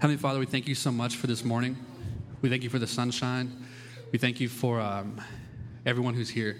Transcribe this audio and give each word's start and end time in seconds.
Heavenly 0.00 0.16
Father, 0.16 0.38
we 0.38 0.46
thank 0.46 0.68
you 0.68 0.76
so 0.76 0.92
much 0.92 1.16
for 1.16 1.26
this 1.26 1.44
morning. 1.44 1.76
We 2.40 2.48
thank 2.48 2.62
you 2.62 2.70
for 2.70 2.78
the 2.78 2.86
sunshine. 2.86 3.66
We 4.12 4.18
thank 4.20 4.38
you 4.38 4.48
for 4.48 4.80
um, 4.80 5.20
everyone 5.84 6.14
who's 6.14 6.30
here. 6.30 6.56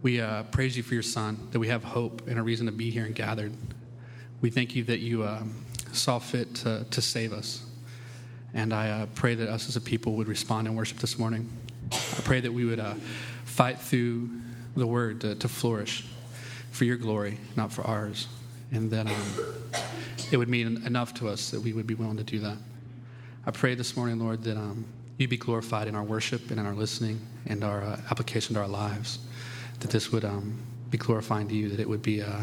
We 0.00 0.22
uh, 0.22 0.44
praise 0.44 0.78
you 0.78 0.82
for 0.82 0.94
your 0.94 1.02
son, 1.02 1.48
that 1.50 1.58
we 1.58 1.68
have 1.68 1.84
hope 1.84 2.26
and 2.26 2.38
a 2.38 2.42
reason 2.42 2.64
to 2.64 2.72
be 2.72 2.90
here 2.90 3.04
and 3.04 3.14
gathered. 3.14 3.52
We 4.40 4.48
thank 4.48 4.74
you 4.74 4.82
that 4.84 5.00
you 5.00 5.24
um, 5.24 5.62
saw 5.92 6.18
fit 6.18 6.54
to, 6.54 6.86
to 6.90 7.02
save 7.02 7.34
us. 7.34 7.66
And 8.54 8.72
I 8.72 8.88
uh, 8.88 9.06
pray 9.14 9.34
that 9.34 9.50
us 9.50 9.68
as 9.68 9.76
a 9.76 9.80
people 9.82 10.14
would 10.14 10.26
respond 10.26 10.66
in 10.66 10.74
worship 10.74 10.96
this 10.96 11.18
morning. 11.18 11.46
I 11.92 12.20
pray 12.24 12.40
that 12.40 12.50
we 12.50 12.64
would 12.64 12.80
uh, 12.80 12.94
fight 13.44 13.78
through 13.78 14.30
the 14.74 14.86
word 14.86 15.20
to, 15.20 15.34
to, 15.34 15.48
flourish 15.48 16.06
for 16.70 16.84
your 16.86 16.96
glory, 16.96 17.36
not 17.56 17.74
for 17.74 17.86
ours. 17.86 18.26
And 18.72 18.90
that 18.90 19.06
um, 19.06 19.14
it 20.30 20.36
would 20.36 20.48
mean 20.48 20.82
enough 20.84 21.14
to 21.14 21.28
us 21.28 21.50
that 21.50 21.60
we 21.60 21.72
would 21.72 21.86
be 21.86 21.94
willing 21.94 22.16
to 22.16 22.24
do 22.24 22.38
that. 22.40 22.56
I 23.46 23.50
pray 23.50 23.74
this 23.74 23.96
morning, 23.96 24.18
Lord, 24.18 24.42
that 24.44 24.56
um, 24.56 24.84
you 25.18 25.28
be 25.28 25.36
glorified 25.36 25.86
in 25.86 25.94
our 25.94 26.02
worship 26.02 26.50
and 26.50 26.58
in 26.58 26.66
our 26.66 26.74
listening 26.74 27.20
and 27.46 27.62
our 27.62 27.82
uh, 27.82 28.00
application 28.10 28.54
to 28.54 28.60
our 28.60 28.68
lives. 28.68 29.20
That 29.80 29.90
this 29.90 30.10
would 30.10 30.24
um, 30.24 30.58
be 30.90 30.98
glorifying 30.98 31.48
to 31.48 31.54
you, 31.54 31.68
that 31.68 31.80
it 31.80 31.88
would 31.88 32.02
be 32.02 32.22
uh, 32.22 32.42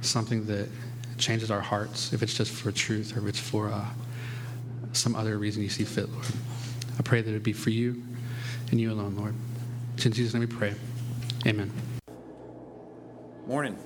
something 0.00 0.46
that 0.46 0.68
changes 1.16 1.50
our 1.50 1.60
hearts, 1.60 2.12
if 2.12 2.22
it's 2.22 2.34
just 2.34 2.50
for 2.50 2.72
truth 2.72 3.16
or 3.16 3.20
if 3.20 3.26
it's 3.26 3.38
for 3.38 3.68
uh, 3.68 3.84
some 4.92 5.14
other 5.14 5.38
reason 5.38 5.62
you 5.62 5.68
see 5.68 5.84
fit, 5.84 6.10
Lord. 6.10 6.26
I 6.98 7.02
pray 7.02 7.22
that 7.22 7.32
it 7.32 7.42
be 7.42 7.52
for 7.52 7.70
you 7.70 8.02
and 8.70 8.80
you 8.80 8.92
alone, 8.92 9.14
Lord. 9.16 9.34
In 10.04 10.12
Jesus' 10.12 10.34
name 10.34 10.40
we 10.40 10.46
pray. 10.46 10.74
Amen. 11.46 11.70
Morning. 13.46 13.78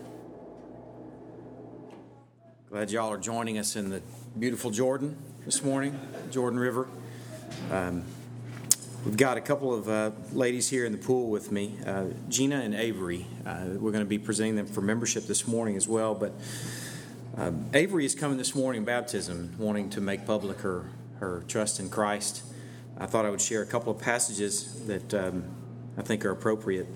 Glad 2.71 2.91
y'all 2.91 3.11
are 3.11 3.17
joining 3.17 3.57
us 3.57 3.77
in 3.77 3.89
the 3.89 4.03
beautiful 4.39 4.71
Jordan 4.71 5.17
this 5.47 5.65
morning, 5.65 5.99
Jordan 6.31 6.59
River. 6.61 6.87
Um, 7.71 8.05
we've 9.07 9.17
got 9.17 9.39
a 9.39 9.41
couple 9.41 9.73
of 9.73 9.89
uh, 9.89 10.11
ladies 10.35 10.69
here 10.69 10.85
in 10.85 10.93
the 10.93 10.99
pool 10.99 11.31
with 11.31 11.51
me, 11.51 11.79
uh, 11.87 12.05
Gina 12.29 12.57
and 12.57 12.75
Avery. 12.75 13.27
Uh, 13.47 13.69
we're 13.77 13.91
going 13.91 14.05
to 14.05 14.09
be 14.09 14.19
presenting 14.19 14.57
them 14.57 14.67
for 14.67 14.83
membership 14.83 15.27
this 15.27 15.49
morning 15.49 15.77
as 15.77 15.89
well. 15.89 16.15
But 16.15 16.35
um, 17.39 17.71
Avery 17.73 18.05
is 18.05 18.15
coming 18.15 18.37
this 18.37 18.55
morning 18.55 18.83
in 18.83 18.85
baptism, 18.85 19.55
wanting 19.57 19.89
to 19.89 20.03
make 20.03 20.27
public 20.27 20.61
her, 20.61 20.91
her 21.21 21.45
trust 21.49 21.81
in 21.81 21.89
Christ. 21.89 22.43
I 22.99 23.07
thought 23.07 23.25
I 23.25 23.31
would 23.31 23.41
share 23.41 23.63
a 23.63 23.67
couple 23.67 23.93
of 23.93 23.99
passages 23.99 24.87
that 24.89 25.15
um, 25.15 25.45
I 25.97 26.03
think 26.03 26.23
are 26.23 26.33
appropriate. 26.33 26.87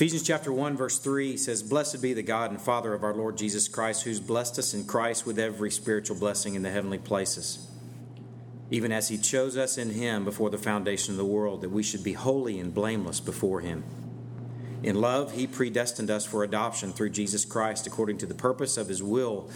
Ephesians 0.00 0.22
chapter 0.22 0.50
1, 0.50 0.78
verse 0.78 0.98
3 0.98 1.36
says, 1.36 1.62
Blessed 1.62 2.00
be 2.00 2.14
the 2.14 2.22
God 2.22 2.50
and 2.50 2.58
Father 2.58 2.94
of 2.94 3.04
our 3.04 3.12
Lord 3.12 3.36
Jesus 3.36 3.68
Christ, 3.68 4.04
who's 4.04 4.18
blessed 4.18 4.58
us 4.58 4.72
in 4.72 4.86
Christ 4.86 5.26
with 5.26 5.38
every 5.38 5.70
spiritual 5.70 6.16
blessing 6.16 6.54
in 6.54 6.62
the 6.62 6.70
heavenly 6.70 6.96
places 6.96 7.70
even 8.70 8.92
as 8.92 9.08
he 9.08 9.18
chose 9.18 9.56
us 9.56 9.76
in 9.76 9.90
him 9.90 10.24
before 10.24 10.48
the 10.48 10.56
foundation 10.56 11.12
of 11.12 11.18
the 11.18 11.24
world, 11.24 11.60
that 11.60 11.70
we 11.70 11.82
should 11.82 12.04
be 12.04 12.12
holy 12.12 12.58
and 12.58 12.72
blameless 12.72 13.20
before 13.20 13.60
him. 13.60 13.84
In 14.82 15.00
love, 15.00 15.32
he 15.32 15.46
predestined 15.46 16.08
us 16.08 16.24
for 16.24 16.44
adoption 16.44 16.92
through 16.92 17.10
Jesus 17.10 17.44
Christ, 17.44 17.86
according 17.86 18.18
to 18.18 18.26
the 18.26 18.34
purpose 18.34 18.76
of 18.76 18.88
his 18.88 19.02
will, 19.02 19.50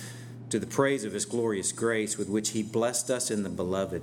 to 0.51 0.58
the 0.58 0.67
praise 0.67 1.05
of 1.05 1.12
his 1.12 1.25
glorious 1.25 1.73
grace, 1.73 2.19
with 2.19 2.29
which 2.29 2.51
he 2.51 2.62
blessed 2.62 3.08
us 3.08 3.31
in 3.31 3.45
the 3.45 3.48
beloved. 3.48 4.03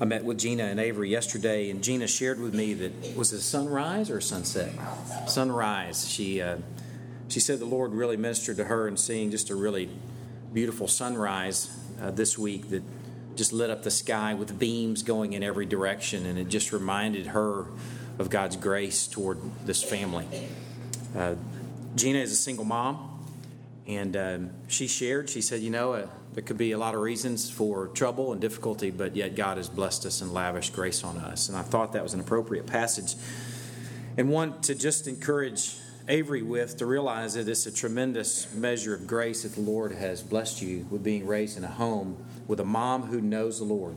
I 0.00 0.04
met 0.04 0.24
with 0.24 0.38
Gina 0.38 0.64
and 0.64 0.78
Avery 0.78 1.10
yesterday, 1.10 1.70
and 1.70 1.82
Gina 1.82 2.06
shared 2.06 2.40
with 2.40 2.54
me 2.54 2.74
that 2.74 3.16
was 3.16 3.32
it 3.32 3.40
sunrise 3.40 4.10
or 4.10 4.20
sunset? 4.20 4.72
Sunrise. 5.26 6.08
She 6.08 6.40
uh, 6.40 6.58
she 7.26 7.40
said 7.40 7.58
the 7.58 7.66
Lord 7.66 7.92
really 7.92 8.16
ministered 8.16 8.58
to 8.58 8.64
her 8.64 8.86
in 8.86 8.96
seeing 8.96 9.30
just 9.30 9.50
a 9.50 9.56
really 9.56 9.90
beautiful 10.52 10.86
sunrise 10.86 11.70
uh, 12.00 12.10
this 12.12 12.38
week 12.38 12.70
that 12.70 12.82
just 13.34 13.52
lit 13.52 13.70
up 13.70 13.82
the 13.82 13.90
sky 13.90 14.34
with 14.34 14.58
beams 14.58 15.02
going 15.02 15.32
in 15.32 15.42
every 15.42 15.66
direction, 15.66 16.26
and 16.26 16.38
it 16.38 16.48
just 16.48 16.72
reminded 16.72 17.28
her 17.28 17.66
of 18.18 18.30
God's 18.30 18.56
grace 18.56 19.06
toward 19.06 19.38
this 19.64 19.82
family. 19.82 20.26
Uh, 21.16 21.34
Gina 21.96 22.18
is 22.18 22.32
a 22.32 22.36
single 22.36 22.64
mom, 22.64 23.17
and 23.88 24.16
um, 24.16 24.50
she 24.68 24.86
shared, 24.86 25.30
she 25.30 25.40
said, 25.40 25.60
You 25.60 25.70
know, 25.70 25.94
uh, 25.94 26.06
there 26.34 26.42
could 26.42 26.58
be 26.58 26.72
a 26.72 26.78
lot 26.78 26.94
of 26.94 27.00
reasons 27.00 27.50
for 27.50 27.88
trouble 27.88 28.32
and 28.32 28.40
difficulty, 28.40 28.90
but 28.90 29.16
yet 29.16 29.34
God 29.34 29.56
has 29.56 29.68
blessed 29.68 30.06
us 30.06 30.20
and 30.20 30.32
lavished 30.32 30.74
grace 30.74 31.02
on 31.02 31.16
us. 31.16 31.48
And 31.48 31.56
I 31.56 31.62
thought 31.62 31.94
that 31.94 32.02
was 32.02 32.14
an 32.14 32.20
appropriate 32.20 32.66
passage 32.66 33.14
and 34.18 34.28
one 34.30 34.60
to 34.62 34.74
just 34.74 35.06
encourage 35.06 35.76
Avery 36.08 36.42
with 36.42 36.76
to 36.78 36.86
realize 36.86 37.34
that 37.34 37.48
it's 37.48 37.66
a 37.66 37.72
tremendous 37.72 38.52
measure 38.52 38.92
of 38.92 39.06
grace 39.06 39.44
that 39.44 39.54
the 39.54 39.60
Lord 39.60 39.92
has 39.92 40.22
blessed 40.22 40.60
you 40.60 40.86
with 40.90 41.04
being 41.04 41.24
raised 41.24 41.56
in 41.56 41.62
a 41.62 41.68
home 41.68 42.16
with 42.48 42.58
a 42.58 42.64
mom 42.64 43.04
who 43.04 43.20
knows 43.20 43.58
the 43.58 43.64
Lord, 43.64 43.94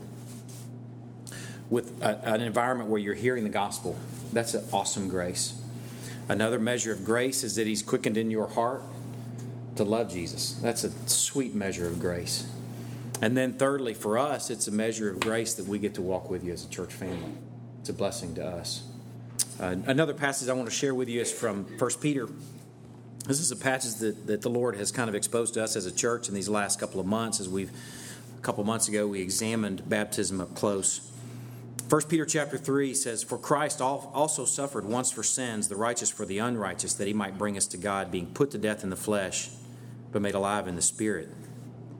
with 1.68 2.00
a, 2.02 2.24
an 2.28 2.40
environment 2.40 2.88
where 2.88 3.00
you're 3.00 3.14
hearing 3.14 3.42
the 3.42 3.50
gospel. 3.50 3.98
That's 4.32 4.54
an 4.54 4.64
awesome 4.72 5.08
grace. 5.08 5.60
Another 6.28 6.60
measure 6.60 6.92
of 6.92 7.04
grace 7.04 7.42
is 7.42 7.56
that 7.56 7.66
He's 7.66 7.82
quickened 7.82 8.16
in 8.16 8.30
your 8.30 8.46
heart 8.46 8.82
to 9.76 9.84
love 9.84 10.10
Jesus. 10.10 10.54
That's 10.62 10.84
a 10.84 10.90
sweet 11.08 11.54
measure 11.54 11.86
of 11.86 11.98
grace. 11.98 12.50
And 13.20 13.36
then, 13.36 13.52
thirdly, 13.52 13.94
for 13.94 14.18
us, 14.18 14.50
it's 14.50 14.66
a 14.66 14.72
measure 14.72 15.10
of 15.10 15.20
grace 15.20 15.54
that 15.54 15.66
we 15.66 15.78
get 15.78 15.94
to 15.94 16.02
walk 16.02 16.28
with 16.28 16.44
you 16.44 16.52
as 16.52 16.64
a 16.64 16.68
church 16.68 16.92
family. 16.92 17.32
It's 17.80 17.88
a 17.88 17.92
blessing 17.92 18.34
to 18.34 18.46
us. 18.46 18.82
Uh, 19.60 19.76
another 19.86 20.14
passage 20.14 20.48
I 20.48 20.54
want 20.54 20.68
to 20.68 20.74
share 20.74 20.94
with 20.94 21.08
you 21.08 21.20
is 21.20 21.30
from 21.30 21.64
1 21.78 21.90
Peter. 22.00 22.28
This 23.26 23.38
is 23.38 23.52
a 23.52 23.56
passage 23.56 24.00
that, 24.00 24.26
that 24.26 24.42
the 24.42 24.50
Lord 24.50 24.76
has 24.76 24.90
kind 24.90 25.08
of 25.08 25.14
exposed 25.14 25.54
to 25.54 25.62
us 25.62 25.76
as 25.76 25.86
a 25.86 25.92
church 25.92 26.28
in 26.28 26.34
these 26.34 26.48
last 26.48 26.80
couple 26.80 27.00
of 27.00 27.06
months 27.06 27.38
as 27.38 27.48
we've 27.48 27.70
a 28.36 28.40
couple 28.42 28.64
months 28.64 28.88
ago 28.88 29.06
we 29.06 29.20
examined 29.20 29.88
baptism 29.88 30.40
up 30.40 30.56
close. 30.56 31.12
1 31.88 32.02
Peter 32.08 32.24
chapter 32.24 32.58
3 32.58 32.94
says, 32.94 33.22
For 33.22 33.38
Christ 33.38 33.80
also 33.80 34.44
suffered 34.44 34.84
once 34.84 35.12
for 35.12 35.22
sins, 35.22 35.68
the 35.68 35.76
righteous 35.76 36.10
for 36.10 36.24
the 36.24 36.38
unrighteous, 36.38 36.94
that 36.94 37.06
he 37.06 37.12
might 37.12 37.38
bring 37.38 37.56
us 37.56 37.66
to 37.66 37.76
God, 37.76 38.10
being 38.10 38.26
put 38.26 38.50
to 38.52 38.58
death 38.58 38.82
in 38.82 38.90
the 38.90 38.96
flesh, 38.96 39.50
but 40.12 40.22
made 40.22 40.34
alive 40.34 40.68
in 40.68 40.76
the 40.76 40.82
spirit. 40.82 41.28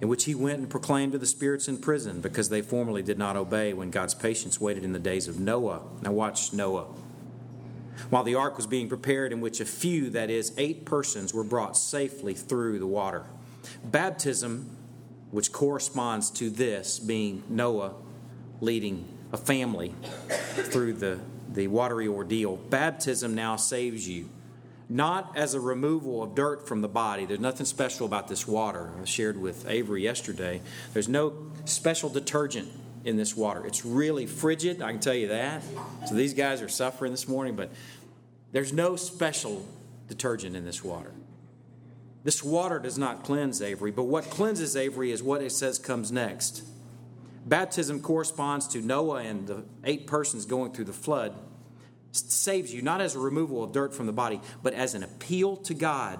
In 0.00 0.08
which 0.08 0.24
he 0.24 0.34
went 0.34 0.58
and 0.58 0.70
proclaimed 0.70 1.12
to 1.12 1.18
the 1.18 1.26
spirits 1.26 1.68
in 1.68 1.78
prison, 1.78 2.20
because 2.20 2.48
they 2.48 2.60
formerly 2.60 3.02
did 3.02 3.18
not 3.18 3.36
obey 3.36 3.72
when 3.72 3.90
God's 3.90 4.14
patience 4.14 4.60
waited 4.60 4.84
in 4.84 4.92
the 4.92 4.98
days 4.98 5.28
of 5.28 5.40
Noah. 5.40 5.82
Now 6.02 6.12
watch 6.12 6.52
Noah. 6.52 6.86
While 8.10 8.24
the 8.24 8.34
ark 8.34 8.56
was 8.56 8.66
being 8.66 8.88
prepared, 8.88 9.32
in 9.32 9.40
which 9.40 9.60
a 9.60 9.64
few, 9.64 10.10
that 10.10 10.28
is, 10.28 10.52
eight 10.58 10.84
persons, 10.84 11.32
were 11.32 11.44
brought 11.44 11.76
safely 11.76 12.34
through 12.34 12.78
the 12.78 12.86
water. 12.86 13.24
Baptism 13.84 14.76
which 15.32 15.50
corresponds 15.50 16.30
to 16.30 16.50
this 16.50 16.98
being 16.98 17.42
Noah 17.48 17.94
leading 18.60 19.08
a 19.32 19.36
family 19.36 19.94
through 20.28 20.92
the, 20.92 21.18
the 21.52 21.66
watery 21.66 22.06
ordeal. 22.06 22.56
Baptism 22.56 23.34
now 23.34 23.56
saves 23.56 24.06
you, 24.06 24.28
not 24.96 25.36
as 25.36 25.54
a 25.54 25.60
removal 25.60 26.22
of 26.22 26.34
dirt 26.34 26.68
from 26.68 26.82
the 26.82 26.88
body. 26.88 27.24
There's 27.24 27.40
nothing 27.40 27.66
special 27.66 28.06
about 28.06 28.28
this 28.28 28.46
water. 28.46 28.90
I 29.00 29.04
shared 29.04 29.40
with 29.40 29.68
Avery 29.68 30.02
yesterday. 30.02 30.60
There's 30.92 31.08
no 31.08 31.32
special 31.64 32.10
detergent 32.10 32.68
in 33.04 33.16
this 33.16 33.36
water. 33.36 33.66
It's 33.66 33.84
really 33.84 34.26
frigid, 34.26 34.82
I 34.82 34.92
can 34.92 35.00
tell 35.00 35.14
you 35.14 35.28
that. 35.28 35.62
So 36.06 36.14
these 36.14 36.34
guys 36.34 36.62
are 36.62 36.68
suffering 36.68 37.10
this 37.10 37.26
morning, 37.26 37.56
but 37.56 37.70
there's 38.52 38.72
no 38.72 38.96
special 38.96 39.66
detergent 40.08 40.54
in 40.54 40.64
this 40.64 40.84
water. 40.84 41.12
This 42.24 42.42
water 42.42 42.78
does 42.78 42.98
not 42.98 43.24
cleanse 43.24 43.60
Avery, 43.60 43.90
but 43.90 44.04
what 44.04 44.24
cleanses 44.24 44.76
Avery 44.76 45.10
is 45.10 45.22
what 45.22 45.42
it 45.42 45.50
says 45.50 45.78
comes 45.78 46.12
next. 46.12 46.62
Baptism 47.44 48.00
corresponds 48.00 48.68
to 48.68 48.80
Noah 48.80 49.22
and 49.22 49.48
the 49.48 49.64
eight 49.84 50.06
persons 50.06 50.44
going 50.44 50.72
through 50.72 50.84
the 50.84 50.92
flood. 50.92 51.34
Saves 52.12 52.72
you 52.72 52.82
not 52.82 53.00
as 53.00 53.14
a 53.14 53.18
removal 53.18 53.64
of 53.64 53.72
dirt 53.72 53.94
from 53.94 54.06
the 54.06 54.12
body, 54.12 54.40
but 54.62 54.74
as 54.74 54.94
an 54.94 55.02
appeal 55.02 55.56
to 55.56 55.74
God 55.74 56.18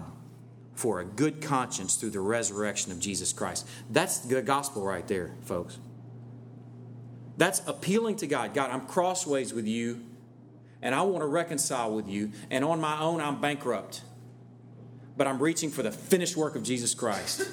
for 0.75 1.01
a 1.01 1.05
good 1.05 1.41
conscience 1.41 1.97
through 1.97 2.11
the 2.11 2.21
resurrection 2.21 2.91
of 2.93 2.99
Jesus 2.99 3.33
Christ. 3.33 3.69
That's 3.91 4.19
the 4.19 4.43
gospel 4.43 4.83
right 4.83 5.07
there, 5.07 5.33
folks. 5.43 5.79
That's 7.37 7.61
appealing 7.67 8.17
to 8.17 8.27
God. 8.27 8.55
God, 8.55 8.71
I'm 8.71 8.87
crossways 8.87 9.53
with 9.53 9.67
you, 9.67 10.03
and 10.81 10.95
I 10.95 11.03
want 11.03 11.21
to 11.23 11.27
reconcile 11.27 11.95
with 11.95 12.09
you, 12.09 12.33
and 12.51 12.65
on 12.65 12.81
my 12.81 13.01
own, 13.01 13.21
I'm 13.21 13.41
bankrupt 13.41 14.03
but 15.17 15.27
I'm 15.27 15.39
reaching 15.39 15.71
for 15.71 15.83
the 15.83 15.93
finished 15.93 16.37
work 16.37 16.57
of 16.57 16.63
Jesus 16.63 16.95
Christ. 16.95 17.49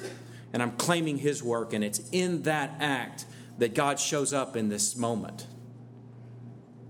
And 0.52 0.62
I'm 0.62 0.72
claiming 0.72 1.18
his 1.18 1.42
work, 1.42 1.72
and 1.72 1.84
it's 1.84 2.00
in 2.10 2.42
that 2.42 2.74
act 2.80 3.26
that 3.58 3.74
God 3.74 4.00
shows 4.00 4.32
up 4.32 4.56
in 4.56 4.68
this 4.68 4.96
moment. 4.96 5.46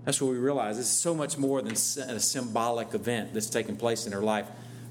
That's 0.03 0.19
what 0.21 0.31
we 0.31 0.37
realize. 0.37 0.77
This 0.77 0.87
is 0.87 0.99
so 0.99 1.13
much 1.13 1.37
more 1.37 1.61
than 1.61 1.73
a 1.73 2.19
symbolic 2.19 2.93
event 2.93 3.33
that's 3.33 3.49
taking 3.49 3.75
place 3.75 4.07
in 4.07 4.13
her 4.13 4.21
life. 4.21 4.47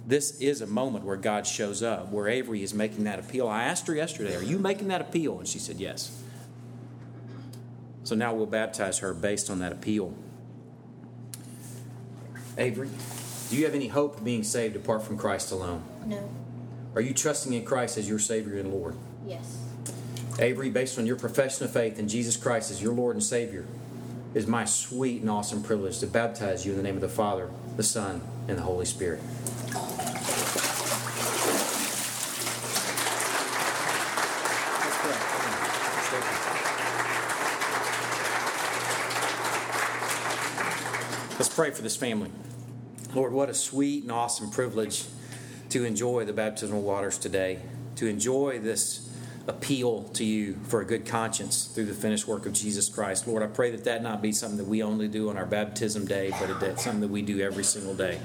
This 0.07 0.41
is 0.41 0.61
a 0.61 0.67
moment 0.67 1.05
where 1.05 1.17
God 1.17 1.47
shows 1.47 1.83
up, 1.83 2.11
where 2.11 2.29
Avery 2.29 2.63
is 2.63 2.73
making 2.73 3.05
that 3.05 3.19
appeal. 3.19 3.49
I 3.49 3.65
asked 3.65 3.87
her 3.87 3.95
yesterday, 3.95 4.37
Are 4.37 4.43
you 4.43 4.59
making 4.59 4.89
that 4.89 5.01
appeal? 5.01 5.39
And 5.39 5.49
she 5.49 5.59
said, 5.59 5.79
Yes. 5.79 6.23
So 8.05 8.15
now 8.15 8.35
we'll 8.35 8.47
baptize 8.47 8.99
her 8.99 9.13
based 9.13 9.51
on 9.51 9.59
that 9.59 9.73
appeal. 9.73 10.15
Avery, 12.57 12.89
do 13.51 13.57
you 13.57 13.65
have 13.65 13.75
any 13.75 13.89
hope 13.89 14.17
of 14.19 14.25
being 14.25 14.43
saved 14.43 14.75
apart 14.75 15.03
from 15.03 15.17
Christ 15.17 15.53
alone? 15.53 15.85
No. 16.07 16.29
Are 16.95 17.01
you 17.01 17.15
trusting 17.15 17.53
in 17.53 17.65
Christ 17.65 17.99
as 17.99 18.09
your 18.09 18.19
Savior 18.19 18.59
and 18.59 18.73
Lord? 18.73 18.97
Yes. 19.27 19.59
Avery, 20.39 20.71
based 20.71 20.99
on 20.99 21.07
your 21.07 21.17
profession 21.17 21.65
of 21.65 21.73
faith 21.73 21.99
in 21.99 22.09
Jesus 22.09 22.37
Christ 22.37 22.71
as 22.71 22.83
your 22.83 22.95
Lord 22.95 23.15
and 23.17 23.23
Savior, 23.23 23.67
is 24.35 24.47
my 24.47 24.65
sweet 24.65 25.21
and 25.21 25.31
awesome 25.31 25.63
privilege 25.63 25.99
to 25.99 26.07
baptize 26.07 26.65
you 26.65 26.73
in 26.73 26.77
the 26.77 26.83
name 26.83 26.95
of 26.95 27.01
the 27.01 27.09
Father, 27.09 27.51
the 27.77 27.83
Son, 27.83 28.21
and 28.47 28.57
the 28.57 28.63
Holy 28.63 28.85
Spirit. 28.85 29.21
Let's 41.39 41.55
pray 41.55 41.71
for 41.71 41.83
this 41.83 41.97
family. 41.97 42.31
Lord, 43.15 43.33
what 43.33 43.49
a 43.49 43.55
sweet 43.55 44.05
and 44.05 44.13
awesome 44.13 44.51
privilege 44.51 45.07
to 45.71 45.85
enjoy 45.85 46.25
the 46.25 46.33
baptismal 46.33 46.83
waters 46.83 47.19
today, 47.19 47.59
to 47.97 48.07
enjoy 48.07 48.61
this 48.61 49.10
appeal 49.51 50.05
to 50.15 50.25
you 50.25 50.55
for 50.65 50.81
a 50.81 50.85
good 50.85 51.05
conscience 51.05 51.67
through 51.67 51.87
the 51.87 51.95
finished 51.95 52.27
work 52.27 52.47
of 52.47 52.53
Jesus 52.53 52.89
Christ. 52.89 53.27
Lord, 53.27 53.43
I 53.43 53.49
pray 53.49 53.73
that 53.73 53.85
that 53.85 54.03
not 54.03 54.23
be 54.23 54.33
something 54.33 54.59
that 54.59 54.67
we 54.67 54.83
only 54.83 55.09
do 55.09 55.29
on 55.29 55.37
our 55.37 55.45
baptism 55.45 56.07
day, 56.07 56.33
but 56.41 56.63
it's 56.63 56.85
something 56.85 57.01
that 57.01 57.11
we 57.11 57.21
do 57.21 57.41
every 57.41 57.65
single 57.65 57.95
day. 57.95 58.21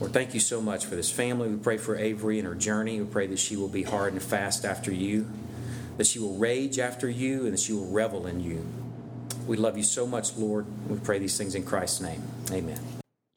Lord, 0.00 0.12
thank 0.12 0.32
you 0.32 0.40
so 0.40 0.60
much 0.60 0.86
for 0.86 0.94
this 0.94 1.10
family. 1.10 1.48
We 1.48 1.56
pray 1.56 1.76
for 1.76 1.96
Avery 1.96 2.38
and 2.38 2.46
her 2.46 2.54
journey. 2.54 3.00
We 3.00 3.06
pray 3.06 3.26
that 3.26 3.38
she 3.38 3.56
will 3.56 3.68
be 3.68 3.82
hard 3.82 4.12
and 4.12 4.22
fast 4.22 4.64
after 4.64 4.92
you, 4.92 5.28
that 5.96 6.06
she 6.06 6.18
will 6.18 6.36
rage 6.38 6.78
after 6.78 7.10
you, 7.10 7.44
and 7.44 7.52
that 7.52 7.60
she 7.60 7.72
will 7.72 7.88
revel 7.88 8.26
in 8.26 8.40
you. 8.40 8.64
We 9.46 9.56
love 9.56 9.76
you 9.76 9.82
so 9.82 10.06
much, 10.06 10.36
Lord. 10.36 10.66
We 10.88 10.98
pray 10.98 11.18
these 11.18 11.36
things 11.36 11.56
in 11.56 11.64
Christ's 11.64 12.00
name. 12.00 12.22
Amen. 12.52 12.80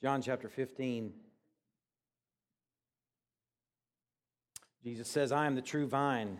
John 0.04 0.22
chapter 0.22 0.48
15. 0.48 1.14
Jesus 4.84 5.08
says, 5.08 5.32
I 5.32 5.48
am 5.48 5.56
the 5.56 5.64
true 5.64 5.88
vine. 5.88 6.40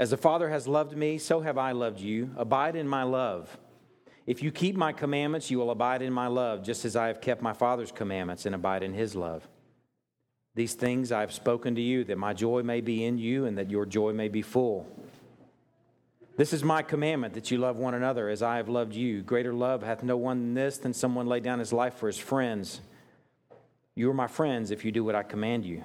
As 0.00 0.08
the 0.08 0.16
Father 0.16 0.48
has 0.48 0.66
loved 0.66 0.96
me, 0.96 1.18
so 1.18 1.42
have 1.42 1.58
I 1.58 1.72
loved 1.72 2.00
you. 2.00 2.30
Abide 2.38 2.74
in 2.74 2.88
my 2.88 3.02
love. 3.02 3.58
If 4.26 4.42
you 4.42 4.50
keep 4.50 4.74
my 4.74 4.94
commandments, 4.94 5.50
you 5.50 5.58
will 5.58 5.70
abide 5.70 6.00
in 6.00 6.10
my 6.10 6.26
love, 6.26 6.62
just 6.62 6.86
as 6.86 6.96
I 6.96 7.08
have 7.08 7.20
kept 7.20 7.42
my 7.42 7.52
Father's 7.52 7.92
commandments 7.92 8.46
and 8.46 8.54
abide 8.54 8.82
in 8.82 8.94
his 8.94 9.14
love. 9.14 9.46
These 10.54 10.72
things 10.72 11.12
I 11.12 11.20
have 11.20 11.34
spoken 11.34 11.74
to 11.74 11.82
you, 11.82 12.04
that 12.04 12.16
my 12.16 12.32
joy 12.32 12.62
may 12.62 12.80
be 12.80 13.04
in 13.04 13.18
you 13.18 13.44
and 13.44 13.58
that 13.58 13.70
your 13.70 13.84
joy 13.84 14.14
may 14.14 14.28
be 14.28 14.40
full. 14.40 14.86
This 16.38 16.54
is 16.54 16.64
my 16.64 16.80
commandment 16.80 17.34
that 17.34 17.50
you 17.50 17.58
love 17.58 17.76
one 17.76 17.92
another 17.92 18.30
as 18.30 18.42
I 18.42 18.56
have 18.56 18.70
loved 18.70 18.94
you. 18.94 19.20
Greater 19.20 19.52
love 19.52 19.82
hath 19.82 20.02
no 20.02 20.16
one 20.16 20.40
than 20.40 20.54
this 20.54 20.78
than 20.78 20.94
someone 20.94 21.26
lay 21.26 21.40
down 21.40 21.58
his 21.58 21.74
life 21.74 21.96
for 21.96 22.06
his 22.06 22.18
friends. 22.18 22.80
You 23.94 24.08
are 24.08 24.14
my 24.14 24.28
friends 24.28 24.70
if 24.70 24.82
you 24.82 24.92
do 24.92 25.04
what 25.04 25.14
I 25.14 25.22
command 25.24 25.66
you. 25.66 25.84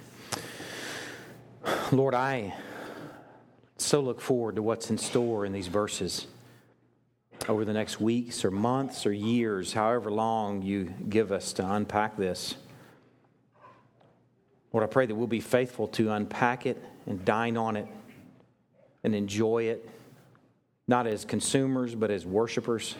Lord, 1.93 2.15
I 2.15 2.53
so 3.75 3.99
look 3.99 4.21
forward 4.21 4.55
to 4.55 4.63
what's 4.63 4.89
in 4.89 4.97
store 4.97 5.45
in 5.45 5.51
these 5.51 5.67
verses 5.67 6.25
over 7.49 7.65
the 7.65 7.73
next 7.73 7.99
weeks 7.99 8.45
or 8.45 8.51
months 8.51 9.05
or 9.05 9.11
years, 9.11 9.73
however 9.73 10.09
long 10.09 10.61
you 10.61 10.93
give 11.09 11.33
us 11.33 11.51
to 11.53 11.69
unpack 11.69 12.15
this. 12.15 12.55
Lord, 14.71 14.85
I 14.85 14.87
pray 14.87 15.05
that 15.05 15.13
we'll 15.13 15.27
be 15.27 15.41
faithful 15.41 15.89
to 15.89 16.11
unpack 16.11 16.65
it 16.65 16.81
and 17.07 17.25
dine 17.25 17.57
on 17.57 17.75
it 17.75 17.87
and 19.03 19.13
enjoy 19.13 19.63
it, 19.63 19.89
not 20.87 21.07
as 21.07 21.25
consumers, 21.25 21.93
but 21.93 22.09
as 22.09 22.25
worshipers. 22.25 22.95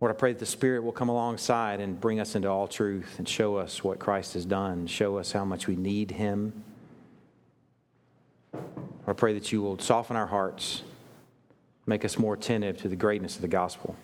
Lord, 0.00 0.14
I 0.14 0.16
pray 0.16 0.32
that 0.32 0.38
the 0.38 0.46
Spirit 0.46 0.84
will 0.84 0.92
come 0.92 1.08
alongside 1.08 1.80
and 1.80 2.00
bring 2.00 2.20
us 2.20 2.36
into 2.36 2.48
all 2.48 2.68
truth 2.68 3.16
and 3.18 3.28
show 3.28 3.56
us 3.56 3.82
what 3.82 3.98
Christ 3.98 4.34
has 4.34 4.44
done, 4.44 4.86
show 4.86 5.18
us 5.18 5.32
how 5.32 5.44
much 5.44 5.66
we 5.66 5.74
need 5.74 6.12
Him. 6.12 6.62
I 9.08 9.12
pray 9.12 9.32
that 9.34 9.50
you 9.50 9.60
will 9.60 9.76
soften 9.78 10.16
our 10.16 10.26
hearts, 10.26 10.82
make 11.86 12.04
us 12.04 12.16
more 12.16 12.34
attentive 12.34 12.76
to 12.82 12.88
the 12.88 12.94
greatness 12.94 13.34
of 13.36 13.42
the 13.42 13.48
gospel. 13.48 13.96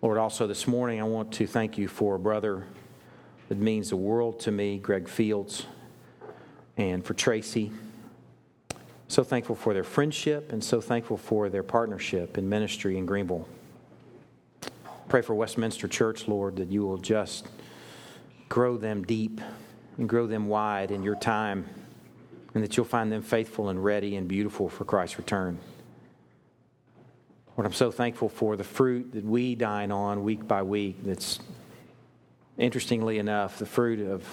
Lord, 0.00 0.16
also 0.16 0.46
this 0.46 0.68
morning 0.68 1.00
I 1.00 1.04
want 1.04 1.32
to 1.32 1.46
thank 1.46 1.76
you 1.76 1.88
for 1.88 2.14
a 2.14 2.18
brother 2.20 2.64
that 3.48 3.58
means 3.58 3.90
the 3.90 3.96
world 3.96 4.38
to 4.40 4.52
me, 4.52 4.78
Greg 4.78 5.08
Fields, 5.08 5.66
and 6.76 7.04
for 7.04 7.14
Tracy. 7.14 7.72
So 9.08 9.24
thankful 9.24 9.56
for 9.56 9.74
their 9.74 9.84
friendship 9.84 10.52
and 10.52 10.62
so 10.62 10.80
thankful 10.80 11.16
for 11.16 11.48
their 11.48 11.64
partnership 11.64 12.38
in 12.38 12.48
ministry 12.48 12.96
in 12.96 13.06
Greenville. 13.06 13.48
Pray 15.12 15.20
for 15.20 15.34
Westminster 15.34 15.88
Church, 15.88 16.26
Lord, 16.26 16.56
that 16.56 16.72
you 16.72 16.86
will 16.86 16.96
just 16.96 17.46
grow 18.48 18.78
them 18.78 19.02
deep 19.02 19.42
and 19.98 20.08
grow 20.08 20.26
them 20.26 20.48
wide 20.48 20.90
in 20.90 21.02
your 21.02 21.16
time, 21.16 21.66
and 22.54 22.64
that 22.64 22.78
you'll 22.78 22.86
find 22.86 23.12
them 23.12 23.20
faithful 23.20 23.68
and 23.68 23.84
ready 23.84 24.16
and 24.16 24.26
beautiful 24.26 24.70
for 24.70 24.86
Christ's 24.86 25.18
return. 25.18 25.58
Lord, 27.58 27.66
I'm 27.66 27.74
so 27.74 27.90
thankful 27.90 28.30
for 28.30 28.56
the 28.56 28.64
fruit 28.64 29.12
that 29.12 29.22
we 29.22 29.54
dine 29.54 29.92
on 29.92 30.24
week 30.24 30.48
by 30.48 30.62
week. 30.62 31.04
That's, 31.04 31.40
interestingly 32.56 33.18
enough, 33.18 33.58
the 33.58 33.66
fruit 33.66 34.00
of, 34.00 34.26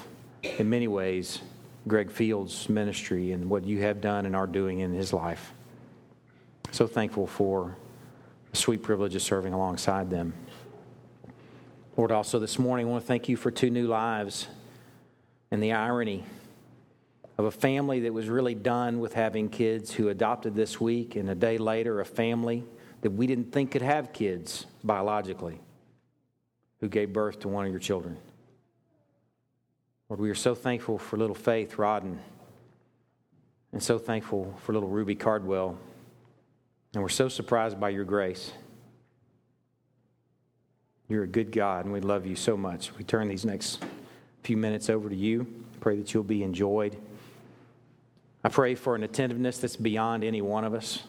in 0.43 0.69
many 0.69 0.87
ways, 0.87 1.41
Greg 1.89 2.09
Fields' 2.09 2.69
ministry 2.69 3.33
and 3.33 3.49
what 3.49 3.65
you 3.65 3.81
have 3.81 3.99
done 3.99 4.25
and 4.25 4.33
are 4.33 4.47
doing 4.47 4.79
in 4.79 4.93
his 4.93 5.11
life. 5.11 5.51
So 6.71 6.87
thankful 6.87 7.27
for 7.27 7.75
the 8.51 8.57
sweet 8.57 8.81
privilege 8.81 9.13
of 9.13 9.21
serving 9.21 9.51
alongside 9.51 10.09
them. 10.09 10.33
Lord, 11.97 12.11
also 12.11 12.39
this 12.39 12.57
morning, 12.57 12.87
I 12.87 12.89
want 12.89 13.03
to 13.03 13.07
thank 13.07 13.27
you 13.27 13.35
for 13.35 13.51
two 13.51 13.69
new 13.69 13.87
lives 13.87 14.47
and 15.51 15.61
the 15.61 15.73
irony 15.73 16.23
of 17.37 17.45
a 17.45 17.51
family 17.51 18.01
that 18.01 18.13
was 18.13 18.29
really 18.29 18.55
done 18.55 18.99
with 18.99 19.13
having 19.13 19.49
kids 19.49 19.93
who 19.93 20.09
adopted 20.09 20.55
this 20.55 20.79
week, 20.79 21.15
and 21.15 21.29
a 21.29 21.35
day 21.35 21.57
later, 21.57 21.99
a 21.99 22.05
family 22.05 22.63
that 23.01 23.11
we 23.11 23.27
didn't 23.27 23.51
think 23.51 23.71
could 23.71 23.81
have 23.81 24.13
kids 24.13 24.65
biologically 24.83 25.59
who 26.79 26.87
gave 26.87 27.11
birth 27.11 27.39
to 27.39 27.47
one 27.47 27.65
of 27.65 27.71
your 27.71 27.79
children. 27.79 28.17
Lord, 30.09 30.19
we 30.19 30.29
are 30.29 30.35
so 30.35 30.55
thankful 30.55 30.97
for 30.97 31.17
little 31.17 31.35
Faith 31.35 31.75
Rodden 31.77 32.17
and 33.71 33.81
so 33.81 33.97
thankful 33.97 34.55
for 34.63 34.73
little 34.73 34.89
Ruby 34.89 35.15
Cardwell. 35.15 35.77
And 36.93 37.03
we're 37.03 37.09
so 37.09 37.29
surprised 37.29 37.79
by 37.79 37.89
your 37.89 38.05
grace. 38.05 38.51
You're 41.09 41.23
a 41.23 41.27
good 41.27 41.51
God, 41.51 41.85
and 41.85 41.93
we 41.93 42.01
love 42.01 42.27
you 42.27 42.35
so 42.35 42.55
much. 42.55 42.95
We 42.95 43.03
turn 43.03 43.27
these 43.27 43.43
next 43.43 43.83
few 44.43 44.55
minutes 44.55 44.91
over 44.91 45.09
to 45.09 45.15
you. 45.15 45.47
Pray 45.81 45.97
that 45.97 46.13
you'll 46.13 46.23
be 46.23 46.43
enjoyed. 46.43 46.95
I 48.43 48.49
pray 48.49 48.75
for 48.75 48.93
an 48.93 49.01
attentiveness 49.01 49.57
that's 49.57 49.75
beyond 49.75 50.23
any 50.23 50.43
one 50.43 50.63
of 50.63 50.75
us. 50.75 51.01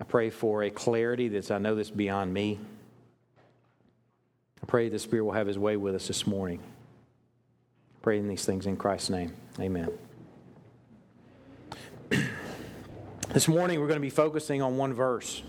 I 0.00 0.02
pray 0.02 0.30
for 0.30 0.64
a 0.64 0.70
clarity 0.70 1.28
that's, 1.28 1.52
I 1.52 1.58
know, 1.58 1.76
that's 1.76 1.90
beyond 1.90 2.34
me. 2.34 2.58
I 4.60 4.66
pray 4.66 4.88
the 4.88 4.98
Spirit 4.98 5.24
will 5.24 5.32
have 5.32 5.46
His 5.46 5.58
way 5.58 5.76
with 5.76 5.94
us 5.94 6.08
this 6.08 6.26
morning. 6.26 6.58
I 6.60 7.98
pray 8.02 8.18
in 8.18 8.26
these 8.26 8.44
things 8.44 8.66
in 8.66 8.76
Christ's 8.76 9.10
name. 9.10 9.32
Amen. 9.60 9.90
this 13.28 13.46
morning, 13.46 13.78
we're 13.78 13.86
going 13.86 14.00
to 14.00 14.00
be 14.00 14.10
focusing 14.10 14.60
on 14.60 14.76
one 14.76 14.92
verse. 14.92 15.44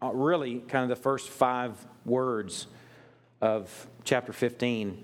Uh, 0.00 0.12
really, 0.12 0.60
kind 0.60 0.84
of 0.84 0.96
the 0.96 1.02
first 1.02 1.28
five 1.28 1.74
words 2.04 2.66
of 3.40 3.86
chapter 4.04 4.32
15. 4.32 5.02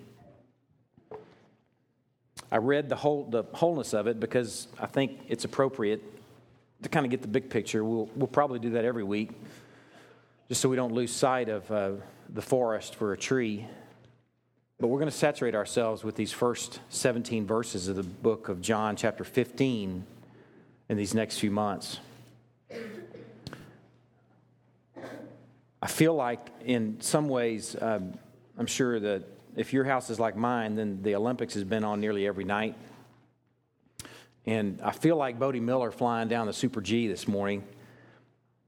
I 2.52 2.56
read 2.56 2.88
the 2.88 2.96
whole 2.96 3.24
the 3.24 3.44
wholeness 3.52 3.94
of 3.94 4.06
it 4.06 4.18
because 4.18 4.66
I 4.78 4.86
think 4.86 5.20
it's 5.28 5.44
appropriate 5.44 6.02
to 6.82 6.88
kind 6.88 7.06
of 7.06 7.10
get 7.10 7.22
the 7.22 7.28
big 7.28 7.48
picture. 7.50 7.84
We'll 7.84 8.08
we'll 8.16 8.26
probably 8.26 8.58
do 8.58 8.70
that 8.70 8.84
every 8.84 9.04
week, 9.04 9.30
just 10.48 10.60
so 10.60 10.68
we 10.68 10.76
don't 10.76 10.92
lose 10.92 11.12
sight 11.12 11.48
of 11.48 11.70
uh, 11.70 11.92
the 12.28 12.42
forest 12.42 12.96
for 12.96 13.12
a 13.12 13.16
tree. 13.16 13.66
But 14.80 14.88
we're 14.88 14.98
going 14.98 15.10
to 15.10 15.16
saturate 15.16 15.54
ourselves 15.54 16.02
with 16.02 16.16
these 16.16 16.32
first 16.32 16.80
17 16.88 17.46
verses 17.46 17.88
of 17.88 17.96
the 17.96 18.02
book 18.02 18.48
of 18.48 18.62
John, 18.62 18.96
chapter 18.96 19.24
15, 19.24 20.06
in 20.88 20.96
these 20.96 21.14
next 21.14 21.38
few 21.38 21.50
months. 21.50 22.00
I 25.82 25.86
feel 25.86 26.14
like, 26.14 26.46
in 26.64 27.00
some 27.00 27.28
ways, 27.28 27.74
um, 27.80 28.14
I'm 28.58 28.66
sure 28.66 29.00
that 29.00 29.24
if 29.56 29.72
your 29.72 29.84
house 29.84 30.10
is 30.10 30.20
like 30.20 30.36
mine, 30.36 30.74
then 30.74 31.02
the 31.02 31.14
Olympics 31.14 31.54
has 31.54 31.64
been 31.64 31.84
on 31.84 32.00
nearly 32.00 32.26
every 32.26 32.44
night. 32.44 32.76
And 34.46 34.80
I 34.82 34.92
feel 34.92 35.16
like 35.16 35.38
Bode 35.38 35.56
Miller 35.56 35.90
flying 35.90 36.28
down 36.28 36.46
the 36.46 36.52
Super 36.52 36.80
G 36.80 37.08
this 37.08 37.26
morning. 37.26 37.64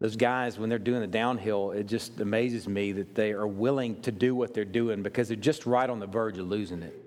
Those 0.01 0.17
guys, 0.17 0.59
when 0.59 0.69
they're 0.69 0.79
doing 0.79 1.01
the 1.01 1.07
downhill, 1.07 1.71
it 1.71 1.85
just 1.85 2.19
amazes 2.21 2.67
me 2.67 2.93
that 2.93 3.15
they 3.15 3.33
are 3.33 3.47
willing 3.47 4.01
to 4.03 4.11
do 4.11 4.35
what 4.35 4.53
they're 4.53 4.65
doing 4.65 5.03
because 5.03 5.29
they're 5.29 5.37
just 5.37 5.65
right 5.65 5.89
on 5.89 6.01
the 6.01 6.07
verge 6.07 6.39
of 6.39 6.49
losing 6.49 6.83
it. 6.83 6.99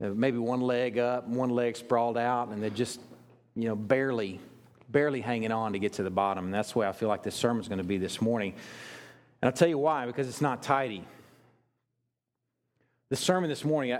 Maybe 0.00 0.38
one 0.38 0.60
leg 0.60 0.98
up, 0.98 1.28
one 1.28 1.50
leg 1.50 1.76
sprawled 1.76 2.16
out, 2.18 2.48
and 2.48 2.62
they're 2.62 2.70
just, 2.70 3.00
you 3.54 3.68
know, 3.68 3.76
barely, 3.76 4.40
barely 4.90 5.20
hanging 5.20 5.52
on 5.52 5.72
to 5.72 5.78
get 5.78 5.94
to 5.94 6.02
the 6.02 6.10
bottom. 6.10 6.46
And 6.46 6.54
that's 6.54 6.74
way 6.74 6.86
I 6.86 6.92
feel 6.92 7.08
like 7.08 7.22
this 7.22 7.34
sermon's 7.34 7.68
going 7.68 7.78
to 7.78 7.84
be 7.84 7.98
this 7.98 8.20
morning. 8.20 8.54
And 9.42 9.48
I'll 9.48 9.52
tell 9.52 9.68
you 9.68 9.78
why, 9.78 10.06
because 10.06 10.28
it's 10.28 10.40
not 10.40 10.62
tidy. 10.62 11.04
The 13.10 13.16
sermon 13.16 13.50
this 13.50 13.64
morning, 13.64 13.92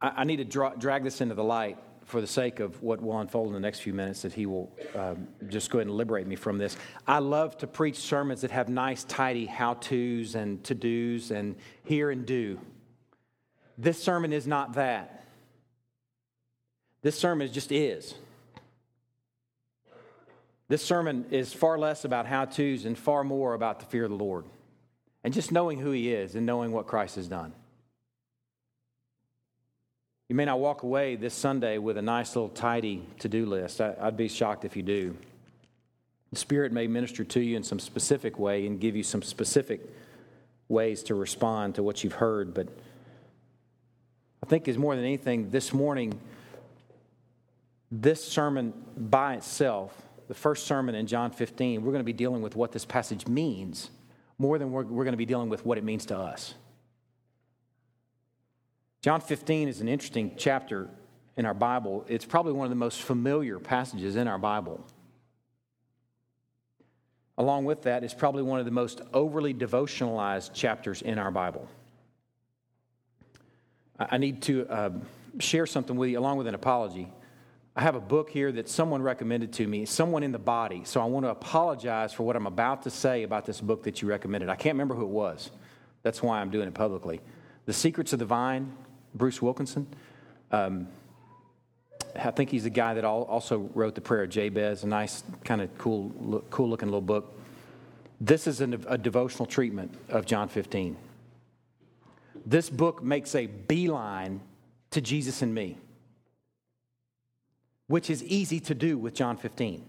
I, 0.00 0.08
I 0.08 0.24
need 0.24 0.36
to 0.36 0.72
drag 0.78 1.04
this 1.04 1.20
into 1.20 1.34
the 1.34 1.44
light 1.44 1.78
for 2.04 2.20
the 2.20 2.26
sake 2.26 2.60
of 2.60 2.82
what 2.82 3.00
will 3.02 3.18
unfold 3.18 3.48
in 3.48 3.54
the 3.54 3.60
next 3.60 3.80
few 3.80 3.94
minutes, 3.94 4.22
that 4.22 4.32
he 4.32 4.46
will 4.46 4.70
um, 4.94 5.28
just 5.48 5.70
go 5.70 5.78
ahead 5.78 5.86
and 5.86 5.96
liberate 5.96 6.26
me 6.26 6.36
from 6.36 6.58
this. 6.58 6.76
I 7.06 7.18
love 7.18 7.56
to 7.58 7.66
preach 7.66 7.96
sermons 7.96 8.42
that 8.42 8.50
have 8.50 8.68
nice, 8.68 9.04
tidy 9.04 9.46
how 9.46 9.74
to's 9.74 10.34
and 10.34 10.62
to 10.64 10.74
do's 10.74 11.30
and 11.30 11.56
hear 11.84 12.10
and 12.10 12.26
do. 12.26 12.60
This 13.78 14.02
sermon 14.02 14.32
is 14.32 14.46
not 14.46 14.74
that. 14.74 15.24
This 17.02 17.18
sermon 17.18 17.50
just 17.52 17.72
is. 17.72 18.14
This 20.68 20.82
sermon 20.82 21.26
is 21.30 21.52
far 21.52 21.78
less 21.78 22.04
about 22.04 22.26
how 22.26 22.46
to's 22.46 22.84
and 22.84 22.96
far 22.96 23.22
more 23.22 23.54
about 23.54 23.80
the 23.80 23.86
fear 23.86 24.04
of 24.04 24.10
the 24.10 24.16
Lord 24.16 24.44
and 25.22 25.34
just 25.34 25.52
knowing 25.52 25.78
who 25.78 25.90
He 25.90 26.12
is 26.12 26.34
and 26.34 26.46
knowing 26.46 26.72
what 26.72 26.86
Christ 26.86 27.16
has 27.16 27.28
done. 27.28 27.52
You 30.28 30.36
may 30.36 30.46
not 30.46 30.58
walk 30.58 30.82
away 30.82 31.16
this 31.16 31.34
Sunday 31.34 31.76
with 31.78 31.98
a 31.98 32.02
nice 32.02 32.34
little 32.34 32.48
tidy 32.48 33.06
to 33.18 33.28
do 33.28 33.44
list. 33.44 33.80
I, 33.80 33.94
would 34.04 34.16
be 34.16 34.28
shocked 34.28 34.64
if 34.64 34.74
you 34.74 34.82
do. 34.82 35.16
The 36.32 36.38
Spirit 36.38 36.72
may 36.72 36.86
minister 36.86 37.24
to 37.24 37.40
you 37.40 37.56
in 37.56 37.62
some 37.62 37.78
specific 37.78 38.38
way 38.38 38.66
and 38.66 38.80
give 38.80 38.96
you 38.96 39.02
some 39.02 39.22
specific 39.22 39.82
ways 40.68 41.02
to 41.04 41.14
respond 41.14 41.74
to 41.74 41.82
what 41.82 42.02
you've 42.02 42.14
heard, 42.14 42.54
but 42.54 42.68
I 44.42 44.46
think 44.46 44.66
is 44.66 44.78
more 44.78 44.96
than 44.96 45.04
anything 45.04 45.50
this 45.50 45.72
morning, 45.72 46.18
this 47.90 48.24
sermon 48.24 48.72
by 48.96 49.34
itself, 49.34 49.94
the 50.28 50.34
first 50.34 50.66
sermon 50.66 50.94
in 50.94 51.06
John 51.06 51.30
15, 51.30 51.82
we're 51.82 51.92
going 51.92 52.00
to 52.00 52.04
be 52.04 52.12
dealing 52.12 52.42
with 52.42 52.56
what 52.56 52.72
this 52.72 52.84
passage 52.84 53.26
means 53.26 53.90
more 54.38 54.58
than 54.58 54.72
we're, 54.72 54.84
we're 54.84 55.04
going 55.04 55.12
to 55.12 55.18
be 55.18 55.26
dealing 55.26 55.48
with 55.48 55.64
what 55.64 55.78
it 55.78 55.84
means 55.84 56.06
to 56.06 56.18
us. 56.18 56.54
John 59.02 59.20
15 59.20 59.68
is 59.68 59.80
an 59.80 59.88
interesting 59.88 60.32
chapter 60.36 60.88
in 61.36 61.46
our 61.46 61.54
Bible. 61.54 62.04
It's 62.08 62.24
probably 62.24 62.52
one 62.52 62.64
of 62.64 62.70
the 62.70 62.76
most 62.76 63.02
familiar 63.02 63.58
passages 63.58 64.16
in 64.16 64.28
our 64.28 64.38
Bible. 64.38 64.84
Along 67.36 67.64
with 67.64 67.82
that, 67.82 68.04
it's 68.04 68.14
probably 68.14 68.42
one 68.42 68.60
of 68.60 68.64
the 68.64 68.70
most 68.70 69.00
overly 69.12 69.52
devotionalized 69.52 70.54
chapters 70.54 71.02
in 71.02 71.18
our 71.18 71.30
Bible. 71.30 71.68
I 73.98 74.18
need 74.18 74.42
to 74.42 74.66
uh, 74.68 74.90
share 75.38 75.66
something 75.66 75.96
with 75.96 76.10
you 76.10 76.18
along 76.18 76.38
with 76.38 76.46
an 76.46 76.54
apology. 76.54 77.12
I 77.76 77.82
have 77.82 77.96
a 77.96 78.00
book 78.00 78.30
here 78.30 78.52
that 78.52 78.68
someone 78.68 79.02
recommended 79.02 79.52
to 79.54 79.66
me, 79.66 79.84
someone 79.84 80.22
in 80.22 80.30
the 80.30 80.38
body. 80.38 80.82
So 80.84 81.00
I 81.00 81.06
want 81.06 81.26
to 81.26 81.30
apologize 81.30 82.12
for 82.12 82.22
what 82.22 82.36
I'm 82.36 82.46
about 82.46 82.82
to 82.84 82.90
say 82.90 83.24
about 83.24 83.46
this 83.46 83.60
book 83.60 83.82
that 83.84 84.00
you 84.00 84.08
recommended. 84.08 84.48
I 84.48 84.54
can't 84.54 84.74
remember 84.74 84.94
who 84.94 85.02
it 85.02 85.08
was. 85.08 85.50
That's 86.02 86.22
why 86.22 86.40
I'm 86.40 86.50
doing 86.50 86.68
it 86.68 86.74
publicly. 86.74 87.20
The 87.66 87.72
Secrets 87.72 88.12
of 88.12 88.20
the 88.20 88.26
Vine 88.26 88.72
Bruce 89.14 89.40
Wilkinson. 89.40 89.86
Um, 90.50 90.88
I 92.16 92.30
think 92.30 92.50
he's 92.50 92.64
the 92.64 92.70
guy 92.70 92.94
that 92.94 93.04
also 93.04 93.70
wrote 93.74 93.94
the 93.94 94.00
Prayer 94.00 94.24
of 94.24 94.30
Jabez, 94.30 94.84
a 94.84 94.86
nice, 94.86 95.24
kind 95.44 95.60
of 95.60 95.76
cool, 95.78 96.44
cool 96.50 96.68
looking 96.68 96.88
little 96.88 97.00
book. 97.00 97.36
This 98.20 98.46
is 98.46 98.60
a 98.60 98.98
devotional 98.98 99.46
treatment 99.46 99.92
of 100.08 100.24
John 100.24 100.48
15. 100.48 100.96
This 102.46 102.70
book 102.70 103.02
makes 103.02 103.34
a 103.34 103.46
beeline 103.46 104.40
to 104.90 105.00
Jesus 105.00 105.42
and 105.42 105.52
me, 105.52 105.78
which 107.86 108.10
is 108.10 108.22
easy 108.24 108.60
to 108.60 108.74
do 108.74 108.96
with 108.96 109.14
John 109.14 109.36
15. 109.36 109.84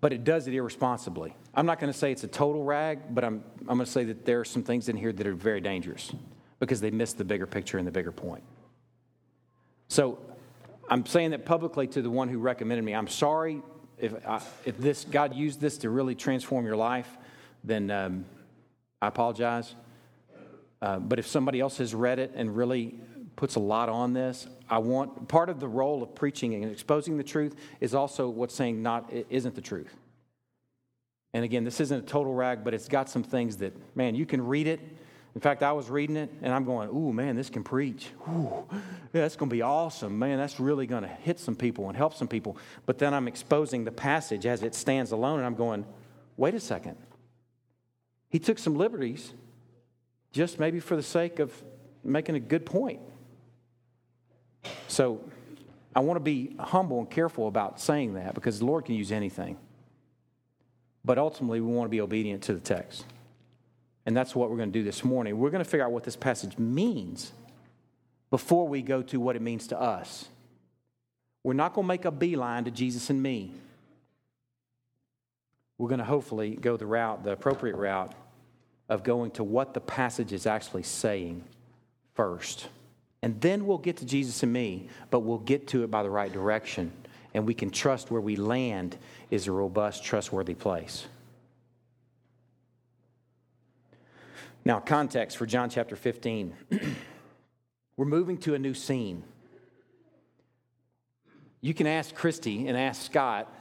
but 0.00 0.12
it 0.12 0.24
does 0.24 0.46
it 0.46 0.54
irresponsibly. 0.54 1.34
I'm 1.54 1.66
not 1.66 1.80
going 1.80 1.92
to 1.92 1.98
say 1.98 2.12
it's 2.12 2.24
a 2.24 2.28
total 2.28 2.64
rag, 2.64 3.00
but 3.14 3.24
I'm, 3.24 3.42
I'm 3.60 3.76
going 3.76 3.86
to 3.86 3.86
say 3.86 4.04
that 4.04 4.24
there 4.24 4.40
are 4.40 4.44
some 4.44 4.62
things 4.62 4.88
in 4.88 4.96
here 4.96 5.12
that 5.12 5.26
are 5.26 5.34
very 5.34 5.60
dangerous 5.60 6.12
because 6.60 6.80
they 6.80 6.90
miss 6.90 7.12
the 7.12 7.24
bigger 7.24 7.46
picture 7.46 7.78
and 7.78 7.86
the 7.86 7.92
bigger 7.92 8.12
point. 8.12 8.44
So 9.88 10.18
I'm 10.88 11.04
saying 11.06 11.30
that 11.30 11.44
publicly 11.44 11.86
to 11.88 12.02
the 12.02 12.10
one 12.10 12.28
who 12.28 12.38
recommended 12.38 12.84
me. 12.84 12.94
I'm 12.94 13.08
sorry 13.08 13.62
if, 13.98 14.14
I, 14.26 14.40
if 14.64 14.78
this 14.78 15.04
God 15.04 15.34
used 15.34 15.60
this 15.60 15.78
to 15.78 15.90
really 15.90 16.14
transform 16.14 16.66
your 16.66 16.76
life, 16.76 17.08
then 17.64 17.90
um, 17.90 18.24
I 19.00 19.08
apologize. 19.08 19.74
Uh, 20.80 20.98
but 20.98 21.18
if 21.18 21.26
somebody 21.26 21.60
else 21.60 21.78
has 21.78 21.94
read 21.94 22.18
it 22.18 22.32
and 22.34 22.56
really 22.56 23.00
puts 23.36 23.54
a 23.54 23.60
lot 23.60 23.88
on 23.88 24.12
this, 24.12 24.46
I 24.68 24.78
want 24.78 25.28
part 25.28 25.48
of 25.48 25.60
the 25.60 25.68
role 25.68 26.02
of 26.02 26.14
preaching 26.14 26.54
and 26.54 26.72
exposing 26.72 27.16
the 27.16 27.24
truth 27.24 27.54
is 27.80 27.94
also 27.94 28.28
what's 28.28 28.54
saying 28.54 28.82
not 28.82 29.12
isn't 29.30 29.54
the 29.54 29.60
truth. 29.60 29.94
And 31.34 31.44
again, 31.44 31.64
this 31.64 31.80
isn't 31.80 31.98
a 31.98 32.06
total 32.06 32.34
rag, 32.34 32.64
but 32.64 32.72
it's 32.72 32.88
got 32.88 33.10
some 33.10 33.22
things 33.22 33.58
that 33.58 33.74
man, 33.94 34.14
you 34.14 34.26
can 34.26 34.44
read 34.46 34.66
it 34.66 34.80
in 35.36 35.40
fact, 35.42 35.62
I 35.62 35.72
was 35.72 35.90
reading 35.90 36.16
it 36.16 36.32
and 36.40 36.50
I'm 36.50 36.64
going, 36.64 36.88
ooh, 36.88 37.12
man, 37.12 37.36
this 37.36 37.50
can 37.50 37.62
preach. 37.62 38.08
Ooh, 38.26 38.64
yeah, 38.72 39.20
that's 39.20 39.36
going 39.36 39.50
to 39.50 39.54
be 39.54 39.60
awesome. 39.60 40.18
Man, 40.18 40.38
that's 40.38 40.58
really 40.58 40.86
going 40.86 41.02
to 41.02 41.08
hit 41.08 41.38
some 41.38 41.54
people 41.54 41.88
and 41.88 41.96
help 41.96 42.14
some 42.14 42.26
people. 42.26 42.56
But 42.86 42.96
then 42.96 43.12
I'm 43.12 43.28
exposing 43.28 43.84
the 43.84 43.92
passage 43.92 44.46
as 44.46 44.62
it 44.62 44.74
stands 44.74 45.12
alone 45.12 45.36
and 45.36 45.44
I'm 45.44 45.54
going, 45.54 45.84
wait 46.38 46.54
a 46.54 46.60
second. 46.60 46.96
He 48.30 48.38
took 48.38 48.58
some 48.58 48.76
liberties 48.76 49.34
just 50.32 50.58
maybe 50.58 50.80
for 50.80 50.96
the 50.96 51.02
sake 51.02 51.38
of 51.38 51.52
making 52.02 52.34
a 52.34 52.40
good 52.40 52.64
point. 52.64 53.00
So 54.88 55.20
I 55.94 56.00
want 56.00 56.16
to 56.16 56.22
be 56.24 56.54
humble 56.58 56.98
and 56.98 57.10
careful 57.10 57.48
about 57.48 57.80
saying 57.80 58.14
that 58.14 58.34
because 58.34 58.58
the 58.58 58.66
Lord 58.66 58.84
can 58.84 58.94
use 58.94 59.12
anything. 59.12 59.56
But 61.04 61.18
ultimately, 61.18 61.60
we 61.60 61.72
want 61.72 61.86
to 61.86 61.90
be 61.90 62.00
obedient 62.00 62.42
to 62.44 62.54
the 62.54 62.60
text. 62.60 63.04
And 64.04 64.16
that's 64.16 64.34
what 64.34 64.50
we're 64.50 64.56
going 64.56 64.72
to 64.72 64.78
do 64.78 64.84
this 64.84 65.04
morning. 65.04 65.38
We're 65.38 65.50
going 65.50 65.64
to 65.64 65.68
figure 65.68 65.84
out 65.84 65.92
what 65.92 66.04
this 66.04 66.16
passage 66.16 66.58
means 66.58 67.32
before 68.30 68.68
we 68.68 68.82
go 68.82 69.02
to 69.02 69.20
what 69.20 69.36
it 69.36 69.42
means 69.42 69.68
to 69.68 69.80
us. 69.80 70.28
We're 71.42 71.54
not 71.54 71.74
going 71.74 71.84
to 71.84 71.88
make 71.88 72.04
a 72.04 72.10
beeline 72.10 72.64
to 72.64 72.70
Jesus 72.70 73.08
and 73.08 73.22
me. 73.22 73.52
we're 75.78 75.88
going 75.88 75.98
to 75.98 76.04
hopefully 76.04 76.56
go 76.56 76.76
the 76.76 76.86
route, 76.86 77.24
the 77.24 77.32
appropriate 77.32 77.76
route 77.76 78.14
of 78.88 79.02
going 79.02 79.30
to 79.32 79.44
what 79.44 79.74
the 79.74 79.80
passage 79.80 80.32
is 80.32 80.46
actually 80.46 80.82
saying 80.82 81.44
first. 82.14 82.68
And 83.22 83.40
then 83.40 83.66
we'll 83.66 83.78
get 83.78 83.96
to 83.98 84.06
Jesus 84.06 84.42
and 84.42 84.52
me, 84.52 84.88
but 85.10 85.20
we'll 85.20 85.38
get 85.38 85.68
to 85.68 85.82
it 85.84 85.90
by 85.90 86.02
the 86.02 86.10
right 86.10 86.32
direction. 86.32 86.92
And 87.34 87.46
we 87.46 87.54
can 87.54 87.70
trust 87.70 88.10
where 88.10 88.20
we 88.20 88.36
land 88.36 88.96
is 89.30 89.46
a 89.46 89.52
robust, 89.52 90.04
trustworthy 90.04 90.54
place. 90.54 91.06
Now, 94.64 94.80
context 94.80 95.36
for 95.36 95.46
John 95.46 95.70
chapter 95.70 95.96
15. 95.96 96.54
We're 97.96 98.04
moving 98.04 98.38
to 98.38 98.54
a 98.54 98.58
new 98.58 98.74
scene. 98.74 99.22
You 101.60 101.72
can 101.72 101.86
ask 101.86 102.14
Christy 102.14 102.68
and 102.68 102.76
ask 102.76 103.02
Scott, 103.02 103.52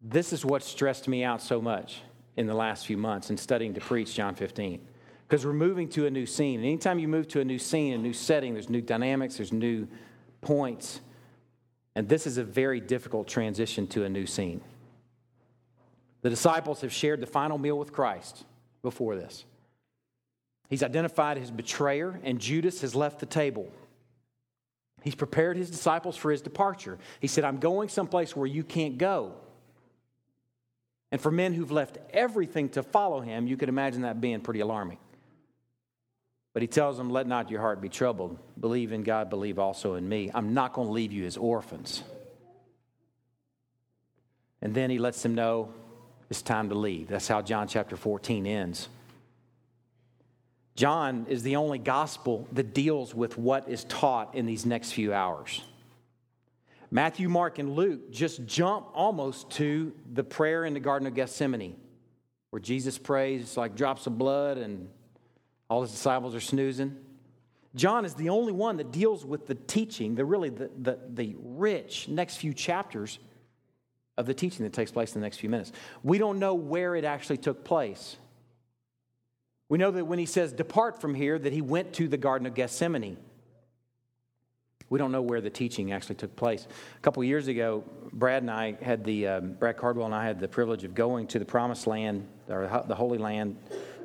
this 0.00 0.32
is 0.32 0.44
what 0.44 0.62
stressed 0.62 1.08
me 1.08 1.24
out 1.24 1.42
so 1.42 1.60
much 1.60 2.02
in 2.36 2.46
the 2.46 2.54
last 2.54 2.86
few 2.86 2.96
months 2.96 3.30
in 3.30 3.36
studying 3.36 3.74
to 3.74 3.80
preach 3.80 4.14
John 4.14 4.34
15. 4.34 4.86
Because 5.28 5.44
we're 5.44 5.52
moving 5.52 5.90
to 5.90 6.06
a 6.06 6.10
new 6.10 6.24
scene. 6.24 6.60
And 6.60 6.66
anytime 6.66 6.98
you 6.98 7.06
move 7.06 7.28
to 7.28 7.40
a 7.40 7.44
new 7.44 7.58
scene, 7.58 7.92
a 7.92 7.98
new 7.98 8.14
setting, 8.14 8.54
there's 8.54 8.70
new 8.70 8.80
dynamics, 8.80 9.36
there's 9.36 9.52
new 9.52 9.86
points. 10.40 11.00
And 11.94 12.08
this 12.08 12.26
is 12.26 12.38
a 12.38 12.44
very 12.44 12.80
difficult 12.80 13.28
transition 13.28 13.86
to 13.88 14.04
a 14.04 14.08
new 14.08 14.24
scene. 14.24 14.62
The 16.22 16.30
disciples 16.30 16.80
have 16.80 16.92
shared 16.92 17.20
the 17.20 17.26
final 17.26 17.58
meal 17.58 17.78
with 17.78 17.92
Christ 17.92 18.44
before 18.82 19.16
this. 19.16 19.44
He's 20.70 20.82
identified 20.82 21.36
his 21.36 21.50
betrayer, 21.50 22.18
and 22.22 22.40
Judas 22.40 22.80
has 22.80 22.94
left 22.94 23.20
the 23.20 23.26
table. 23.26 23.70
He's 25.02 25.14
prepared 25.14 25.56
his 25.56 25.70
disciples 25.70 26.16
for 26.16 26.30
his 26.30 26.40
departure. 26.40 26.98
He 27.20 27.26
said, 27.26 27.44
I'm 27.44 27.58
going 27.58 27.88
someplace 27.88 28.34
where 28.34 28.46
you 28.46 28.64
can't 28.64 28.96
go. 28.96 29.34
And 31.10 31.20
for 31.20 31.30
men 31.30 31.54
who've 31.54 31.70
left 31.70 31.98
everything 32.10 32.68
to 32.70 32.82
follow 32.82 33.20
him, 33.20 33.46
you 33.46 33.56
could 33.56 33.68
imagine 33.68 34.02
that 34.02 34.20
being 34.20 34.40
pretty 34.40 34.60
alarming. 34.60 34.98
But 36.58 36.62
he 36.62 36.66
tells 36.66 36.96
them, 36.96 37.08
Let 37.08 37.28
not 37.28 37.52
your 37.52 37.60
heart 37.60 37.80
be 37.80 37.88
troubled. 37.88 38.36
Believe 38.58 38.90
in 38.90 39.04
God, 39.04 39.30
believe 39.30 39.60
also 39.60 39.94
in 39.94 40.08
me. 40.08 40.28
I'm 40.34 40.54
not 40.54 40.72
going 40.72 40.88
to 40.88 40.92
leave 40.92 41.12
you 41.12 41.24
as 41.24 41.36
orphans. 41.36 42.02
And 44.60 44.74
then 44.74 44.90
he 44.90 44.98
lets 44.98 45.22
them 45.22 45.36
know 45.36 45.72
it's 46.28 46.42
time 46.42 46.70
to 46.70 46.74
leave. 46.74 47.06
That's 47.06 47.28
how 47.28 47.42
John 47.42 47.68
chapter 47.68 47.94
14 47.96 48.44
ends. 48.44 48.88
John 50.74 51.26
is 51.28 51.44
the 51.44 51.54
only 51.54 51.78
gospel 51.78 52.48
that 52.50 52.74
deals 52.74 53.14
with 53.14 53.38
what 53.38 53.68
is 53.68 53.84
taught 53.84 54.34
in 54.34 54.44
these 54.44 54.66
next 54.66 54.90
few 54.90 55.14
hours. 55.14 55.62
Matthew, 56.90 57.28
Mark, 57.28 57.60
and 57.60 57.76
Luke 57.76 58.10
just 58.10 58.44
jump 58.46 58.88
almost 58.94 59.48
to 59.52 59.92
the 60.12 60.24
prayer 60.24 60.64
in 60.64 60.74
the 60.74 60.80
Garden 60.80 61.06
of 61.06 61.14
Gethsemane, 61.14 61.76
where 62.50 62.58
Jesus 62.58 62.98
prays 62.98 63.56
like 63.56 63.76
drops 63.76 64.08
of 64.08 64.18
blood 64.18 64.58
and 64.58 64.88
all 65.68 65.82
his 65.82 65.90
disciples 65.90 66.34
are 66.34 66.40
snoozing. 66.40 66.96
John 67.74 68.04
is 68.04 68.14
the 68.14 68.30
only 68.30 68.52
one 68.52 68.78
that 68.78 68.90
deals 68.90 69.24
with 69.24 69.46
the 69.46 69.54
teaching, 69.54 70.14
the 70.14 70.24
really 70.24 70.48
the, 70.48 70.70
the, 70.76 70.98
the 71.08 71.36
rich 71.38 72.08
next 72.08 72.36
few 72.36 72.54
chapters 72.54 73.18
of 74.16 74.26
the 74.26 74.34
teaching 74.34 74.64
that 74.64 74.72
takes 74.72 74.90
place 74.90 75.14
in 75.14 75.20
the 75.20 75.26
next 75.26 75.36
few 75.36 75.48
minutes. 75.48 75.72
We 76.02 76.18
don't 76.18 76.38
know 76.38 76.54
where 76.54 76.96
it 76.96 77.04
actually 77.04 77.36
took 77.36 77.64
place. 77.64 78.16
We 79.68 79.78
know 79.78 79.90
that 79.90 80.06
when 80.06 80.18
he 80.18 80.26
says, 80.26 80.52
Depart 80.52 81.00
from 81.00 81.14
here, 81.14 81.38
that 81.38 81.52
he 81.52 81.60
went 81.60 81.92
to 81.94 82.08
the 82.08 82.16
Garden 82.16 82.46
of 82.46 82.54
Gethsemane. 82.54 83.18
We 84.90 84.98
don't 84.98 85.12
know 85.12 85.20
where 85.20 85.42
the 85.42 85.50
teaching 85.50 85.92
actually 85.92 86.14
took 86.14 86.34
place. 86.34 86.66
A 86.96 87.00
couple 87.00 87.22
years 87.22 87.46
ago, 87.46 87.84
Brad 88.10 88.42
and 88.42 88.50
I 88.50 88.78
had 88.80 89.04
the, 89.04 89.28
um, 89.28 89.52
Brad 89.52 89.76
Cardwell 89.76 90.06
and 90.06 90.14
I 90.14 90.24
had 90.24 90.40
the 90.40 90.48
privilege 90.48 90.84
of 90.84 90.94
going 90.94 91.26
to 91.28 91.38
the 91.38 91.44
Promised 91.44 91.86
Land, 91.86 92.26
or 92.48 92.84
the 92.88 92.94
Holy 92.94 93.18
Land, 93.18 93.56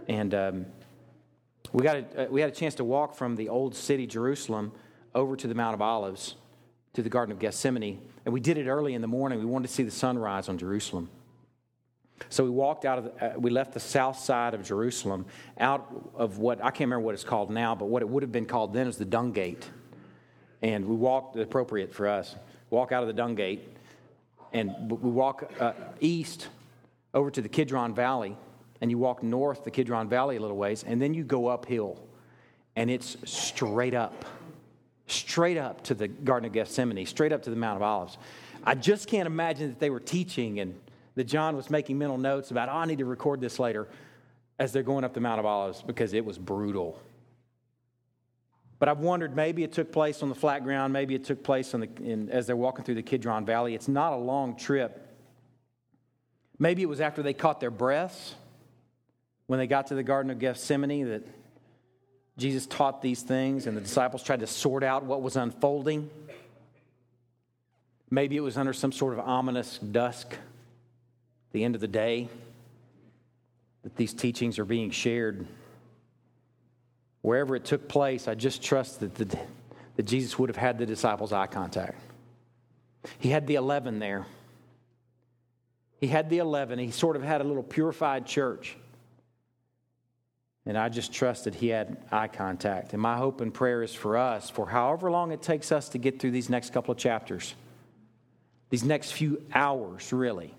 and 0.09 0.33
um, 0.35 0.65
we, 1.71 1.83
got 1.83 1.97
a, 1.97 2.25
uh, 2.25 2.27
we 2.29 2.41
had 2.41 2.49
a 2.49 2.53
chance 2.53 2.75
to 2.75 2.83
walk 2.83 3.15
from 3.15 3.35
the 3.35 3.49
old 3.49 3.75
city, 3.75 4.05
Jerusalem, 4.05 4.71
over 5.15 5.35
to 5.35 5.47
the 5.47 5.55
Mount 5.55 5.73
of 5.73 5.81
Olives, 5.81 6.35
to 6.93 7.01
the 7.01 7.09
Garden 7.09 7.31
of 7.31 7.39
Gethsemane. 7.39 8.01
And 8.25 8.33
we 8.33 8.39
did 8.39 8.57
it 8.57 8.67
early 8.67 8.93
in 8.93 9.01
the 9.01 9.07
morning. 9.07 9.39
We 9.39 9.45
wanted 9.45 9.67
to 9.67 9.73
see 9.73 9.83
the 9.83 9.91
sunrise 9.91 10.49
on 10.49 10.57
Jerusalem. 10.57 11.09
So 12.29 12.43
we 12.43 12.49
walked 12.49 12.85
out 12.85 12.99
of, 12.99 13.03
the, 13.05 13.35
uh, 13.35 13.39
we 13.39 13.49
left 13.49 13.73
the 13.73 13.79
south 13.79 14.19
side 14.19 14.53
of 14.53 14.63
Jerusalem, 14.63 15.25
out 15.57 16.11
of 16.15 16.37
what, 16.37 16.59
I 16.59 16.69
can't 16.69 16.81
remember 16.81 17.01
what 17.01 17.15
it's 17.15 17.23
called 17.23 17.49
now, 17.49 17.75
but 17.75 17.85
what 17.85 18.01
it 18.01 18.09
would 18.09 18.23
have 18.23 18.31
been 18.31 18.45
called 18.45 18.73
then 18.73 18.87
is 18.87 18.97
the 18.97 19.05
Dung 19.05 19.31
Gate. 19.31 19.69
And 20.61 20.85
we 20.85 20.95
walked, 20.95 21.35
appropriate 21.35 21.93
for 21.93 22.07
us, 22.07 22.35
walk 22.69 22.91
out 22.91 23.03
of 23.03 23.07
the 23.07 23.13
dung 23.13 23.35
gate, 23.35 23.67
and 24.53 24.89
we 24.89 25.09
walk 25.09 25.51
uh, 25.59 25.73
east 25.99 26.47
over 27.13 27.29
to 27.29 27.41
the 27.41 27.49
Kidron 27.49 27.93
Valley, 27.93 28.37
and 28.83 28.91
you 28.91 28.97
walk 28.97 29.23
north 29.23 29.63
the 29.63 29.71
Kidron 29.71 30.09
Valley 30.09 30.35
a 30.35 30.41
little 30.41 30.57
ways, 30.57 30.83
and 30.85 31.01
then 31.01 31.13
you 31.13 31.23
go 31.23 31.47
uphill, 31.47 32.05
and 32.75 32.91
it's 32.91 33.15
straight 33.23 33.93
up, 33.93 34.25
straight 35.07 35.57
up 35.57 35.81
to 35.85 35.93
the 35.93 36.09
Garden 36.09 36.47
of 36.47 36.51
Gethsemane, 36.51 37.05
straight 37.05 37.31
up 37.31 37.43
to 37.43 37.49
the 37.49 37.55
Mount 37.55 37.77
of 37.77 37.81
Olives. 37.81 38.17
I 38.61 38.75
just 38.75 39.07
can't 39.07 39.25
imagine 39.25 39.69
that 39.69 39.79
they 39.79 39.89
were 39.89 40.01
teaching 40.01 40.59
and 40.59 40.77
that 41.15 41.23
John 41.23 41.55
was 41.55 41.69
making 41.69 41.97
mental 41.97 42.17
notes 42.17 42.51
about, 42.51 42.67
oh, 42.67 42.73
I 42.73 42.83
need 42.83 42.97
to 42.97 43.05
record 43.05 43.39
this 43.39 43.57
later 43.57 43.87
as 44.59 44.73
they're 44.73 44.83
going 44.83 45.05
up 45.05 45.13
the 45.13 45.21
Mount 45.21 45.39
of 45.39 45.45
Olives 45.45 45.81
because 45.81 46.11
it 46.11 46.25
was 46.25 46.37
brutal. 46.37 47.01
But 48.79 48.89
I've 48.89 48.99
wondered 48.99 49.33
maybe 49.33 49.63
it 49.63 49.71
took 49.71 49.93
place 49.93 50.21
on 50.21 50.27
the 50.27 50.35
flat 50.35 50.65
ground, 50.65 50.91
maybe 50.91 51.15
it 51.15 51.23
took 51.23 51.41
place 51.41 51.71
the, 51.71 51.87
in, 52.03 52.29
as 52.29 52.47
they're 52.47 52.57
walking 52.57 52.83
through 52.83 52.95
the 52.95 53.01
Kidron 53.01 53.45
Valley. 53.45 53.75
It's 53.75 53.87
not 53.87 54.11
a 54.11 54.17
long 54.17 54.57
trip. 54.57 55.07
Maybe 56.59 56.81
it 56.81 56.89
was 56.89 56.99
after 56.99 57.23
they 57.23 57.33
caught 57.33 57.61
their 57.61 57.71
breaths 57.71 58.35
when 59.53 59.59
they 59.59 59.67
got 59.67 59.85
to 59.85 59.93
the 59.93 60.01
Garden 60.01 60.31
of 60.31 60.39
Gethsemane 60.39 61.09
that 61.09 61.21
Jesus 62.39 62.65
taught 62.65 63.03
these 63.03 63.21
things 63.21 63.67
and 63.67 63.77
the 63.77 63.81
disciples 63.81 64.23
tried 64.23 64.39
to 64.39 64.47
sort 64.47 64.83
out 64.83 65.03
what 65.03 65.21
was 65.21 65.35
unfolding. 65.35 66.09
Maybe 68.09 68.35
it 68.35 68.39
was 68.39 68.57
under 68.57 68.73
some 68.73 68.91
sort 68.91 69.13
of 69.13 69.19
ominous 69.19 69.77
dusk, 69.77 70.35
the 71.51 71.63
end 71.63 71.75
of 71.75 71.81
the 71.81 71.87
day, 71.87 72.29
that 73.83 73.95
these 73.95 74.11
teachings 74.15 74.57
are 74.57 74.65
being 74.65 74.89
shared 74.89 75.45
wherever 77.21 77.55
it 77.55 77.63
took 77.63 77.87
place, 77.87 78.27
I 78.27 78.33
just 78.33 78.63
trust 78.63 79.01
that, 79.01 79.13
the, 79.13 79.37
that 79.97 80.03
Jesus 80.07 80.39
would 80.39 80.49
have 80.49 80.57
had 80.57 80.79
the 80.79 80.87
disciples' 80.87 81.31
eye 81.31 81.45
contact. 81.45 82.01
He 83.19 83.29
had 83.29 83.45
the 83.45 83.53
11 83.53 83.99
there. 83.99 84.25
He 85.99 86.07
had 86.07 86.31
the 86.31 86.39
11. 86.39 86.79
He 86.79 86.89
sort 86.89 87.15
of 87.15 87.21
had 87.21 87.39
a 87.39 87.43
little 87.43 87.61
purified 87.61 88.25
church. 88.25 88.77
And 90.65 90.77
I 90.77 90.87
just 90.89 91.11
trust 91.11 91.43
that 91.43 91.55
he 91.55 91.67
had 91.67 91.97
eye 92.11 92.29
contact. 92.29 92.93
And 92.93 93.01
my 93.01 93.17
hope 93.17 93.41
and 93.41 93.53
prayer 93.53 93.83
is 93.83 93.93
for 93.93 94.17
us, 94.17 94.49
for 94.49 94.69
however 94.69 95.11
long 95.11 95.31
it 95.31 95.41
takes 95.41 95.71
us 95.71 95.89
to 95.89 95.97
get 95.97 96.19
through 96.19 96.31
these 96.31 96.49
next 96.49 96.71
couple 96.71 96.93
of 96.93 96.97
chapters, 96.97 97.53
these 98.69 98.83
next 98.83 99.11
few 99.11 99.43
hours, 99.53 100.13
really, 100.13 100.53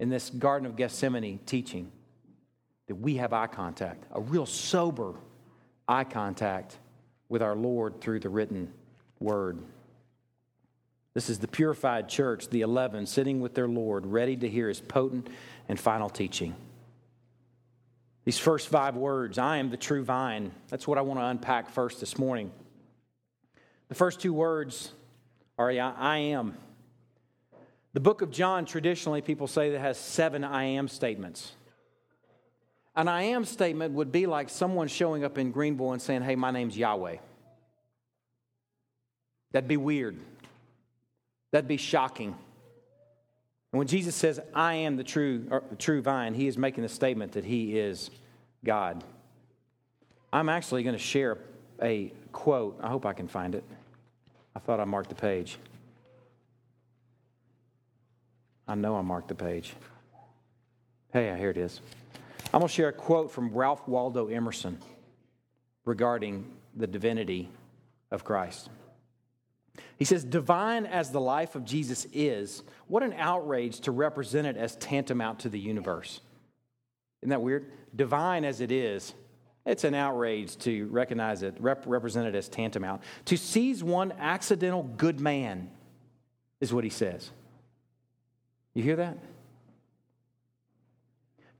in 0.00 0.08
this 0.08 0.28
Garden 0.30 0.66
of 0.66 0.76
Gethsemane 0.76 1.38
teaching, 1.46 1.92
that 2.88 2.96
we 2.96 3.16
have 3.16 3.32
eye 3.32 3.46
contact, 3.46 4.04
a 4.12 4.20
real 4.20 4.46
sober 4.46 5.14
eye 5.86 6.04
contact 6.04 6.78
with 7.28 7.42
our 7.42 7.54
Lord 7.54 8.00
through 8.00 8.20
the 8.20 8.28
written 8.28 8.72
word. 9.20 9.58
This 11.14 11.30
is 11.30 11.38
the 11.38 11.48
purified 11.48 12.08
church, 12.08 12.48
the 12.48 12.62
11, 12.62 13.06
sitting 13.06 13.40
with 13.40 13.54
their 13.54 13.68
Lord, 13.68 14.06
ready 14.06 14.36
to 14.36 14.48
hear 14.48 14.68
his 14.68 14.80
potent 14.80 15.28
and 15.68 15.78
final 15.78 16.08
teaching. 16.08 16.54
These 18.24 18.38
first 18.38 18.68
five 18.68 18.96
words, 18.96 19.38
I 19.38 19.56
am 19.56 19.70
the 19.70 19.76
true 19.76 20.04
vine, 20.04 20.52
that's 20.68 20.86
what 20.86 20.98
I 20.98 21.00
want 21.00 21.18
to 21.18 21.24
unpack 21.26 21.70
first 21.70 22.00
this 22.00 22.18
morning. 22.18 22.52
The 23.88 23.94
first 23.94 24.20
two 24.20 24.32
words 24.32 24.92
are 25.58 25.70
I 25.70 26.16
am. 26.16 26.56
The 27.94 28.00
book 28.00 28.22
of 28.22 28.30
John, 28.30 28.64
traditionally, 28.64 29.20
people 29.20 29.46
say 29.46 29.70
that 29.70 29.80
has 29.80 29.98
seven 29.98 30.44
I 30.44 30.64
am 30.64 30.88
statements. 30.88 31.52
An 32.94 33.08
I 33.08 33.24
am 33.24 33.44
statement 33.44 33.94
would 33.94 34.12
be 34.12 34.26
like 34.26 34.48
someone 34.48 34.88
showing 34.88 35.24
up 35.24 35.36
in 35.36 35.50
Greenville 35.50 35.92
and 35.92 36.00
saying, 36.00 36.22
Hey, 36.22 36.36
my 36.36 36.50
name's 36.50 36.76
Yahweh. 36.76 37.16
That'd 39.52 39.68
be 39.68 39.76
weird. 39.76 40.16
That'd 41.50 41.68
be 41.68 41.76
shocking. 41.76 42.34
And 43.72 43.78
when 43.78 43.86
Jesus 43.86 44.14
says, 44.14 44.38
I 44.54 44.74
am 44.74 44.96
the 44.96 45.04
true, 45.04 45.46
the 45.70 45.76
true 45.76 46.02
vine, 46.02 46.34
he 46.34 46.46
is 46.46 46.58
making 46.58 46.82
the 46.82 46.88
statement 46.90 47.32
that 47.32 47.44
he 47.44 47.78
is 47.78 48.10
God. 48.64 49.02
I'm 50.30 50.48
actually 50.50 50.82
going 50.82 50.94
to 50.94 51.02
share 51.02 51.38
a 51.82 52.12
quote. 52.32 52.78
I 52.82 52.88
hope 52.88 53.06
I 53.06 53.14
can 53.14 53.28
find 53.28 53.54
it. 53.54 53.64
I 54.54 54.58
thought 54.58 54.78
I 54.78 54.84
marked 54.84 55.08
the 55.08 55.14
page. 55.14 55.58
I 58.68 58.74
know 58.74 58.96
I 58.96 59.00
marked 59.00 59.28
the 59.28 59.34
page. 59.34 59.72
Hey, 61.12 61.34
here 61.38 61.50
it 61.50 61.56
is. 61.56 61.80
I'm 62.52 62.60
going 62.60 62.68
to 62.68 62.74
share 62.74 62.88
a 62.88 62.92
quote 62.92 63.30
from 63.30 63.52
Ralph 63.52 63.88
Waldo 63.88 64.28
Emerson 64.28 64.78
regarding 65.86 66.46
the 66.76 66.86
divinity 66.86 67.48
of 68.10 68.24
Christ. 68.24 68.68
He 70.02 70.04
says, 70.04 70.24
divine 70.24 70.84
as 70.84 71.12
the 71.12 71.20
life 71.20 71.54
of 71.54 71.64
Jesus 71.64 72.08
is, 72.12 72.64
what 72.88 73.04
an 73.04 73.12
outrage 73.12 73.78
to 73.82 73.92
represent 73.92 74.48
it 74.48 74.56
as 74.56 74.74
tantamount 74.74 75.38
to 75.38 75.48
the 75.48 75.60
universe. 75.60 76.20
Isn't 77.20 77.30
that 77.30 77.40
weird? 77.40 77.70
Divine 77.94 78.44
as 78.44 78.60
it 78.60 78.72
is, 78.72 79.14
it's 79.64 79.84
an 79.84 79.94
outrage 79.94 80.56
to 80.56 80.86
recognize 80.88 81.44
it, 81.44 81.54
rep- 81.60 81.84
represent 81.86 82.26
it 82.26 82.34
as 82.34 82.48
tantamount. 82.48 83.02
To 83.26 83.36
seize 83.36 83.84
one 83.84 84.10
accidental 84.18 84.82
good 84.82 85.20
man 85.20 85.70
is 86.60 86.74
what 86.74 86.82
he 86.82 86.90
says. 86.90 87.30
You 88.74 88.82
hear 88.82 88.96
that? 88.96 89.18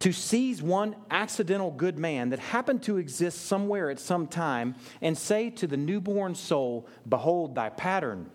To 0.02 0.10
seize 0.10 0.60
one 0.60 0.96
accidental 1.12 1.70
good 1.70 1.96
man 1.96 2.30
that 2.30 2.40
happened 2.40 2.82
to 2.82 2.96
exist 2.96 3.46
somewhere 3.46 3.88
at 3.88 4.00
some 4.00 4.26
time 4.26 4.74
and 5.00 5.16
say 5.16 5.48
to 5.50 5.68
the 5.68 5.76
newborn 5.76 6.34
soul, 6.34 6.88
Behold 7.08 7.54
thy 7.54 7.68
pattern. 7.68 8.28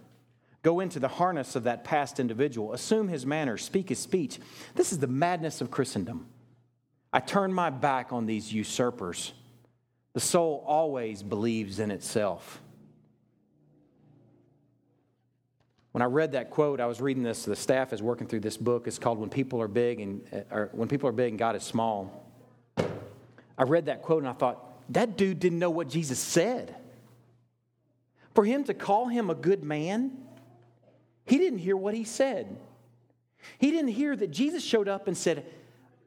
Go 0.63 0.79
into 0.79 1.01
the 1.01 1.09
harness 1.09 1.57
of 1.57 1.63
that 1.63 1.83
past 1.83 2.21
individual, 2.21 2.71
assume 2.71 3.09
his 3.09 3.25
manner, 3.25 3.57
speak 3.57 3.89
his 3.89 3.99
speech. 3.99 4.39
This 4.75 4.93
is 4.93 4.99
the 4.99 5.07
madness 5.07 5.59
of 5.59 5.69
Christendom. 5.69 6.27
I 7.11 7.19
turn 7.19 7.51
my 7.51 7.69
back 7.69 8.13
on 8.13 8.27
these 8.27 8.53
usurpers. 8.53 9.33
The 10.13 10.21
soul 10.21 10.63
always 10.65 11.21
believes 11.21 11.79
in 11.79 11.91
itself. 11.91 12.61
When 15.91 16.01
I 16.01 16.05
read 16.05 16.33
that 16.33 16.51
quote, 16.51 16.79
I 16.79 16.85
was 16.85 17.01
reading 17.01 17.23
this. 17.23 17.45
The 17.45 17.55
staff 17.55 17.93
is 17.93 18.01
working 18.01 18.27
through 18.27 18.41
this 18.41 18.57
book. 18.57 18.87
It's 18.87 18.99
called 18.99 19.17
"When 19.17 19.29
People 19.29 19.61
Are 19.61 19.67
Big 19.67 19.99
and 19.99 20.21
uh, 20.31 20.55
or 20.55 20.69
When 20.73 20.87
People 20.87 21.09
Are 21.09 21.13
Big 21.13 21.29
and 21.29 21.39
God 21.39 21.55
is 21.55 21.63
Small." 21.63 22.25
I 23.59 23.63
read 23.63 23.87
that 23.87 24.03
quote 24.03 24.21
and 24.21 24.29
I 24.29 24.33
thought 24.33 24.63
that 24.93 25.17
dude 25.17 25.39
didn't 25.39 25.59
know 25.59 25.71
what 25.71 25.89
Jesus 25.89 26.19
said. 26.19 26.75
For 28.35 28.45
him 28.45 28.63
to 28.65 28.73
call 28.73 29.07
him 29.07 29.29
a 29.29 29.35
good 29.35 29.63
man, 29.63 30.11
he 31.25 31.39
didn't 31.39 31.59
hear 31.59 31.75
what 31.75 31.95
he 31.95 32.03
said. 32.03 32.55
He 33.57 33.71
didn't 33.71 33.89
hear 33.89 34.15
that 34.15 34.29
Jesus 34.29 34.63
showed 34.63 34.87
up 34.87 35.07
and 35.07 35.17
said, 35.17 35.45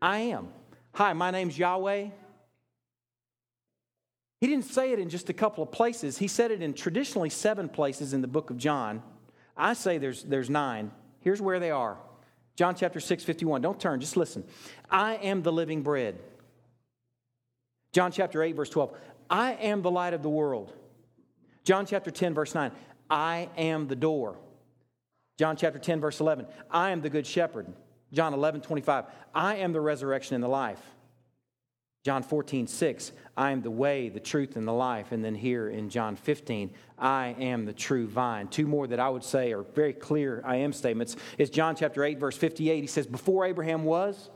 "I 0.00 0.18
am." 0.18 0.48
Hi, 0.92 1.12
my 1.12 1.30
name's 1.30 1.58
Yahweh. 1.58 2.08
He 4.40 4.46
didn't 4.46 4.64
say 4.64 4.92
it 4.92 4.98
in 4.98 5.10
just 5.10 5.28
a 5.28 5.32
couple 5.32 5.62
of 5.62 5.70
places. 5.70 6.18
He 6.18 6.28
said 6.28 6.50
it 6.50 6.62
in 6.62 6.72
traditionally 6.72 7.30
seven 7.30 7.68
places 7.68 8.14
in 8.14 8.22
the 8.22 8.28
book 8.28 8.50
of 8.50 8.56
John. 8.56 9.02
I 9.56 9.74
say 9.74 9.98
there's, 9.98 10.22
there's 10.22 10.50
nine. 10.50 10.90
Here's 11.20 11.40
where 11.40 11.60
they 11.60 11.70
are 11.70 11.98
John 12.56 12.74
chapter 12.74 13.00
6, 13.00 13.24
51. 13.24 13.62
Don't 13.62 13.80
turn, 13.80 14.00
just 14.00 14.16
listen. 14.16 14.44
I 14.90 15.14
am 15.14 15.42
the 15.42 15.52
living 15.52 15.82
bread. 15.82 16.18
John 17.92 18.12
chapter 18.12 18.42
8, 18.42 18.54
verse 18.54 18.70
12. 18.70 18.94
I 19.28 19.52
am 19.54 19.82
the 19.82 19.90
light 19.90 20.14
of 20.14 20.22
the 20.22 20.28
world. 20.28 20.72
John 21.64 21.86
chapter 21.86 22.10
10, 22.10 22.34
verse 22.34 22.54
9. 22.54 22.70
I 23.08 23.48
am 23.56 23.88
the 23.88 23.96
door. 23.96 24.36
John 25.38 25.56
chapter 25.56 25.78
10, 25.78 26.00
verse 26.00 26.20
11. 26.20 26.46
I 26.70 26.90
am 26.90 27.00
the 27.00 27.10
good 27.10 27.26
shepherd. 27.26 27.66
John 28.12 28.34
11, 28.34 28.60
25. 28.60 29.04
I 29.34 29.56
am 29.56 29.72
the 29.72 29.80
resurrection 29.80 30.34
and 30.34 30.44
the 30.44 30.48
life. 30.48 30.80
John 32.02 32.22
14, 32.22 32.66
6, 32.66 33.12
I 33.36 33.50
am 33.50 33.60
the 33.60 33.70
way, 33.70 34.08
the 34.08 34.20
truth, 34.20 34.56
and 34.56 34.66
the 34.66 34.72
life. 34.72 35.12
And 35.12 35.22
then 35.22 35.34
here 35.34 35.68
in 35.68 35.90
John 35.90 36.16
15, 36.16 36.70
I 36.98 37.36
am 37.38 37.66
the 37.66 37.74
true 37.74 38.06
vine. 38.06 38.48
Two 38.48 38.66
more 38.66 38.86
that 38.86 38.98
I 38.98 39.08
would 39.10 39.24
say 39.24 39.52
are 39.52 39.62
very 39.62 39.92
clear 39.92 40.42
I 40.46 40.56
am 40.56 40.72
statements. 40.72 41.16
It's 41.36 41.50
John 41.50 41.76
chapter 41.76 42.02
8, 42.02 42.18
verse 42.18 42.36
58. 42.36 42.80
He 42.80 42.86
says, 42.86 43.06
Before 43.06 43.44
Abraham 43.44 43.84
was, 43.84 44.30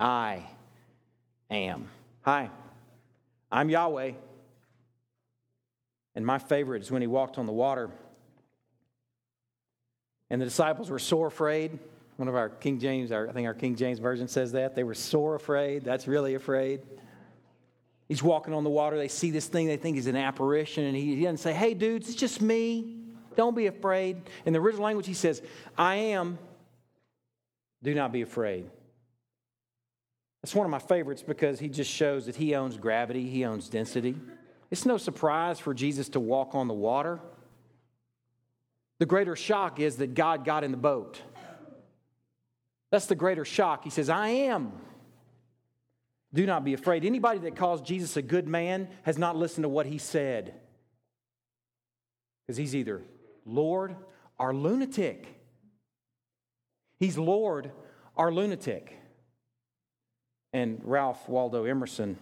I 0.00 0.42
am. 1.50 1.88
Hi, 2.22 2.50
I'm 3.52 3.70
Yahweh. 3.70 4.12
And 6.16 6.26
my 6.26 6.38
favorite 6.38 6.82
is 6.82 6.90
when 6.90 7.02
he 7.02 7.08
walked 7.08 7.38
on 7.38 7.46
the 7.46 7.52
water. 7.52 7.90
And 10.30 10.40
the 10.40 10.46
disciples 10.46 10.90
were 10.90 10.98
sore 10.98 11.28
afraid. 11.28 11.78
One 12.16 12.28
of 12.28 12.36
our 12.36 12.48
King 12.48 12.78
James, 12.78 13.10
our, 13.10 13.28
I 13.28 13.32
think 13.32 13.46
our 13.46 13.54
King 13.54 13.74
James 13.74 13.98
Version 13.98 14.28
says 14.28 14.52
that. 14.52 14.74
They 14.74 14.84
were 14.84 14.94
sore 14.94 15.34
afraid. 15.34 15.84
That's 15.84 16.06
really 16.06 16.34
afraid. 16.34 16.80
He's 18.08 18.22
walking 18.22 18.54
on 18.54 18.64
the 18.64 18.70
water. 18.70 18.96
They 18.96 19.08
see 19.08 19.30
this 19.30 19.46
thing 19.46 19.66
they 19.66 19.76
think 19.76 19.96
he's 19.96 20.06
an 20.06 20.16
apparition. 20.16 20.84
And 20.84 20.96
he, 20.96 21.16
he 21.16 21.22
doesn't 21.22 21.38
say, 21.38 21.52
hey, 21.52 21.74
dudes, 21.74 22.08
it's 22.08 22.16
just 22.16 22.40
me. 22.40 22.98
Don't 23.36 23.56
be 23.56 23.66
afraid. 23.66 24.22
In 24.46 24.52
the 24.52 24.60
original 24.60 24.84
language, 24.84 25.06
he 25.06 25.14
says, 25.14 25.42
I 25.76 25.96
am. 25.96 26.38
Do 27.82 27.94
not 27.94 28.12
be 28.12 28.22
afraid. 28.22 28.70
That's 30.42 30.54
one 30.54 30.66
of 30.66 30.70
my 30.70 30.78
favorites 30.78 31.22
because 31.22 31.58
he 31.58 31.68
just 31.68 31.90
shows 31.90 32.26
that 32.26 32.36
he 32.36 32.54
owns 32.54 32.76
gravity, 32.76 33.28
he 33.28 33.44
owns 33.44 33.68
density. 33.68 34.14
It's 34.70 34.84
no 34.84 34.98
surprise 34.98 35.58
for 35.58 35.72
Jesus 35.72 36.10
to 36.10 36.20
walk 36.20 36.54
on 36.54 36.68
the 36.68 36.74
water. 36.74 37.20
The 38.98 39.06
greater 39.06 39.36
shock 39.36 39.80
is 39.80 39.96
that 39.96 40.14
God 40.14 40.44
got 40.44 40.62
in 40.62 40.70
the 40.70 40.76
boat. 40.76 41.20
That's 42.94 43.06
the 43.06 43.16
greater 43.16 43.44
shock. 43.44 43.82
He 43.82 43.90
says, 43.90 44.08
I 44.08 44.28
am. 44.28 44.70
Do 46.32 46.46
not 46.46 46.64
be 46.64 46.74
afraid. 46.74 47.04
Anybody 47.04 47.40
that 47.40 47.56
calls 47.56 47.80
Jesus 47.80 48.16
a 48.16 48.22
good 48.22 48.46
man 48.46 48.86
has 49.02 49.18
not 49.18 49.34
listened 49.34 49.64
to 49.64 49.68
what 49.68 49.86
he 49.86 49.98
said. 49.98 50.54
Because 52.46 52.56
he's 52.56 52.72
either 52.72 53.02
Lord 53.44 53.96
or 54.38 54.54
lunatic. 54.54 55.26
He's 57.00 57.18
Lord 57.18 57.72
or 58.14 58.32
lunatic. 58.32 58.96
And 60.52 60.80
Ralph 60.84 61.28
Waldo 61.28 61.64
Emerson 61.64 62.16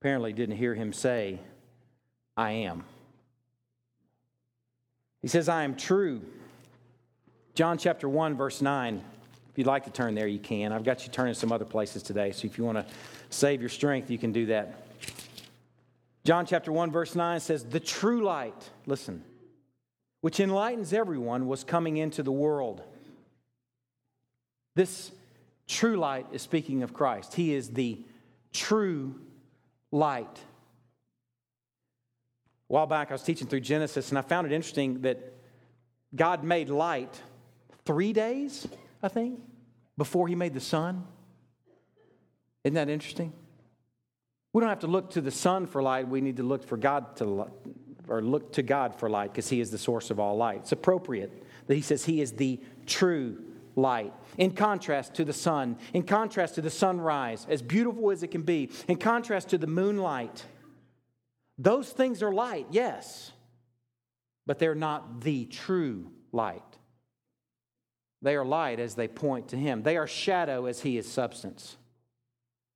apparently 0.00 0.32
didn't 0.32 0.56
hear 0.56 0.74
him 0.74 0.94
say, 0.94 1.38
I 2.34 2.52
am. 2.52 2.84
He 5.20 5.28
says, 5.28 5.50
I 5.50 5.64
am 5.64 5.76
true. 5.76 6.22
John 7.54 7.76
chapter 7.76 8.08
1, 8.08 8.38
verse 8.38 8.62
9. 8.62 9.04
If 9.52 9.58
you'd 9.58 9.66
like 9.66 9.84
to 9.84 9.90
turn 9.90 10.14
there, 10.14 10.26
you 10.26 10.38
can. 10.38 10.72
I've 10.72 10.82
got 10.82 11.04
you 11.04 11.12
turning 11.12 11.34
some 11.34 11.52
other 11.52 11.66
places 11.66 12.02
today, 12.02 12.32
so 12.32 12.46
if 12.46 12.56
you 12.56 12.64
want 12.64 12.78
to 12.78 12.86
save 13.28 13.60
your 13.60 13.68
strength, 13.68 14.10
you 14.10 14.16
can 14.16 14.32
do 14.32 14.46
that. 14.46 14.86
John 16.24 16.46
chapter 16.46 16.72
1, 16.72 16.90
verse 16.90 17.14
9 17.14 17.38
says, 17.38 17.62
The 17.62 17.78
true 17.78 18.24
light, 18.24 18.70
listen, 18.86 19.22
which 20.22 20.40
enlightens 20.40 20.94
everyone, 20.94 21.48
was 21.48 21.64
coming 21.64 21.98
into 21.98 22.22
the 22.22 22.32
world. 22.32 22.80
This 24.74 25.12
true 25.68 25.96
light 25.96 26.26
is 26.32 26.40
speaking 26.40 26.82
of 26.82 26.94
Christ. 26.94 27.34
He 27.34 27.52
is 27.54 27.68
the 27.68 27.98
true 28.54 29.20
light. 29.90 30.38
A 32.70 32.72
while 32.72 32.86
back, 32.86 33.10
I 33.10 33.12
was 33.12 33.22
teaching 33.22 33.48
through 33.48 33.60
Genesis, 33.60 34.08
and 34.08 34.18
I 34.18 34.22
found 34.22 34.46
it 34.46 34.54
interesting 34.54 35.02
that 35.02 35.34
God 36.16 36.42
made 36.42 36.70
light 36.70 37.20
three 37.84 38.14
days 38.14 38.66
I 39.02 39.08
think, 39.08 39.40
before 39.96 40.28
he 40.28 40.34
made 40.34 40.54
the 40.54 40.60
sun. 40.60 41.04
Isn't 42.64 42.74
that 42.74 42.88
interesting? 42.88 43.32
We 44.52 44.60
don't 44.60 44.68
have 44.68 44.80
to 44.80 44.86
look 44.86 45.10
to 45.10 45.20
the 45.20 45.30
sun 45.30 45.66
for 45.66 45.82
light. 45.82 46.08
We 46.08 46.20
need 46.20 46.36
to 46.36 46.42
look 46.42 46.64
for 46.64 46.76
God 46.76 47.16
to 47.16 47.50
or 48.08 48.20
look 48.20 48.52
to 48.52 48.62
God 48.62 48.94
for 48.94 49.08
light 49.08 49.32
because 49.32 49.48
he 49.48 49.60
is 49.60 49.70
the 49.70 49.78
source 49.78 50.10
of 50.10 50.20
all 50.20 50.36
light. 50.36 50.58
It's 50.58 50.72
appropriate 50.72 51.42
that 51.66 51.74
he 51.74 51.80
says 51.80 52.04
he 52.04 52.20
is 52.20 52.32
the 52.32 52.60
true 52.86 53.42
light. 53.76 54.12
In 54.38 54.52
contrast 54.52 55.14
to 55.14 55.24
the 55.24 55.32
sun, 55.32 55.78
in 55.92 56.02
contrast 56.02 56.56
to 56.56 56.62
the 56.62 56.70
sunrise, 56.70 57.46
as 57.48 57.62
beautiful 57.62 58.10
as 58.10 58.22
it 58.22 58.28
can 58.28 58.42
be, 58.42 58.70
in 58.88 58.96
contrast 58.96 59.50
to 59.50 59.58
the 59.58 59.66
moonlight. 59.66 60.44
Those 61.58 61.90
things 61.90 62.22
are 62.22 62.32
light, 62.32 62.66
yes, 62.70 63.32
but 64.46 64.58
they're 64.58 64.74
not 64.74 65.20
the 65.20 65.44
true 65.46 66.10
light. 66.32 66.71
They 68.22 68.36
are 68.36 68.44
light 68.44 68.78
as 68.78 68.94
they 68.94 69.08
point 69.08 69.48
to 69.48 69.56
Him. 69.56 69.82
They 69.82 69.96
are 69.96 70.06
shadow 70.06 70.66
as 70.66 70.80
He 70.80 70.96
is 70.96 71.10
substance. 71.10 71.76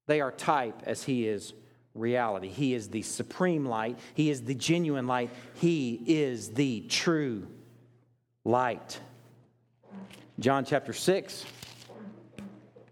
They 0.06 0.20
are 0.20 0.32
type 0.32 0.82
as 0.84 1.04
He 1.04 1.26
is 1.26 1.54
reality. 1.94 2.48
He 2.48 2.74
is 2.74 2.88
the 2.88 3.02
supreme 3.02 3.64
light. 3.64 3.98
He 4.14 4.28
is 4.28 4.42
the 4.42 4.54
genuine 4.54 5.06
light. 5.06 5.30
He 5.54 6.02
is 6.06 6.50
the 6.50 6.80
true 6.88 7.46
light. 8.44 8.98
John 10.38 10.64
chapter 10.64 10.92
6, 10.92 11.46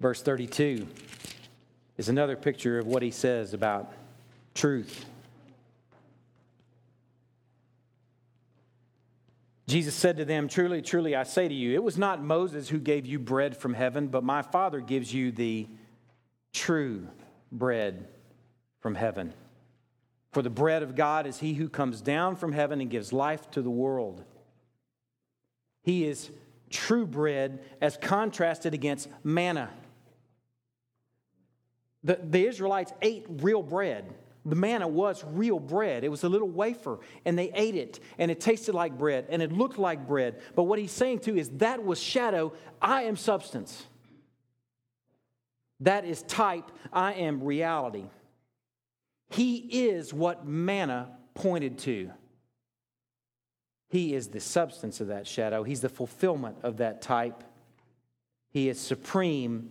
verse 0.01 0.23
32 0.23 0.87
is 1.99 2.09
another 2.09 2.37
picture 2.37 2.79
of 2.79 2.87
what 2.87 3.03
He 3.03 3.11
says 3.11 3.53
about 3.53 3.93
truth. 4.55 5.05
Jesus 9.67 9.95
said 9.95 10.19
to 10.19 10.25
them, 10.25 10.49
Truly, 10.49 10.83
truly, 10.83 11.17
I 11.17 11.23
say 11.23 11.49
to 11.49 11.55
you, 11.55 11.73
it 11.75 11.83
was 11.83 11.97
not 11.97 12.23
Moses 12.23 12.69
who 12.69 12.79
gave 12.79 13.07
you 13.07 13.19
bread 13.19 13.57
from 13.57 13.75
heaven, 13.75 14.09
but 14.09 14.23
my 14.23 14.43
Father 14.43 14.81
gives 14.81 15.13
you 15.13 15.33
the 15.33 15.67
true 16.53 17.09
bread 17.51 18.07
from 18.81 18.95
heaven. 18.95 19.33
For 20.33 20.43
the 20.43 20.51
bread 20.51 20.83
of 20.83 20.97
God 20.97 21.27
is 21.27 21.39
he 21.39 21.55
who 21.55 21.69
comes 21.69 22.01
down 22.01 22.37
from 22.37 22.53
heaven 22.53 22.81
and 22.81 22.91
gives 22.91 23.13
life 23.13 23.51
to 23.53 23.63
the 23.63 23.71
world. 23.71 24.23
He 25.83 26.05
is 26.05 26.31
true 26.71 27.07
bread 27.07 27.63
as 27.81 27.97
contrasted 27.97 28.75
against 28.75 29.09
manna. 29.23 29.71
The, 32.03 32.19
the 32.23 32.47
Israelites 32.47 32.93
ate 33.01 33.25
real 33.29 33.63
bread. 33.63 34.13
The 34.47 34.55
manna 34.55 34.87
was 34.87 35.25
real 35.25 35.59
bread. 35.59 36.05
It 36.05 36.11
was 36.11 36.23
a 36.23 36.29
little 36.29 36.49
wafer, 36.49 36.99
and 37.25 37.39
they 37.39 37.51
ate 37.55 37.77
it, 37.77 38.01
and 38.19 38.31
it 38.31 38.41
tasted 38.41 38.75
like 38.75 38.99
bread, 38.99 39.27
and 39.31 39.41
it 39.41 39.53
looked 39.53 39.79
like 39.79 40.07
bread. 40.07 40.41
But 40.55 40.65
what 40.65 40.79
he's 40.79 40.93
saying 40.93 41.21
too 41.21 41.37
is 41.37 41.49
that 41.51 41.83
was 41.83 42.01
shadow, 42.01 42.53
I 42.81 43.05
am 43.05 43.17
substance. 43.17 43.87
That 45.81 46.05
is 46.05 46.23
type, 46.23 46.71
I 46.93 47.15
am 47.15 47.43
reality. 47.43 48.05
He 49.31 49.57
is 49.87 50.13
what 50.13 50.47
manna 50.47 51.11
pointed 51.35 51.79
to. 51.79 52.11
He 53.89 54.15
is 54.15 54.29
the 54.29 54.41
substance 54.41 55.01
of 55.01 55.09
that 55.09 55.27
shadow, 55.27 55.63
He's 55.63 55.81
the 55.81 55.89
fulfillment 55.89 56.59
of 56.63 56.79
that 56.79 57.01
type. 57.01 57.45
He 58.51 58.69
is 58.69 58.79
supreme, 58.79 59.71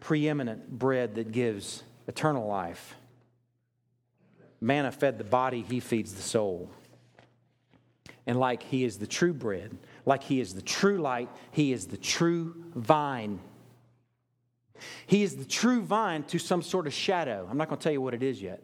preeminent 0.00 0.70
bread 0.70 1.14
that 1.14 1.32
gives 1.32 1.82
eternal 2.06 2.46
life. 2.46 2.94
Manna 4.60 4.90
fed 4.92 5.18
the 5.18 5.24
body, 5.24 5.62
He 5.62 5.80
feeds 5.80 6.14
the 6.14 6.22
soul. 6.22 6.70
And 8.26 8.38
like 8.38 8.62
He 8.62 8.84
is 8.84 8.98
the 8.98 9.06
true 9.06 9.32
bread, 9.32 9.76
like 10.04 10.22
He 10.22 10.40
is 10.40 10.54
the 10.54 10.62
true 10.62 10.98
light, 10.98 11.28
He 11.52 11.72
is 11.72 11.86
the 11.86 11.96
true 11.96 12.54
vine. 12.74 13.40
He 15.06 15.22
is 15.22 15.36
the 15.36 15.44
true 15.44 15.82
vine 15.82 16.22
to 16.24 16.38
some 16.38 16.62
sort 16.62 16.86
of 16.86 16.92
shadow. 16.92 17.46
I'm 17.50 17.56
not 17.56 17.68
going 17.68 17.78
to 17.78 17.82
tell 17.82 17.92
you 17.92 18.00
what 18.00 18.14
it 18.14 18.22
is 18.22 18.40
yet. 18.42 18.62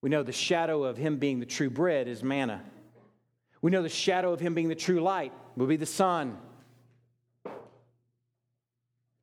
We 0.00 0.10
know 0.10 0.22
the 0.22 0.32
shadow 0.32 0.84
of 0.84 0.98
him 0.98 1.16
being 1.16 1.40
the 1.40 1.46
true 1.46 1.70
bread 1.70 2.08
is 2.08 2.22
manna. 2.22 2.62
We 3.62 3.70
know 3.70 3.82
the 3.82 3.88
shadow 3.88 4.32
of 4.32 4.40
him 4.40 4.54
being 4.54 4.68
the 4.68 4.74
true 4.74 5.00
light 5.00 5.32
will 5.56 5.66
be 5.66 5.76
the 5.76 5.86
sun 5.86 6.36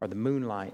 or 0.02 0.08
the 0.08 0.16
moonlight. 0.16 0.74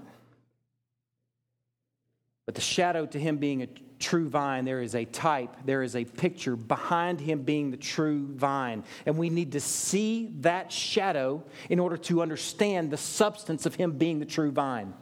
But 2.46 2.54
the 2.54 2.62
shadow 2.62 3.04
to 3.04 3.20
him 3.20 3.36
being 3.36 3.62
a 3.62 3.68
true 3.98 4.28
vine, 4.28 4.64
there 4.64 4.80
is 4.80 4.94
a 4.94 5.04
type, 5.04 5.56
there 5.64 5.82
is 5.82 5.96
a 5.96 6.04
picture 6.04 6.56
behind 6.56 7.20
him 7.20 7.42
being 7.42 7.70
the 7.70 7.76
true 7.76 8.28
vine. 8.34 8.84
And 9.06 9.16
we 9.18 9.30
need 9.30 9.52
to 9.52 9.60
see 9.60 10.30
that 10.40 10.70
shadow 10.72 11.42
in 11.68 11.78
order 11.78 11.96
to 11.96 12.22
understand 12.22 12.90
the 12.90 12.96
substance 12.96 13.66
of 13.66 13.74
him 13.74 13.92
being 13.92 14.18
the 14.18 14.26
true 14.26 14.50
vine. 14.50 14.94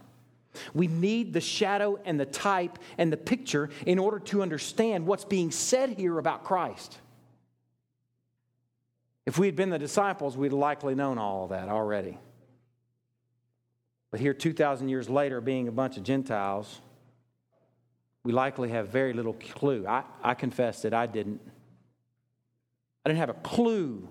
We 0.74 0.86
need 0.86 1.32
the 1.32 1.40
shadow 1.40 1.98
and 2.04 2.18
the 2.18 2.26
type 2.26 2.78
and 2.98 3.12
the 3.12 3.16
picture 3.16 3.70
in 3.84 3.98
order 3.98 4.18
to 4.20 4.42
understand 4.42 5.06
what's 5.06 5.24
being 5.24 5.50
said 5.50 5.90
here 5.90 6.18
about 6.18 6.44
Christ. 6.44 6.98
If 9.26 9.38
we 9.38 9.46
had 9.46 9.56
been 9.56 9.70
the 9.70 9.78
disciples, 9.78 10.36
we'd 10.36 10.52
likely 10.52 10.94
known 10.94 11.18
all 11.18 11.44
of 11.44 11.50
that 11.50 11.68
already. 11.68 12.18
But 14.10 14.20
here, 14.20 14.32
2,000 14.32 14.88
years 14.88 15.10
later, 15.10 15.40
being 15.40 15.68
a 15.68 15.72
bunch 15.72 15.96
of 15.96 16.04
Gentiles, 16.04 16.80
we 18.26 18.32
likely 18.32 18.70
have 18.70 18.88
very 18.88 19.12
little 19.12 19.34
clue. 19.34 19.86
I, 19.86 20.02
I 20.20 20.34
confess 20.34 20.82
that 20.82 20.92
I 20.92 21.06
didn't. 21.06 21.40
I 23.04 23.08
didn't 23.08 23.20
have 23.20 23.30
a 23.30 23.34
clue 23.34 24.08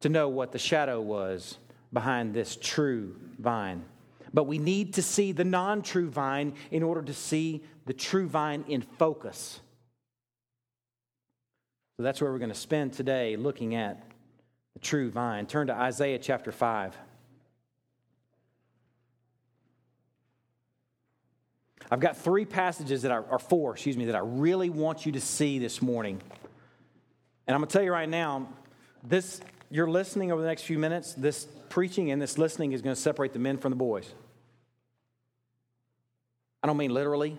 to 0.00 0.08
know 0.08 0.28
what 0.28 0.50
the 0.50 0.58
shadow 0.58 1.00
was 1.00 1.56
behind 1.92 2.34
this 2.34 2.58
true 2.60 3.14
vine. 3.38 3.84
But 4.34 4.48
we 4.48 4.58
need 4.58 4.94
to 4.94 5.02
see 5.02 5.30
the 5.30 5.44
non 5.44 5.82
true 5.82 6.10
vine 6.10 6.54
in 6.72 6.82
order 6.82 7.00
to 7.02 7.14
see 7.14 7.62
the 7.86 7.92
true 7.92 8.26
vine 8.26 8.64
in 8.66 8.82
focus. 8.82 9.60
So 11.96 12.02
that's 12.02 12.20
where 12.20 12.32
we're 12.32 12.38
going 12.38 12.48
to 12.48 12.56
spend 12.56 12.92
today 12.92 13.36
looking 13.36 13.76
at 13.76 14.02
the 14.74 14.80
true 14.80 15.12
vine. 15.12 15.46
Turn 15.46 15.68
to 15.68 15.74
Isaiah 15.74 16.18
chapter 16.18 16.50
5. 16.50 16.96
I've 21.90 22.00
got 22.00 22.16
three 22.16 22.44
passages 22.44 23.02
that 23.02 23.10
are, 23.10 23.24
or 23.30 23.38
four, 23.38 23.72
excuse 23.72 23.96
me, 23.96 24.06
that 24.06 24.14
I 24.14 24.20
really 24.20 24.68
want 24.68 25.06
you 25.06 25.12
to 25.12 25.20
see 25.20 25.58
this 25.58 25.80
morning. 25.80 26.20
And 27.46 27.54
I'm 27.54 27.60
going 27.60 27.68
to 27.68 27.72
tell 27.72 27.82
you 27.82 27.92
right 27.92 28.08
now, 28.08 28.48
this, 29.02 29.40
you're 29.70 29.88
listening 29.88 30.30
over 30.30 30.42
the 30.42 30.48
next 30.48 30.62
few 30.62 30.78
minutes, 30.78 31.14
this 31.14 31.46
preaching 31.70 32.10
and 32.10 32.20
this 32.20 32.36
listening 32.36 32.72
is 32.72 32.82
going 32.82 32.94
to 32.94 33.00
separate 33.00 33.32
the 33.32 33.38
men 33.38 33.56
from 33.56 33.70
the 33.70 33.76
boys. 33.76 34.12
I 36.62 36.66
don't 36.66 36.76
mean 36.76 36.92
literally, 36.92 37.38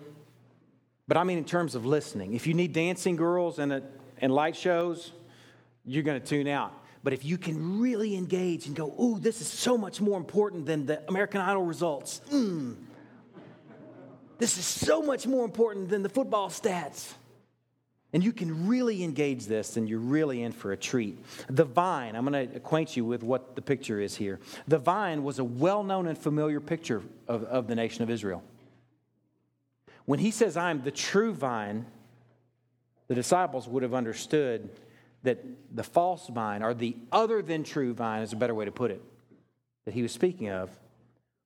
but 1.06 1.16
I 1.16 1.24
mean 1.24 1.38
in 1.38 1.44
terms 1.44 1.74
of 1.74 1.86
listening. 1.86 2.34
If 2.34 2.46
you 2.46 2.54
need 2.54 2.72
dancing 2.72 3.14
girls 3.14 3.58
and, 3.58 3.72
a, 3.72 3.82
and 4.18 4.32
light 4.32 4.56
shows, 4.56 5.12
you're 5.84 6.02
going 6.02 6.20
to 6.20 6.26
tune 6.26 6.48
out. 6.48 6.72
But 7.04 7.12
if 7.12 7.24
you 7.24 7.38
can 7.38 7.80
really 7.80 8.16
engage 8.16 8.66
and 8.66 8.74
go, 8.74 8.94
ooh, 9.00 9.18
this 9.20 9.40
is 9.40 9.46
so 9.46 9.78
much 9.78 10.00
more 10.00 10.18
important 10.18 10.66
than 10.66 10.86
the 10.86 11.02
American 11.08 11.40
Idol 11.40 11.62
results. 11.62 12.20
Mm. 12.30 12.76
This 14.40 14.58
is 14.58 14.64
so 14.64 15.02
much 15.02 15.26
more 15.26 15.44
important 15.44 15.88
than 15.88 16.02
the 16.02 16.08
football 16.08 16.48
stats 16.48 17.12
and 18.12 18.24
you 18.24 18.32
can 18.32 18.66
really 18.66 19.04
engage 19.04 19.46
this, 19.46 19.76
and 19.76 19.88
you're 19.88 20.00
really 20.00 20.42
in 20.42 20.52
for 20.52 20.72
a 20.72 20.76
treat. 20.76 21.16
The 21.48 21.64
vine, 21.64 22.16
I'm 22.16 22.26
going 22.26 22.48
to 22.48 22.56
acquaint 22.56 22.96
you 22.96 23.04
with 23.04 23.22
what 23.22 23.54
the 23.54 23.62
picture 23.62 24.00
is 24.00 24.16
here. 24.16 24.40
The 24.66 24.78
vine 24.78 25.22
was 25.22 25.38
a 25.38 25.44
well 25.44 25.84
known 25.84 26.08
and 26.08 26.18
familiar 26.18 26.60
picture 26.60 27.02
of, 27.28 27.44
of 27.44 27.68
the 27.68 27.76
nation 27.76 28.02
of 28.02 28.10
Israel. 28.10 28.42
When 30.06 30.18
he 30.18 30.32
says, 30.32 30.56
I'm 30.56 30.82
the 30.82 30.90
true 30.90 31.32
vine, 31.32 31.86
the 33.06 33.14
disciples 33.14 33.68
would 33.68 33.84
have 33.84 33.94
understood 33.94 34.70
that 35.22 35.44
the 35.72 35.84
false 35.84 36.26
vine, 36.26 36.62
or 36.64 36.74
the 36.74 36.96
other 37.12 37.42
than 37.42 37.62
true 37.62 37.94
vine, 37.94 38.22
is 38.22 38.32
a 38.32 38.36
better 38.36 38.54
way 38.54 38.64
to 38.64 38.72
put 38.72 38.90
it, 38.90 39.02
that 39.84 39.94
he 39.94 40.02
was 40.02 40.10
speaking 40.10 40.48
of, 40.48 40.70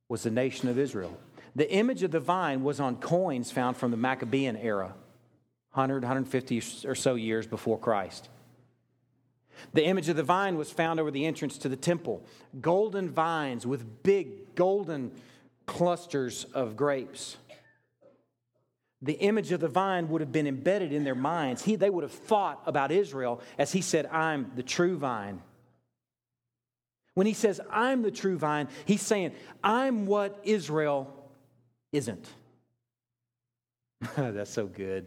was 0.09 0.23
the 0.23 0.31
nation 0.31 0.69
of 0.71 0.79
Israel. 0.79 1.15
The 1.57 1.71
image 1.71 2.03
of 2.03 2.11
the 2.11 2.21
vine 2.21 2.63
was 2.63 2.81
on 2.81 2.97
coins 2.97 3.51
found 3.51 3.77
from 3.77 3.91
the 3.91 3.97
Maccabean 3.97 4.57
era 4.57 4.95
100, 5.73 6.03
150 6.03 6.63
or 6.87 6.95
so 6.95 7.15
years 7.15 7.47
before 7.47 7.79
Christ. 7.79 8.29
The 9.73 9.85
image 9.85 10.09
of 10.09 10.17
the 10.17 10.23
vine 10.23 10.57
was 10.57 10.71
found 10.71 10.99
over 10.99 11.11
the 11.11 11.27
entrance 11.27 11.59
to 11.59 11.69
the 11.69 11.77
temple 11.77 12.25
golden 12.61 13.11
vines 13.11 13.67
with 13.67 14.03
big 14.03 14.55
golden 14.55 15.13
clusters 15.67 16.45
of 16.55 16.77
grapes. 16.77 17.37
The 19.03 19.15
image 19.15 19.53
of 19.53 19.61
the 19.61 19.69
vine 19.69 20.09
would 20.09 20.23
have 20.23 20.33
been 20.33 20.47
embedded 20.47 20.93
in 20.93 21.05
their 21.05 21.15
minds. 21.15 21.63
He, 21.63 21.77
they 21.77 21.91
would 21.91 22.05
have 22.05 22.13
thought 22.13 22.63
about 22.67 22.91
Israel 22.91 23.41
as 23.59 23.73
he 23.73 23.81
said, 23.81 24.07
I'm 24.07 24.51
the 24.57 24.63
true 24.63 24.97
vine. 24.97 25.43
When 27.15 27.27
he 27.27 27.35
says, 27.35 27.61
I'm 27.71 28.03
the 28.03 28.11
true 28.11 28.39
vine, 28.39 28.69
he's 28.87 29.03
saying, 29.03 29.35
I'm 29.63 30.07
what 30.07 30.41
Israel 30.43 31.14
isn't. 31.95 32.29
That's 34.17 34.51
so 34.51 34.67
good. 34.67 35.07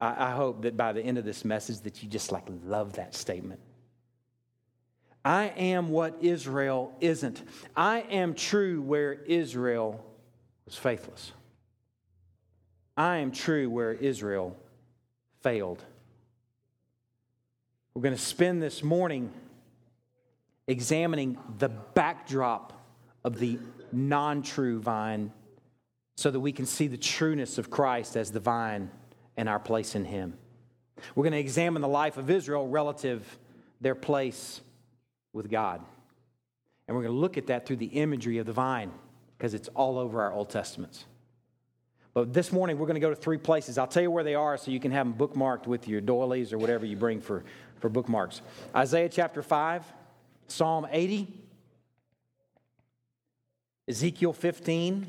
I, 0.00 0.28
I 0.28 0.30
hope 0.30 0.62
that 0.62 0.76
by 0.76 0.92
the 0.92 1.02
end 1.02 1.18
of 1.18 1.24
this 1.24 1.44
message 1.44 1.80
that 1.80 2.02
you 2.02 2.08
just 2.08 2.30
like 2.30 2.44
love 2.64 2.94
that 2.94 3.14
statement. 3.14 3.60
I 5.24 5.46
am 5.56 5.90
what 5.90 6.16
Israel 6.20 6.96
isn't. 7.00 7.42
I 7.76 8.00
am 8.00 8.34
true 8.34 8.80
where 8.80 9.12
Israel 9.12 10.02
was 10.64 10.76
faithless. 10.76 11.32
I 12.96 13.16
am 13.18 13.32
true 13.32 13.68
where 13.68 13.92
Israel 13.92 14.56
failed. 15.42 15.84
We're 17.92 18.02
going 18.02 18.14
to 18.14 18.20
spend 18.20 18.62
this 18.62 18.82
morning 18.82 19.30
examining 20.68 21.36
the 21.58 21.68
backdrop 21.68 22.72
of 23.24 23.38
the 23.38 23.58
non 23.92 24.42
true 24.42 24.80
vine 24.80 25.32
so 26.20 26.30
that 26.30 26.40
we 26.40 26.52
can 26.52 26.66
see 26.66 26.86
the 26.86 26.98
trueness 26.98 27.56
of 27.56 27.70
Christ 27.70 28.14
as 28.14 28.30
the 28.30 28.40
vine 28.40 28.90
and 29.38 29.48
our 29.48 29.58
place 29.58 29.94
in 29.94 30.04
Him. 30.04 30.34
We're 31.14 31.24
going 31.24 31.32
to 31.32 31.38
examine 31.38 31.80
the 31.80 31.88
life 31.88 32.18
of 32.18 32.28
Israel 32.28 32.68
relative 32.68 33.38
their 33.80 33.94
place 33.94 34.60
with 35.32 35.50
God. 35.50 35.80
And 36.86 36.94
we're 36.94 37.04
going 37.04 37.14
to 37.14 37.18
look 37.18 37.38
at 37.38 37.46
that 37.46 37.64
through 37.64 37.76
the 37.76 37.86
imagery 37.86 38.36
of 38.36 38.44
the 38.44 38.52
vine 38.52 38.92
because 39.38 39.54
it's 39.54 39.68
all 39.68 39.98
over 39.98 40.20
our 40.20 40.30
Old 40.30 40.50
Testaments. 40.50 41.06
But 42.12 42.34
this 42.34 42.52
morning 42.52 42.78
we're 42.78 42.86
going 42.86 42.96
to 42.96 43.00
go 43.00 43.08
to 43.08 43.16
three 43.16 43.38
places. 43.38 43.78
I'll 43.78 43.86
tell 43.86 44.02
you 44.02 44.10
where 44.10 44.24
they 44.24 44.34
are 44.34 44.58
so 44.58 44.70
you 44.70 44.78
can 44.78 44.90
have 44.90 45.06
them 45.06 45.14
bookmarked 45.14 45.66
with 45.66 45.88
your 45.88 46.02
doilies 46.02 46.52
or 46.52 46.58
whatever 46.58 46.84
you 46.84 46.96
bring 46.96 47.22
for, 47.22 47.44
for 47.78 47.88
bookmarks. 47.88 48.42
Isaiah 48.76 49.08
chapter 49.08 49.42
5, 49.42 49.84
Psalm 50.48 50.86
80, 50.90 51.32
Ezekiel 53.88 54.34
15, 54.34 55.06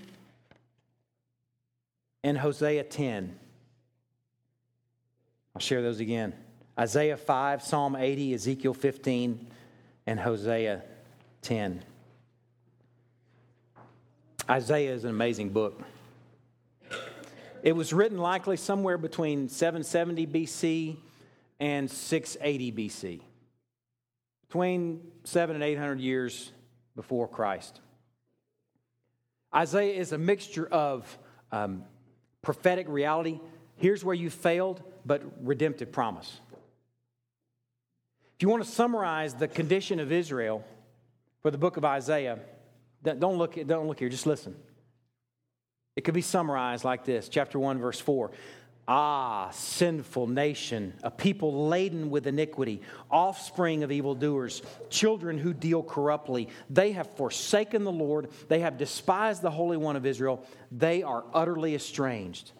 and 2.23 2.38
Hosea 2.38 2.84
10. 2.84 3.38
I'll 5.55 5.62
share 5.62 5.81
those 5.81 5.99
again 5.99 6.34
Isaiah 6.79 7.17
5, 7.17 7.63
Psalm 7.63 7.95
80, 7.95 8.34
Ezekiel 8.34 8.73
15, 8.73 9.47
and 10.07 10.19
Hosea 10.19 10.84
10. 11.41 11.84
Isaiah 14.49 14.93
is 14.93 15.03
an 15.03 15.10
amazing 15.10 15.49
book. 15.49 15.81
It 17.63 17.73
was 17.73 17.93
written 17.93 18.17
likely 18.17 18.57
somewhere 18.57 18.97
between 18.97 19.49
770 19.49 20.25
BC 20.27 20.97
and 21.60 21.89
680 21.89 22.71
BC, 22.71 23.21
between 24.47 25.01
seven 25.23 25.55
and 25.55 25.63
800 25.63 25.99
years 25.99 26.51
before 26.95 27.27
Christ. 27.27 27.79
Isaiah 29.53 29.93
is 29.93 30.12
a 30.12 30.17
mixture 30.17 30.65
of 30.65 31.19
um, 31.51 31.84
prophetic 32.41 32.88
reality 32.89 33.39
Here's 33.82 34.06
where 34.06 34.13
you 34.13 34.30
failed, 34.30 34.84
but 35.08 35.23
redemptive 35.41 35.91
promise. 35.91 36.39
If 38.36 38.43
you 38.43 38.47
want 38.47 38.63
to 38.63 38.69
summarize 38.69 39.34
the 39.34 39.47
condition 39.47 39.99
of 39.99 40.12
Israel 40.12 40.63
for 41.41 41.49
the 41.49 41.58
book 41.58 41.77
of 41.77 41.84
Isaiah, 41.84 42.38
don't 43.04 43.38
look, 43.38 43.56
don't 43.65 43.88
look 43.88 43.97
here, 43.97 44.10
just 44.10 44.27
listen. 44.27 44.56
It 45.95 46.01
could 46.01 46.13
be 46.13 46.21
summarized 46.21 46.86
like 46.86 47.06
this 47.06 47.27
chapter 47.27 47.58
1, 47.58 47.80
verse 47.80 47.99
4. 47.99 48.30
Ah, 48.93 49.51
sinful 49.51 50.27
nation, 50.27 50.93
a 51.01 51.10
people 51.10 51.69
laden 51.69 52.10
with 52.10 52.27
iniquity, 52.27 52.82
offspring 53.10 53.84
of 53.84 53.91
evildoers, 53.91 54.62
children 54.89 55.38
who 55.38 55.54
deal 55.54 55.82
corruptly. 55.82 56.49
They 56.69 56.91
have 56.91 57.10
forsaken 57.15 57.86
the 57.86 57.91
Lord. 57.91 58.27
They 58.49 58.60
have 58.60 58.77
despised 58.77 59.43
the 59.43 59.49
Holy 59.49 59.77
One 59.77 59.95
of 59.95 60.06
Israel. 60.06 60.45
They 60.73 61.04
are 61.04 61.23
utterly 61.34 61.73
estranged. 61.73 62.51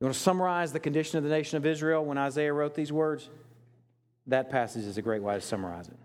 You 0.00 0.06
want 0.06 0.16
to 0.16 0.20
summarize 0.20 0.72
the 0.72 0.80
condition 0.80 1.18
of 1.18 1.22
the 1.22 1.30
nation 1.30 1.58
of 1.58 1.64
Israel 1.64 2.04
when 2.04 2.18
Isaiah 2.18 2.52
wrote 2.52 2.74
these 2.74 2.90
words? 2.90 3.30
That 4.26 4.50
passage 4.50 4.84
is 4.84 4.98
a 4.98 5.02
great 5.02 5.22
way 5.22 5.34
to 5.34 5.40
summarize 5.40 5.86
it. 5.86 5.98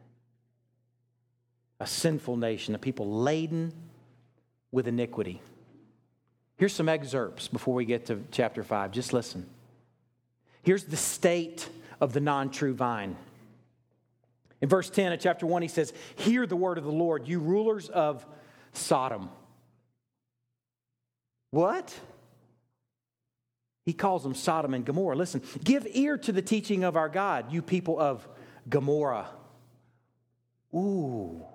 A 1.80 1.88
sinful 1.88 2.38
nation, 2.38 2.76
a 2.76 2.78
people 2.78 3.12
laden 3.24 3.74
with 4.72 4.88
iniquity. 4.88 5.42
Here's 6.60 6.74
some 6.74 6.90
excerpts 6.90 7.48
before 7.48 7.74
we 7.74 7.86
get 7.86 8.08
to 8.08 8.22
chapter 8.32 8.64
5. 8.64 8.92
Just 8.92 9.14
listen. 9.14 9.50
Here's 10.62 10.84
the 10.84 10.98
state 10.98 11.70
of 12.02 12.12
the 12.12 12.20
non 12.20 12.50
true 12.50 12.74
vine. 12.74 13.16
In 14.60 14.68
verse 14.68 14.90
10 14.90 15.14
of 15.14 15.22
chapter 15.22 15.46
1, 15.46 15.62
he 15.62 15.70
says, 15.70 15.94
Hear 16.18 16.46
the 16.46 16.58
word 16.58 16.78
of 16.78 16.84
the 16.84 16.92
Lord, 16.92 17.30
you 17.30 17.40
rulers 17.40 17.88
of 17.88 18.26
Sodom. 18.74 19.30
What? 21.52 21.98
He 23.86 23.94
calls 23.94 24.24
them 24.24 24.36
Sodom 24.36 24.74
and 24.74 24.84
Gomorrah. 24.84 25.16
Listen, 25.16 25.42
give 25.64 25.88
ear 25.90 26.18
to 26.18 26.34
the 26.34 26.42
teaching 26.42 26.84
of 26.84 26.98
our 26.98 27.08
God, 27.08 27.54
you 27.54 27.62
people 27.62 27.98
of 27.98 28.28
Gomorrah. 28.68 29.30
Ooh 30.76 31.46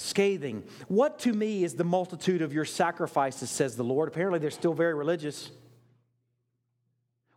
scathing. 0.00 0.64
What 0.88 1.18
to 1.20 1.32
me 1.32 1.62
is 1.62 1.74
the 1.74 1.84
multitude 1.84 2.40
of 2.40 2.54
your 2.54 2.64
sacrifices, 2.64 3.50
says 3.50 3.76
the 3.76 3.84
Lord? 3.84 4.08
Apparently, 4.08 4.38
they're 4.38 4.50
still 4.50 4.72
very 4.72 4.94
religious. 4.94 5.50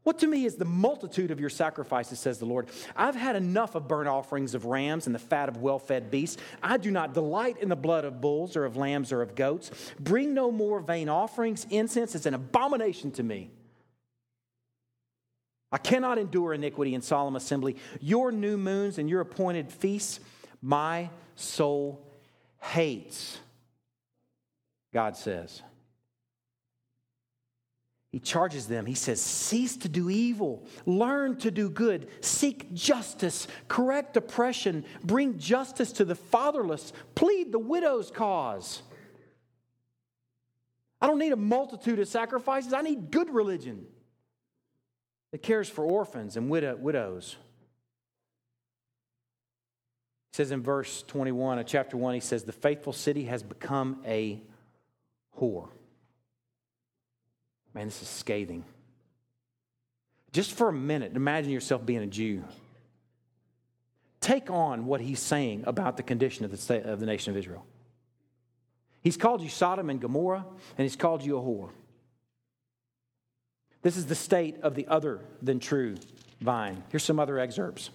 What 0.03 0.19
to 0.19 0.27
me 0.27 0.45
is 0.45 0.55
the 0.55 0.65
multitude 0.65 1.31
of 1.31 1.39
your 1.39 1.49
sacrifices, 1.49 2.19
says 2.19 2.39
the 2.39 2.45
Lord. 2.45 2.67
I've 2.95 3.15
had 3.15 3.35
enough 3.35 3.75
of 3.75 3.87
burnt 3.87 4.07
offerings 4.07 4.53
of 4.53 4.65
rams 4.65 5.07
and 5.07 5.15
the 5.15 5.19
fat 5.19 5.49
of 5.49 5.57
well 5.57 5.79
fed 5.79 6.09
beasts. 6.09 6.41
I 6.61 6.77
do 6.77 6.89
not 6.89 7.13
delight 7.13 7.57
in 7.59 7.67
the 7.67 7.75
blood 7.75 8.05
of 8.05 8.21
bulls 8.21 8.55
or 8.55 8.63
of 8.63 8.77
lambs 8.77 9.11
or 9.11 9.21
of 9.21 9.35
goats. 9.35 9.71
Bring 9.99 10.33
no 10.33 10.49
more 10.51 10.79
vain 10.79 11.09
offerings. 11.09 11.67
Incense 11.69 12.15
is 12.15 12.25
an 12.25 12.33
abomination 12.33 13.11
to 13.11 13.23
me. 13.23 13.51
I 15.71 15.79
cannot 15.79 16.17
endure 16.17 16.53
iniquity 16.53 16.93
in 16.93 17.01
solemn 17.01 17.35
assembly. 17.35 17.75
Your 17.99 18.31
new 18.31 18.57
moons 18.57 18.97
and 18.97 19.09
your 19.09 19.21
appointed 19.21 19.71
feasts, 19.71 20.19
my 20.61 21.09
soul 21.35 22.05
hates, 22.63 23.37
God 24.93 25.17
says. 25.17 25.61
He 28.11 28.19
charges 28.19 28.67
them. 28.67 28.85
He 28.85 28.93
says, 28.93 29.19
Cease 29.19 29.75
to 29.77 29.89
do 29.89 30.09
evil, 30.09 30.65
learn 30.85 31.35
to 31.37 31.51
do 31.51 31.69
good, 31.69 32.07
seek 32.21 32.71
justice, 32.73 33.47
correct 33.67 34.15
oppression, 34.15 34.85
bring 35.03 35.39
justice 35.39 35.91
to 35.93 36.05
the 36.05 36.15
fatherless, 36.15 36.93
plead 37.15 37.51
the 37.51 37.59
widow's 37.59 38.11
cause. 38.11 38.83
I 41.01 41.07
don't 41.07 41.19
need 41.19 41.33
a 41.33 41.37
multitude 41.37 41.99
of 41.99 42.07
sacrifices, 42.07 42.71
I 42.71 42.81
need 42.81 43.11
good 43.11 43.29
religion 43.29 43.87
that 45.31 45.39
cares 45.39 45.67
for 45.67 45.83
orphans 45.83 46.37
and 46.37 46.49
widows. 46.49 47.35
Says 50.33 50.51
in 50.51 50.63
verse 50.63 51.03
21 51.07 51.59
of 51.59 51.67
chapter 51.67 51.95
1, 51.95 52.15
he 52.15 52.19
says, 52.19 52.43
The 52.43 52.51
faithful 52.51 52.91
city 52.91 53.25
has 53.25 53.43
become 53.43 54.01
a 54.05 54.41
whore. 55.39 55.69
Man, 57.75 57.85
this 57.85 58.01
is 58.01 58.07
scathing. 58.07 58.65
Just 60.31 60.53
for 60.53 60.69
a 60.69 60.73
minute, 60.73 61.15
imagine 61.15 61.51
yourself 61.51 61.85
being 61.85 62.01
a 62.01 62.07
Jew. 62.07 62.43
Take 64.21 64.49
on 64.49 64.87
what 64.87 65.01
he's 65.01 65.19
saying 65.19 65.65
about 65.67 65.97
the 65.97 66.03
condition 66.03 66.45
of 66.45 66.51
the, 66.51 66.57
state, 66.57 66.83
of 66.83 66.99
the 66.99 67.05
nation 67.05 67.31
of 67.31 67.37
Israel. 67.37 67.65
He's 69.01 69.17
called 69.17 69.41
you 69.41 69.49
Sodom 69.49 69.91
and 69.91 70.01
Gomorrah, 70.01 70.45
and 70.77 70.83
he's 70.83 70.95
called 70.95 71.23
you 71.23 71.37
a 71.37 71.41
whore. 71.41 71.69
This 73.83 73.97
is 73.97 74.07
the 74.07 74.15
state 74.15 74.61
of 74.61 74.73
the 74.73 74.87
other 74.87 75.19
than 75.43 75.59
true 75.59 75.95
vine. 76.41 76.83
Here's 76.89 77.03
some 77.03 77.19
other 77.19 77.37
excerpts. 77.37 77.91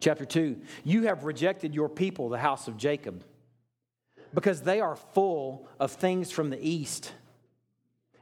Chapter 0.00 0.24
2 0.24 0.60
You 0.82 1.04
have 1.04 1.24
rejected 1.24 1.74
your 1.74 1.88
people, 1.88 2.28
the 2.28 2.38
house 2.38 2.66
of 2.66 2.76
Jacob, 2.76 3.22
because 4.34 4.62
they 4.62 4.80
are 4.80 4.96
full 4.96 5.68
of 5.78 5.92
things 5.92 6.30
from 6.30 6.50
the 6.50 6.60
east 6.60 7.12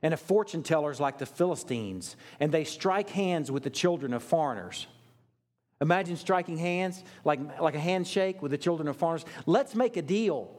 and 0.02 0.14
of 0.14 0.20
fortune 0.20 0.62
tellers 0.62 1.00
like 1.00 1.18
the 1.18 1.26
Philistines, 1.26 2.16
and 2.38 2.52
they 2.52 2.64
strike 2.64 3.10
hands 3.10 3.50
with 3.50 3.62
the 3.62 3.70
children 3.70 4.12
of 4.12 4.22
foreigners. 4.22 4.86
Imagine 5.80 6.16
striking 6.16 6.56
hands 6.56 7.02
like, 7.24 7.60
like 7.60 7.74
a 7.74 7.80
handshake 7.80 8.42
with 8.42 8.50
the 8.50 8.58
children 8.58 8.88
of 8.88 8.96
foreigners. 8.96 9.24
Let's 9.46 9.74
make 9.74 9.96
a 9.96 10.02
deal, 10.02 10.50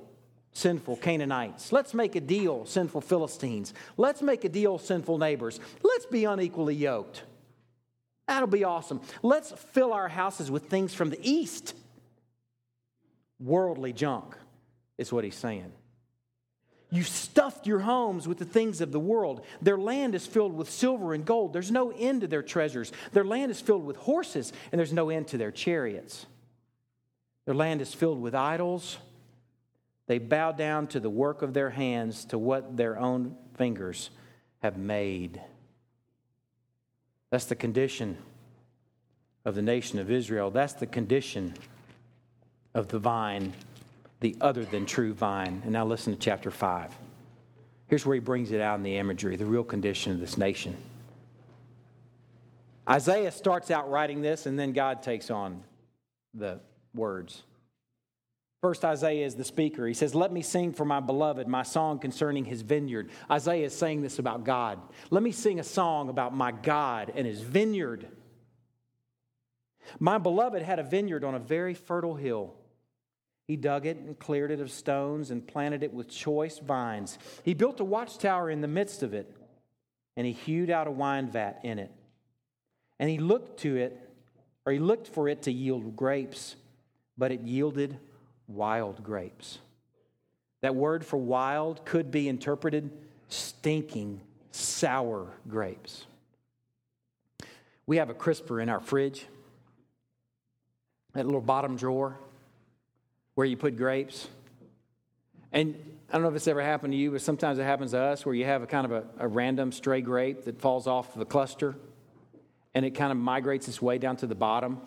sinful 0.54 0.98
Canaanites. 0.98 1.72
Let's 1.72 1.94
make 1.94 2.16
a 2.16 2.22
deal, 2.22 2.66
sinful 2.66 3.02
Philistines. 3.02 3.74
Let's 3.98 4.22
make 4.22 4.46
a 4.46 4.50
deal, 4.50 4.78
sinful 4.78 5.18
neighbors. 5.18 5.60
Let's 5.84 6.06
be 6.06 6.26
unequally 6.26 6.76
yoked. 6.76 7.24
That'll 8.30 8.48
be 8.48 8.64
awesome. 8.64 9.02
Let's 9.24 9.52
fill 9.72 9.92
our 9.92 10.08
houses 10.08 10.52
with 10.52 10.70
things 10.70 10.94
from 10.94 11.10
the 11.10 11.20
east. 11.24 11.74
Worldly 13.40 13.92
junk 13.92 14.36
is 15.00 15.12
what 15.12 15.24
he's 15.24 15.36
saying. 15.36 15.72
You 16.92 17.02
stuffed 17.02 17.66
your 17.66 17.80
homes 17.80 18.28
with 18.28 18.38
the 18.38 18.46
things 18.46 18.82
of 18.82 18.92
the 18.92 19.00
world. 19.00 19.44
Their 19.64 19.80
land 19.80 20.14
is 20.14 20.28
filled 20.28 20.54
with 20.54 20.70
silver 20.70 21.16
and 21.16 21.26
gold. 21.26 21.54
There's 21.54 21.72
no 21.72 21.90
end 21.90 22.22
to 22.22 22.28
their 22.28 22.44
treasures. 22.44 22.92
Their 23.14 23.26
land 23.26 23.50
is 23.50 23.62
filled 23.62 23.84
with 23.84 23.96
horses, 23.96 24.54
and 24.72 24.78
there's 24.78 24.94
no 24.94 25.10
end 25.10 25.30
to 25.30 25.40
their 25.40 25.52
chariots. 25.52 26.28
Their 27.46 27.56
land 27.56 27.82
is 27.82 27.96
filled 27.96 28.22
with 28.22 28.36
idols. 28.36 29.00
They 30.06 30.20
bow 30.20 30.52
down 30.52 30.86
to 30.90 31.00
the 31.00 31.10
work 31.10 31.42
of 31.42 31.56
their 31.56 31.72
hands, 31.72 32.26
to 32.26 32.38
what 32.38 32.78
their 32.78 33.00
own 33.00 33.38
fingers 33.58 34.12
have 34.62 34.78
made. 34.78 35.42
That's 37.32 37.46
the 37.46 37.56
condition 37.56 38.18
of 39.46 39.56
the 39.56 39.62
nation 39.62 40.00
of 40.00 40.10
Israel. 40.12 40.50
That's 40.52 40.74
the 40.74 40.88
condition 40.88 41.54
of 42.74 42.88
the 42.88 43.00
vine, 43.00 43.54
the 44.20 44.36
other 44.42 44.66
than 44.66 44.86
true 44.86 45.14
vine. 45.14 45.62
And 45.64 45.72
now 45.72 45.86
listen 45.86 46.14
to 46.14 46.20
chapter 46.20 46.52
5. 46.52 46.94
Here's 47.88 48.06
where 48.06 48.16
he 48.16 48.20
brings 48.20 48.52
it 48.52 48.62
out 48.62 48.78
in 48.78 48.84
the 48.84 48.98
imagery, 48.98 49.36
the 49.36 49.46
real 49.46 49.64
condition 49.64 50.12
of 50.12 50.20
this 50.20 50.38
nation. 50.38 50.78
Isaiah 52.88 53.32
starts 53.32 53.72
out 53.72 53.90
writing 53.90 54.22
this, 54.22 54.46
and 54.46 54.58
then 54.58 54.74
God 54.74 55.04
takes 55.04 55.30
on 55.30 55.64
the 56.34 56.60
words. 56.94 57.44
First, 58.62 58.84
Isaiah 58.84 59.26
is 59.26 59.36
the 59.36 59.46
speaker. 59.46 59.88
He 59.88 59.94
says, 59.94 60.14
Let 60.14 60.34
me 60.34 60.42
sing 60.42 60.74
for 60.74 60.84
my 60.84 61.00
beloved 61.00 61.48
my 61.48 61.64
song 61.64 61.98
concerning 62.00 62.44
his 62.44 62.62
vineyard. 62.62 63.10
Isaiah 63.32 63.66
is 63.66 63.78
saying 63.78 64.02
this 64.02 64.20
about 64.20 64.44
God. 64.44 64.80
Let 65.10 65.24
me 65.24 65.32
sing 65.32 65.60
a 65.60 65.64
song 65.64 66.10
about 66.10 66.36
my 66.36 66.52
God 66.52 67.14
and 67.16 67.26
his 67.26 67.42
vineyard. 67.42 68.08
My 69.98 70.18
beloved 70.18 70.62
had 70.62 70.78
a 70.78 70.84
vineyard 70.84 71.24
on 71.24 71.36
a 71.36 71.40
very 71.40 71.74
fertile 71.74 72.16
hill. 72.16 72.54
He 73.48 73.56
dug 73.56 73.86
it 73.86 73.98
and 73.98 74.20
cleared 74.20 74.52
it 74.52 74.60
of 74.60 74.70
stones 74.72 75.32
and 75.32 75.48
planted 75.48 75.82
it 75.82 75.94
with 75.94 76.10
choice 76.10 76.60
vines. 76.60 77.18
He 77.44 77.54
built 77.54 77.80
a 77.80 77.86
watchtower 77.86 78.50
in 78.52 78.62
the 78.62 78.68
midst 78.68 79.02
of 79.02 79.14
it, 79.14 79.36
and 80.16 80.28
he 80.28 80.34
hewed 80.34 80.70
out 80.70 80.86
a 80.86 80.92
wine 80.92 81.32
vat 81.32 81.62
in 81.64 81.80
it. 81.80 81.92
And 83.00 83.10
he 83.10 83.18
looked 83.18 83.62
to 83.62 83.78
it, 83.78 83.98
or 84.66 84.74
he 84.74 84.80
looked 84.80 85.08
for 85.08 85.30
it 85.30 85.44
to 85.44 85.52
yield 85.52 85.96
grapes, 85.96 86.58
but 87.18 87.32
it 87.32 87.42
yielded 87.42 87.98
wild 88.50 89.04
grapes. 89.04 89.60
That 90.62 90.76
word 90.76 91.06
for 91.06 91.18
wild 91.18 91.86
could 91.86 92.12
be 92.12 92.28
interpreted 92.28 92.92
stinking, 93.30 94.22
sour 94.52 95.28
grapes. 95.48 96.06
We 97.86 97.98
have 97.98 98.10
a 98.10 98.14
crisper 98.14 98.60
in 98.60 98.70
our 98.70 98.80
fridge, 98.80 99.26
that 101.14 101.26
little 101.26 101.42
bottom 101.42 101.76
drawer 101.76 102.18
where 103.36 103.48
you 103.48 103.56
put 103.56 103.78
grapes. 103.78 104.28
And 105.52 105.76
I 106.10 106.14
don't 106.14 106.24
know 106.24 106.30
if 106.30 106.36
it's 106.36 106.48
ever 106.48 106.62
happened 106.62 106.94
to 106.94 106.98
you, 106.98 107.12
but 107.12 107.22
sometimes 107.22 107.58
it 107.58 107.64
happens 107.64 107.92
to 107.92 108.00
us 108.00 108.26
where 108.26 108.36
you 108.36 108.46
have 108.46 108.62
a 108.62 108.68
kind 108.68 108.86
of 108.86 108.92
a, 108.92 109.04
a 109.20 109.28
random 109.28 109.72
stray 109.72 110.02
grape 110.02 110.46
that 110.46 110.60
falls 110.60 110.88
off 110.88 111.16
the 111.16 111.26
cluster 111.26 111.76
and 112.74 112.86
it 112.86 112.92
kind 112.92 113.12
of 113.12 113.18
migrates 113.18 113.68
its 113.68 113.82
way 113.82 113.98
down 113.98 114.16
to 114.18 114.28
the 114.28 114.36
bottom 114.36 114.82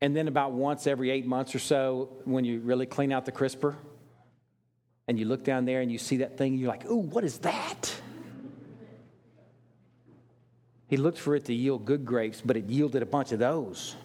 and 0.00 0.14
then 0.14 0.28
about 0.28 0.52
once 0.52 0.86
every 0.86 1.10
eight 1.10 1.26
months 1.26 1.54
or 1.54 1.58
so, 1.58 2.10
when 2.24 2.44
you 2.44 2.60
really 2.60 2.86
clean 2.86 3.12
out 3.12 3.24
the 3.24 3.32
crisper, 3.32 3.76
and 5.08 5.18
you 5.18 5.24
look 5.24 5.42
down 5.42 5.64
there 5.64 5.80
and 5.80 5.90
you 5.90 5.98
see 5.98 6.18
that 6.18 6.36
thing, 6.36 6.58
you're 6.58 6.68
like, 6.68 6.86
ooh, 6.86 6.96
what 6.96 7.24
is 7.24 7.38
that? 7.38 7.94
He 10.86 10.96
looked 10.96 11.18
for 11.18 11.34
it 11.34 11.46
to 11.46 11.54
yield 11.54 11.84
good 11.84 12.04
grapes, 12.04 12.42
but 12.44 12.56
it 12.56 12.66
yielded 12.66 13.02
a 13.02 13.06
bunch 13.06 13.32
of 13.32 13.38
those. 13.38 13.96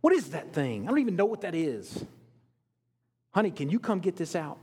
What 0.00 0.12
is 0.14 0.30
that 0.30 0.52
thing? 0.52 0.84
I 0.84 0.88
don't 0.88 1.00
even 1.00 1.16
know 1.16 1.26
what 1.26 1.42
that 1.42 1.54
is. 1.54 2.04
Honey, 3.32 3.50
can 3.50 3.70
you 3.70 3.78
come 3.78 4.00
get 4.00 4.16
this 4.16 4.34
out? 4.34 4.58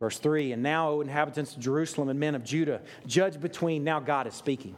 Verse 0.00 0.18
3 0.18 0.52
And 0.52 0.62
now, 0.62 0.90
O 0.90 1.00
inhabitants 1.00 1.54
of 1.54 1.60
Jerusalem 1.60 2.08
and 2.08 2.18
men 2.18 2.34
of 2.34 2.44
Judah, 2.44 2.80
judge 3.06 3.40
between, 3.40 3.84
now 3.84 4.00
God 4.00 4.26
is 4.26 4.34
speaking. 4.34 4.76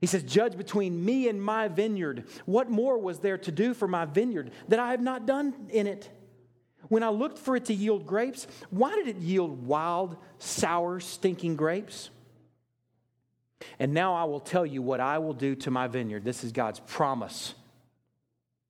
He 0.00 0.06
says, 0.06 0.22
Judge 0.22 0.56
between 0.56 1.04
me 1.04 1.28
and 1.28 1.42
my 1.42 1.68
vineyard. 1.68 2.24
What 2.46 2.70
more 2.70 2.98
was 2.98 3.18
there 3.18 3.38
to 3.38 3.50
do 3.50 3.74
for 3.74 3.88
my 3.88 4.04
vineyard 4.04 4.52
that 4.68 4.78
I 4.78 4.92
have 4.92 5.00
not 5.00 5.26
done 5.26 5.54
in 5.70 5.86
it? 5.86 6.08
When 6.88 7.02
I 7.02 7.08
looked 7.08 7.38
for 7.38 7.56
it 7.56 7.66
to 7.66 7.74
yield 7.74 8.06
grapes, 8.06 8.46
why 8.70 8.94
did 8.94 9.08
it 9.08 9.16
yield 9.16 9.66
wild, 9.66 10.16
sour, 10.38 11.00
stinking 11.00 11.56
grapes? 11.56 12.10
And 13.78 13.92
now 13.92 14.14
I 14.14 14.24
will 14.24 14.40
tell 14.40 14.64
you 14.64 14.82
what 14.82 15.00
I 15.00 15.18
will 15.18 15.34
do 15.34 15.56
to 15.56 15.70
my 15.70 15.88
vineyard. 15.88 16.24
This 16.24 16.44
is 16.44 16.52
God's 16.52 16.80
promise 16.80 17.54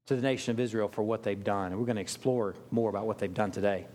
to 0.06 0.16
the 0.16 0.22
nation 0.22 0.52
of 0.52 0.60
Israel 0.60 0.88
for 0.88 1.02
what 1.02 1.22
they've 1.22 1.44
done. 1.44 1.72
And 1.72 1.78
we're 1.78 1.86
going 1.86 1.96
to 1.96 2.02
explore 2.02 2.54
more 2.70 2.88
about 2.88 3.06
what 3.06 3.18
they've 3.18 3.32
done 3.32 3.50
today. 3.50 3.86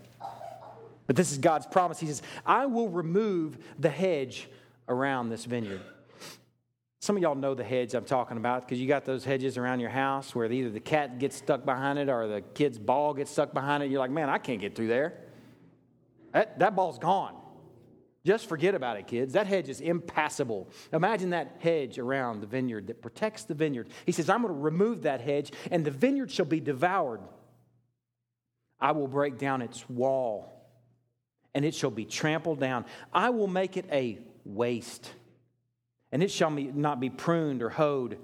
But 1.08 1.16
this 1.16 1.32
is 1.32 1.38
God's 1.38 1.66
promise. 1.66 1.98
He 1.98 2.06
says, 2.06 2.22
I 2.46 2.66
will 2.66 2.88
remove 2.88 3.58
the 3.78 3.90
hedge 3.90 4.48
around 4.88 5.28
this 5.28 5.44
vineyard. 5.44 5.80
Some 7.04 7.18
of 7.18 7.22
y'all 7.22 7.34
know 7.34 7.52
the 7.52 7.62
hedge 7.62 7.92
I'm 7.92 8.06
talking 8.06 8.38
about 8.38 8.62
because 8.62 8.80
you 8.80 8.88
got 8.88 9.04
those 9.04 9.26
hedges 9.26 9.58
around 9.58 9.80
your 9.80 9.90
house 9.90 10.34
where 10.34 10.50
either 10.50 10.70
the 10.70 10.80
cat 10.80 11.18
gets 11.18 11.36
stuck 11.36 11.62
behind 11.62 11.98
it 11.98 12.08
or 12.08 12.26
the 12.26 12.40
kid's 12.40 12.78
ball 12.78 13.12
gets 13.12 13.30
stuck 13.30 13.52
behind 13.52 13.82
it. 13.82 13.90
You're 13.90 13.98
like, 13.98 14.10
man, 14.10 14.30
I 14.30 14.38
can't 14.38 14.58
get 14.58 14.74
through 14.74 14.86
there. 14.86 15.12
That, 16.32 16.58
that 16.60 16.74
ball's 16.74 16.98
gone. 16.98 17.36
Just 18.24 18.48
forget 18.48 18.74
about 18.74 18.96
it, 18.96 19.06
kids. 19.06 19.34
That 19.34 19.46
hedge 19.46 19.68
is 19.68 19.82
impassable. 19.82 20.66
Imagine 20.94 21.28
that 21.28 21.56
hedge 21.58 21.98
around 21.98 22.40
the 22.40 22.46
vineyard 22.46 22.86
that 22.86 23.02
protects 23.02 23.44
the 23.44 23.52
vineyard. 23.52 23.90
He 24.06 24.12
says, 24.12 24.30
I'm 24.30 24.40
going 24.40 24.54
to 24.54 24.58
remove 24.58 25.02
that 25.02 25.20
hedge, 25.20 25.52
and 25.70 25.84
the 25.84 25.90
vineyard 25.90 26.30
shall 26.30 26.46
be 26.46 26.58
devoured. 26.58 27.20
I 28.80 28.92
will 28.92 29.08
break 29.08 29.36
down 29.36 29.60
its 29.60 29.86
wall 29.90 30.50
and 31.54 31.66
it 31.66 31.74
shall 31.74 31.90
be 31.90 32.06
trampled 32.06 32.60
down. 32.60 32.86
I 33.12 33.28
will 33.28 33.46
make 33.46 33.76
it 33.76 33.84
a 33.92 34.20
waste, 34.46 35.12
and 36.14 36.22
it 36.22 36.30
shall 36.30 36.50
not 36.50 37.00
be 37.00 37.10
pruned 37.10 37.60
or 37.60 37.68
hoed, 37.68 38.18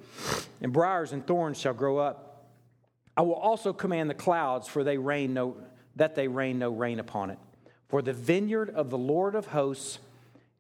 and 0.63 0.73
briars 0.73 1.11
and 1.11 1.27
thorns 1.27 1.59
shall 1.59 1.75
grow 1.75 1.99
up. 1.99 2.47
I 3.17 3.23
will 3.23 3.35
also 3.35 3.73
command 3.73 4.09
the 4.09 4.15
clouds, 4.15 4.69
for 4.69 4.85
they 4.85 4.97
rain 4.97 5.35
no, 5.35 5.57
that 5.97 6.15
they 6.15 6.29
rain 6.29 6.61
no 6.61 6.71
rain 6.71 7.01
upon 7.01 7.31
it. 7.31 7.39
For 7.89 8.01
the 8.01 8.13
vineyard 8.13 8.71
of 8.71 8.91
the 8.91 8.97
Lord 8.97 9.35
of 9.35 9.47
hosts 9.47 9.99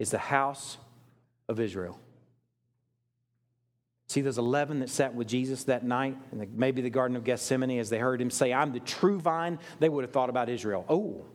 is 0.01 0.11
the 0.11 0.19
house 0.19 0.77
of 1.49 1.61
Israel. 1.61 2.01
See 4.09 4.23
those 4.23 4.39
11 4.39 4.81
that 4.81 4.91
sat 4.91 5.15
with 5.15 5.29
Jesus 5.29 5.63
that 5.65 5.85
night, 5.85 6.17
in 6.33 6.45
maybe 6.57 6.83
the 6.83 6.91
Garden 6.91 7.17
of 7.17 7.23
Gethsemane, 7.23 7.79
as 7.79 7.91
they 7.91 8.01
heard 8.01 8.21
him 8.21 8.31
say, 8.31 8.53
I'm 8.53 8.73
the 8.73 8.81
true 8.81 9.21
vine, 9.21 9.61
they 9.79 9.89
would 9.89 10.03
have 10.03 10.13
thought 10.13 10.31
about 10.31 10.49
Israel. 10.49 10.85
Oh, 10.89 11.27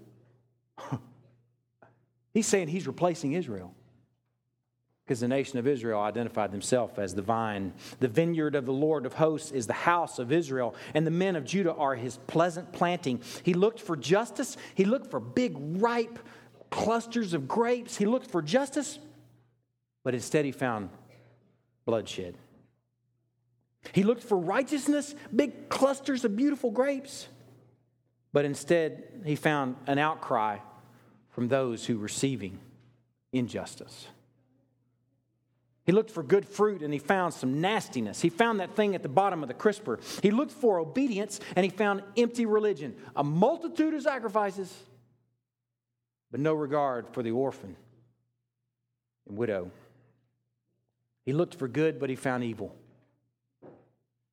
He's 2.33 2.47
saying 2.47 2.67
he's 2.67 2.85
replacing 2.85 3.31
Israel 3.31 3.73
because 5.05 5.19
the 5.19 5.27
nation 5.27 5.59
of 5.59 5.67
Israel 5.67 6.01
identified 6.01 6.51
themselves 6.51 6.97
as 6.97 7.13
the 7.13 7.21
vine. 7.21 7.73
The 7.99 8.07
vineyard 8.07 8.55
of 8.55 8.65
the 8.65 8.73
Lord 8.73 9.05
of 9.05 9.13
hosts 9.13 9.51
is 9.51 9.67
the 9.67 9.73
house 9.73 10.17
of 10.17 10.31
Israel, 10.31 10.73
and 10.95 11.05
the 11.05 11.11
men 11.11 11.35
of 11.35 11.45
Judah 11.45 11.75
are 11.75 11.93
his 11.93 12.17
pleasant 12.25 12.73
planting. 12.73 13.21
He 13.43 13.53
looked 13.53 13.79
for 13.79 13.95
justice, 13.95 14.57
he 14.73 14.83
looked 14.83 15.11
for 15.11 15.19
big, 15.19 15.55
ripe 15.57 16.17
clusters 16.71 17.33
of 17.33 17.47
grapes. 17.47 17.97
He 17.97 18.05
looked 18.05 18.29
for 18.29 18.41
justice, 18.41 18.99
but 20.03 20.15
instead 20.15 20.43
he 20.43 20.51
found 20.51 20.89
bloodshed. 21.85 22.35
He 23.93 24.03
looked 24.03 24.23
for 24.23 24.37
righteousness, 24.37 25.13
big 25.33 25.69
clusters 25.69 26.25
of 26.25 26.35
beautiful 26.35 26.71
grapes, 26.71 27.27
but 28.33 28.43
instead 28.43 29.21
he 29.23 29.35
found 29.35 29.75
an 29.85 29.99
outcry 29.99 30.57
from 31.29 31.47
those 31.47 31.85
who 31.85 31.97
were 31.97 32.03
receiving 32.03 32.59
injustice. 33.31 34.07
He 35.85 35.91
looked 35.91 36.09
for 36.09 36.23
good 36.23 36.47
fruit 36.47 36.81
and 36.81 36.91
he 36.91 36.99
found 36.99 37.33
some 37.33 37.61
nastiness. 37.61 38.19
He 38.19 38.29
found 38.29 38.59
that 38.59 38.75
thing 38.75 38.95
at 38.95 39.03
the 39.03 39.09
bottom 39.09 39.43
of 39.43 39.47
the 39.47 39.53
crisper. 39.53 39.99
He 40.23 40.31
looked 40.31 40.51
for 40.51 40.79
obedience 40.79 41.39
and 41.55 41.63
he 41.63 41.69
found 41.69 42.01
empty 42.17 42.45
religion, 42.47 42.95
a 43.15 43.23
multitude 43.23 43.93
of 43.93 44.01
sacrifices, 44.01 44.73
but 46.31 46.39
no 46.39 46.53
regard 46.53 47.07
for 47.09 47.21
the 47.21 47.31
orphan 47.31 47.75
and 49.27 49.37
widow. 49.37 49.69
He 51.23 51.33
looked 51.33 51.55
for 51.55 51.67
good, 51.67 51.99
but 51.99 52.09
he 52.09 52.15
found 52.15 52.43
evil. 52.43 52.75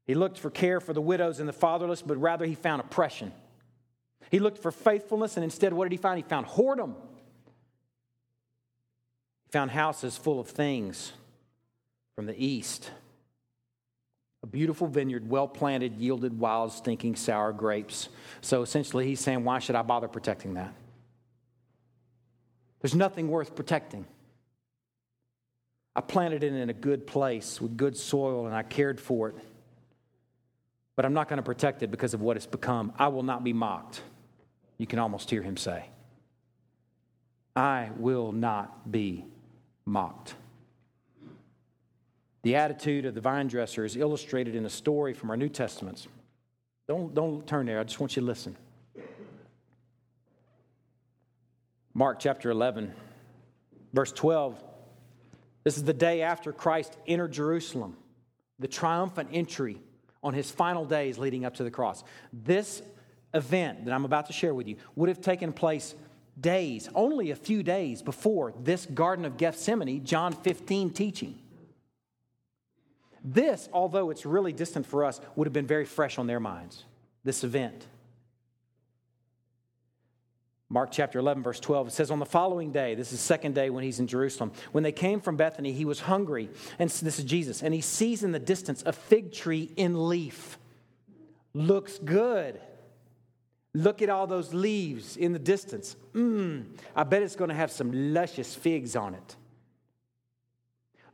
He 0.06 0.14
looked 0.14 0.38
for 0.38 0.50
care 0.50 0.80
for 0.80 0.92
the 0.92 1.00
widows 1.00 1.38
and 1.38 1.48
the 1.48 1.54
fatherless, 1.54 2.02
but 2.02 2.16
rather 2.16 2.44
he 2.44 2.54
found 2.54 2.80
oppression. 2.80 3.32
He 4.30 4.38
looked 4.38 4.58
for 4.58 4.70
faithfulness, 4.70 5.36
and 5.36 5.44
instead, 5.44 5.72
what 5.72 5.84
did 5.84 5.92
he 5.92 5.98
find? 5.98 6.16
He 6.18 6.22
found 6.22 6.46
whoredom. 6.46 6.94
He 9.44 9.50
found 9.50 9.70
houses 9.70 10.16
full 10.16 10.40
of 10.40 10.48
things 10.48 11.12
from 12.14 12.26
the 12.26 12.44
east. 12.44 12.90
A 14.42 14.46
beautiful 14.46 14.86
vineyard, 14.86 15.28
well 15.28 15.46
planted, 15.46 15.98
yielded 15.98 16.38
wild, 16.38 16.72
stinking, 16.72 17.16
sour 17.16 17.52
grapes. 17.52 18.08
So 18.40 18.62
essentially, 18.62 19.06
he's 19.06 19.20
saying, 19.20 19.44
Why 19.44 19.60
should 19.60 19.76
I 19.76 19.82
bother 19.82 20.08
protecting 20.08 20.54
that? 20.54 20.72
There's 22.80 22.94
nothing 22.94 23.28
worth 23.28 23.54
protecting. 23.54 24.04
I 25.94 26.00
planted 26.00 26.42
it 26.42 26.52
in 26.52 26.70
a 26.70 26.74
good 26.74 27.06
place 27.06 27.60
with 27.60 27.76
good 27.76 27.96
soil 27.96 28.46
and 28.46 28.54
I 28.54 28.62
cared 28.62 29.00
for 29.00 29.28
it. 29.28 29.36
But 30.96 31.04
I'm 31.04 31.12
not 31.12 31.28
going 31.28 31.36
to 31.36 31.42
protect 31.42 31.82
it 31.82 31.90
because 31.90 32.14
of 32.14 32.20
what 32.22 32.36
it's 32.36 32.46
become. 32.46 32.92
I 32.98 33.08
will 33.08 33.22
not 33.22 33.44
be 33.44 33.52
mocked. 33.52 34.02
You 34.78 34.86
can 34.86 34.98
almost 34.98 35.30
hear 35.30 35.42
him 35.42 35.56
say, 35.56 35.86
I 37.54 37.90
will 37.96 38.32
not 38.32 38.90
be 38.90 39.24
mocked. 39.84 40.34
The 42.42 42.56
attitude 42.56 43.06
of 43.06 43.14
the 43.14 43.20
vine 43.20 43.46
dresser 43.46 43.84
is 43.84 43.96
illustrated 43.96 44.54
in 44.54 44.64
a 44.64 44.70
story 44.70 45.14
from 45.14 45.30
our 45.30 45.36
New 45.36 45.48
Testaments. 45.48 46.08
Don't, 46.88 47.14
don't 47.14 47.46
turn 47.46 47.66
there, 47.66 47.78
I 47.78 47.84
just 47.84 48.00
want 48.00 48.16
you 48.16 48.20
to 48.20 48.26
listen. 48.26 48.56
Mark 51.94 52.18
chapter 52.18 52.50
11, 52.50 52.92
verse 53.92 54.12
12. 54.12 54.62
This 55.62 55.76
is 55.76 55.84
the 55.84 55.92
day 55.92 56.22
after 56.22 56.52
Christ 56.52 56.96
entered 57.06 57.32
Jerusalem, 57.32 57.96
the 58.58 58.66
triumphant 58.66 59.28
entry 59.32 59.80
on 60.22 60.34
his 60.34 60.50
final 60.50 60.84
days 60.84 61.18
leading 61.18 61.44
up 61.44 61.54
to 61.54 61.64
the 61.64 61.70
cross. 61.70 62.02
This 62.32 62.82
event 63.34 63.84
that 63.84 63.94
I'm 63.94 64.04
about 64.04 64.26
to 64.26 64.32
share 64.32 64.54
with 64.54 64.66
you 64.66 64.76
would 64.96 65.08
have 65.08 65.20
taken 65.20 65.52
place 65.52 65.94
days, 66.40 66.88
only 66.94 67.30
a 67.30 67.36
few 67.36 67.62
days 67.62 68.02
before 68.02 68.52
this 68.60 68.86
Garden 68.86 69.24
of 69.24 69.36
Gethsemane, 69.36 70.04
John 70.04 70.32
15 70.32 70.90
teaching. 70.90 71.38
This, 73.24 73.68
although 73.72 74.10
it's 74.10 74.26
really 74.26 74.52
distant 74.52 74.86
for 74.86 75.04
us, 75.04 75.20
would 75.36 75.46
have 75.46 75.52
been 75.52 75.66
very 75.66 75.84
fresh 75.84 76.18
on 76.18 76.26
their 76.26 76.40
minds, 76.40 76.84
this 77.24 77.44
event. 77.44 77.86
Mark 80.68 80.90
chapter 80.90 81.18
11, 81.18 81.42
verse 81.42 81.60
12, 81.60 81.88
it 81.88 81.90
says, 81.90 82.10
On 82.10 82.18
the 82.18 82.24
following 82.24 82.72
day, 82.72 82.94
this 82.94 83.12
is 83.12 83.18
the 83.18 83.24
second 83.24 83.54
day 83.54 83.68
when 83.68 83.84
he's 83.84 84.00
in 84.00 84.06
Jerusalem, 84.06 84.52
when 84.72 84.82
they 84.82 84.90
came 84.90 85.20
from 85.20 85.36
Bethany, 85.36 85.72
he 85.72 85.84
was 85.84 86.00
hungry. 86.00 86.48
And 86.78 86.88
this 86.88 87.18
is 87.18 87.24
Jesus. 87.26 87.62
And 87.62 87.74
he 87.74 87.82
sees 87.82 88.24
in 88.24 88.32
the 88.32 88.38
distance 88.38 88.82
a 88.86 88.92
fig 88.92 89.32
tree 89.32 89.70
in 89.76 90.08
leaf. 90.08 90.58
Looks 91.52 91.98
good. 91.98 92.58
Look 93.74 94.00
at 94.00 94.08
all 94.08 94.26
those 94.26 94.54
leaves 94.54 95.18
in 95.18 95.34
the 95.34 95.38
distance. 95.38 95.94
Mmm, 96.14 96.64
I 96.96 97.04
bet 97.04 97.22
it's 97.22 97.36
going 97.36 97.50
to 97.50 97.54
have 97.54 97.70
some 97.70 98.14
luscious 98.14 98.54
figs 98.54 98.96
on 98.96 99.14
it. 99.14 99.36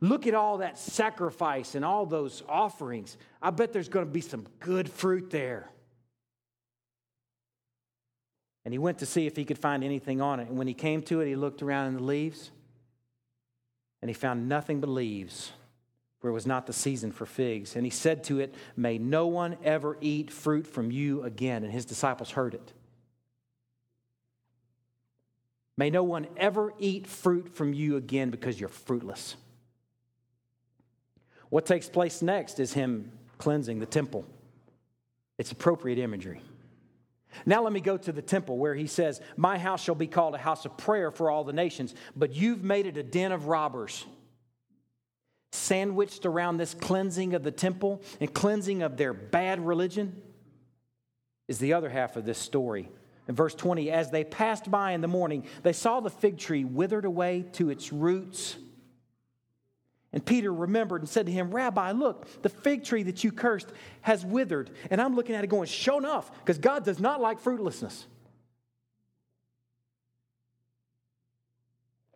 Look 0.01 0.27
at 0.27 0.33
all 0.33 0.59
that 0.59 0.77
sacrifice 0.77 1.75
and 1.75 1.83
all 1.83 2.05
those 2.05 2.43
offerings. 2.47 3.17
I 3.41 3.51
bet 3.51 3.73
there's 3.73 3.89
going 3.89 4.05
to 4.05 4.11
be 4.11 4.21
some 4.21 4.45
good 4.59 4.89
fruit 4.89 5.29
there. 5.29 5.69
And 8.65 8.73
he 8.73 8.77
went 8.77 8.99
to 8.99 9.05
see 9.05 9.27
if 9.27 9.35
he 9.35 9.45
could 9.45 9.57
find 9.57 9.83
anything 9.83 10.21
on 10.21 10.39
it. 10.39 10.47
And 10.47 10.57
when 10.57 10.67
he 10.67 10.73
came 10.73 11.01
to 11.03 11.21
it, 11.21 11.27
he 11.27 11.35
looked 11.35 11.61
around 11.61 11.87
in 11.87 11.93
the 11.95 12.03
leaves 12.03 12.51
and 14.01 14.09
he 14.09 14.13
found 14.13 14.47
nothing 14.47 14.79
but 14.79 14.89
leaves 14.89 15.51
for 16.19 16.29
it 16.29 16.33
was 16.33 16.45
not 16.45 16.67
the 16.67 16.73
season 16.73 17.11
for 17.11 17.25
figs. 17.25 17.75
And 17.75 17.85
he 17.85 17.89
said 17.89 18.23
to 18.25 18.39
it, 18.39 18.53
May 18.75 18.97
no 18.97 19.27
one 19.27 19.57
ever 19.63 19.97
eat 20.01 20.31
fruit 20.31 20.67
from 20.67 20.91
you 20.91 21.23
again. 21.23 21.63
And 21.63 21.71
his 21.71 21.85
disciples 21.85 22.31
heard 22.31 22.53
it. 22.53 22.73
May 25.77 25.89
no 25.89 26.03
one 26.03 26.27
ever 26.35 26.73
eat 26.77 27.07
fruit 27.07 27.55
from 27.55 27.73
you 27.73 27.95
again 27.95 28.31
because 28.31 28.59
you're 28.59 28.67
fruitless. 28.67 29.37
What 31.49 31.65
takes 31.65 31.89
place 31.89 32.21
next 32.21 32.59
is 32.59 32.73
him 32.73 33.11
cleansing 33.37 33.79
the 33.79 33.85
temple. 33.85 34.25
It's 35.37 35.51
appropriate 35.51 35.97
imagery. 35.97 36.41
Now 37.45 37.63
let 37.63 37.73
me 37.73 37.79
go 37.79 37.97
to 37.97 38.11
the 38.11 38.21
temple 38.21 38.57
where 38.57 38.75
he 38.75 38.87
says, 38.87 39.21
My 39.37 39.57
house 39.57 39.83
shall 39.83 39.95
be 39.95 40.07
called 40.07 40.35
a 40.35 40.39
house 40.39 40.65
of 40.65 40.77
prayer 40.77 41.11
for 41.11 41.29
all 41.29 41.43
the 41.43 41.53
nations, 41.53 41.95
but 42.15 42.33
you've 42.33 42.63
made 42.63 42.85
it 42.85 42.97
a 42.97 43.03
den 43.03 43.31
of 43.31 43.47
robbers. 43.47 44.05
Sandwiched 45.51 46.25
around 46.25 46.57
this 46.57 46.73
cleansing 46.73 47.33
of 47.33 47.43
the 47.43 47.51
temple 47.51 48.01
and 48.19 48.33
cleansing 48.33 48.81
of 48.81 48.97
their 48.97 49.13
bad 49.13 49.65
religion 49.65 50.21
is 51.47 51.57
the 51.57 51.73
other 51.73 51.89
half 51.89 52.15
of 52.15 52.25
this 52.25 52.37
story. 52.37 52.89
In 53.27 53.35
verse 53.35 53.55
20, 53.55 53.91
as 53.91 54.11
they 54.11 54.23
passed 54.23 54.69
by 54.69 54.91
in 54.91 55.01
the 55.01 55.07
morning, 55.07 55.45
they 55.63 55.73
saw 55.73 55.99
the 55.99 56.09
fig 56.09 56.37
tree 56.37 56.63
withered 56.63 57.05
away 57.05 57.45
to 57.53 57.69
its 57.69 57.93
roots. 57.93 58.57
And 60.11 60.25
Peter 60.25 60.51
remembered 60.51 61.01
and 61.01 61.09
said 61.09 61.27
to 61.27 61.31
him, 61.31 61.51
Rabbi, 61.51 61.91
look, 61.91 62.41
the 62.41 62.49
fig 62.49 62.83
tree 62.83 63.03
that 63.03 63.23
you 63.23 63.31
cursed 63.31 63.71
has 64.01 64.25
withered. 64.25 64.71
And 64.89 64.99
I'm 64.99 65.15
looking 65.15 65.35
at 65.35 65.43
it 65.43 65.47
going, 65.47 65.67
Show 65.67 65.97
enough, 65.99 66.31
because 66.39 66.57
God 66.57 66.83
does 66.83 66.99
not 66.99 67.21
like 67.21 67.39
fruitlessness. 67.39 68.07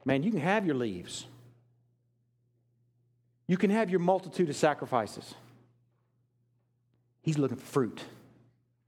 Man, 0.06 0.24
you 0.24 0.32
can 0.32 0.40
have 0.42 0.66
your 0.66 0.76
leaves, 0.76 1.26
you 3.48 3.58
can 3.58 3.70
have 3.70 3.90
your 3.90 4.00
multitude 4.00 4.50
of 4.50 4.56
sacrifices. 4.56 5.36
He's 7.22 7.38
looking 7.38 7.56
for 7.56 7.66
fruit. 7.66 8.04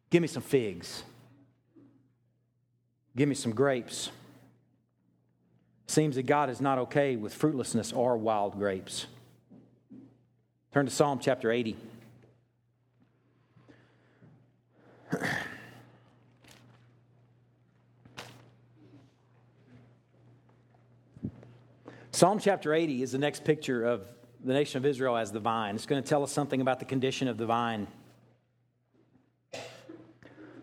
Give 0.10 0.22
me 0.22 0.28
some 0.28 0.44
figs, 0.44 1.04
give 3.16 3.30
me 3.30 3.36
some 3.36 3.54
grapes. 3.54 4.10
Seems 5.88 6.16
that 6.16 6.24
God 6.24 6.50
is 6.50 6.60
not 6.60 6.78
okay 6.80 7.16
with 7.16 7.34
fruitlessness 7.34 7.94
or 7.94 8.18
wild 8.18 8.58
grapes. 8.58 9.06
Turn 10.74 10.86
to 10.86 10.92
Psalm 10.92 11.20
chapter 11.22 11.52
80. 11.52 11.78
Psalm 22.12 22.40
chapter 22.40 22.74
80 22.74 23.04
is 23.04 23.12
the 23.12 23.18
next 23.18 23.44
picture 23.44 23.84
of 23.84 24.08
the 24.44 24.54
nation 24.54 24.78
of 24.78 24.86
Israel 24.86 25.18
as 25.18 25.32
the 25.32 25.40
vine. 25.40 25.76
It's 25.76 25.86
going 25.86 26.02
to 26.02 26.08
tell 26.08 26.24
us 26.24 26.32
something 26.32 26.62
about 26.62 26.80
the 26.80 26.86
condition 26.86 27.28
of 27.28 27.38
the 27.38 27.46
vine. 27.46 27.88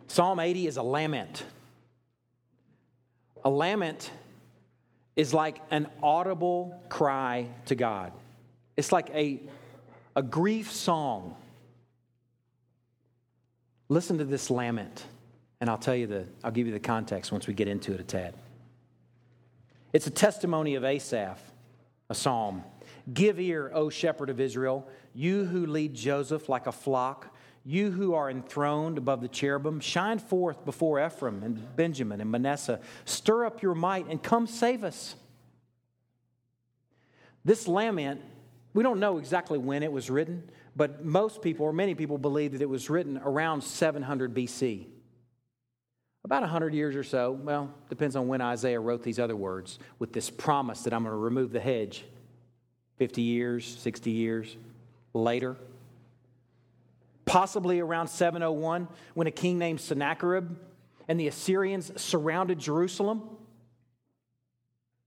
Psalm 0.06 0.40
80 0.40 0.66
is 0.66 0.76
a 0.78 0.82
lament. 0.82 1.44
A 3.44 3.50
lament 3.50 4.10
is 5.16 5.34
like 5.34 5.60
an 5.70 5.88
audible 6.02 6.80
cry 6.88 7.48
to 7.66 7.74
God. 7.74 8.12
It's 8.76 8.92
like 8.92 9.10
a, 9.10 9.40
a 10.16 10.22
grief 10.22 10.72
song. 10.72 11.36
Listen 13.88 14.18
to 14.18 14.24
this 14.24 14.50
lament, 14.50 15.04
and 15.60 15.68
I'll 15.68 15.78
tell 15.78 15.94
you 15.94 16.06
the, 16.06 16.26
I'll 16.42 16.50
give 16.50 16.66
you 16.66 16.72
the 16.72 16.80
context 16.80 17.30
once 17.30 17.46
we 17.46 17.54
get 17.54 17.68
into 17.68 17.92
it 17.92 18.00
a 18.00 18.04
tad. 18.04 18.34
It's 19.92 20.06
a 20.06 20.10
testimony 20.10 20.74
of 20.76 20.84
Asaph, 20.84 21.38
a 22.08 22.14
psalm. 22.14 22.64
Give 23.12 23.38
ear, 23.38 23.70
O 23.74 23.90
shepherd 23.90 24.30
of 24.30 24.40
Israel, 24.40 24.88
you 25.14 25.44
who 25.44 25.66
lead 25.66 25.92
Joseph 25.94 26.48
like 26.48 26.66
a 26.66 26.72
flock 26.72 27.31
you 27.64 27.90
who 27.90 28.14
are 28.14 28.28
enthroned 28.28 28.98
above 28.98 29.20
the 29.20 29.28
cherubim, 29.28 29.80
shine 29.80 30.18
forth 30.18 30.64
before 30.64 31.04
Ephraim 31.04 31.42
and 31.42 31.76
Benjamin 31.76 32.20
and 32.20 32.30
Manasseh. 32.30 32.80
Stir 33.04 33.44
up 33.44 33.62
your 33.62 33.74
might 33.74 34.06
and 34.08 34.22
come 34.22 34.46
save 34.46 34.82
us. 34.82 35.14
This 37.44 37.68
lament, 37.68 38.20
we 38.74 38.82
don't 38.82 39.00
know 39.00 39.18
exactly 39.18 39.58
when 39.58 39.82
it 39.82 39.92
was 39.92 40.10
written, 40.10 40.48
but 40.74 41.04
most 41.04 41.42
people, 41.42 41.66
or 41.66 41.72
many 41.72 41.94
people, 41.94 42.18
believe 42.18 42.52
that 42.52 42.62
it 42.62 42.68
was 42.68 42.90
written 42.90 43.18
around 43.18 43.62
700 43.62 44.34
BC. 44.34 44.86
About 46.24 46.42
100 46.42 46.72
years 46.72 46.94
or 46.94 47.02
so, 47.02 47.32
well, 47.32 47.72
depends 47.88 48.14
on 48.16 48.28
when 48.28 48.40
Isaiah 48.40 48.80
wrote 48.80 49.02
these 49.02 49.18
other 49.18 49.36
words, 49.36 49.78
with 49.98 50.12
this 50.12 50.30
promise 50.30 50.82
that 50.82 50.92
I'm 50.92 51.02
going 51.02 51.12
to 51.12 51.16
remove 51.16 51.52
the 51.52 51.60
hedge. 51.60 52.04
50 52.98 53.22
years, 53.22 53.66
60 53.66 54.10
years 54.10 54.56
later 55.14 55.56
possibly 57.24 57.80
around 57.80 58.08
701 58.08 58.88
when 59.14 59.26
a 59.26 59.30
king 59.30 59.58
named 59.58 59.80
Sennacherib 59.80 60.56
and 61.08 61.18
the 61.18 61.28
Assyrians 61.28 61.92
surrounded 62.00 62.58
Jerusalem. 62.58 63.22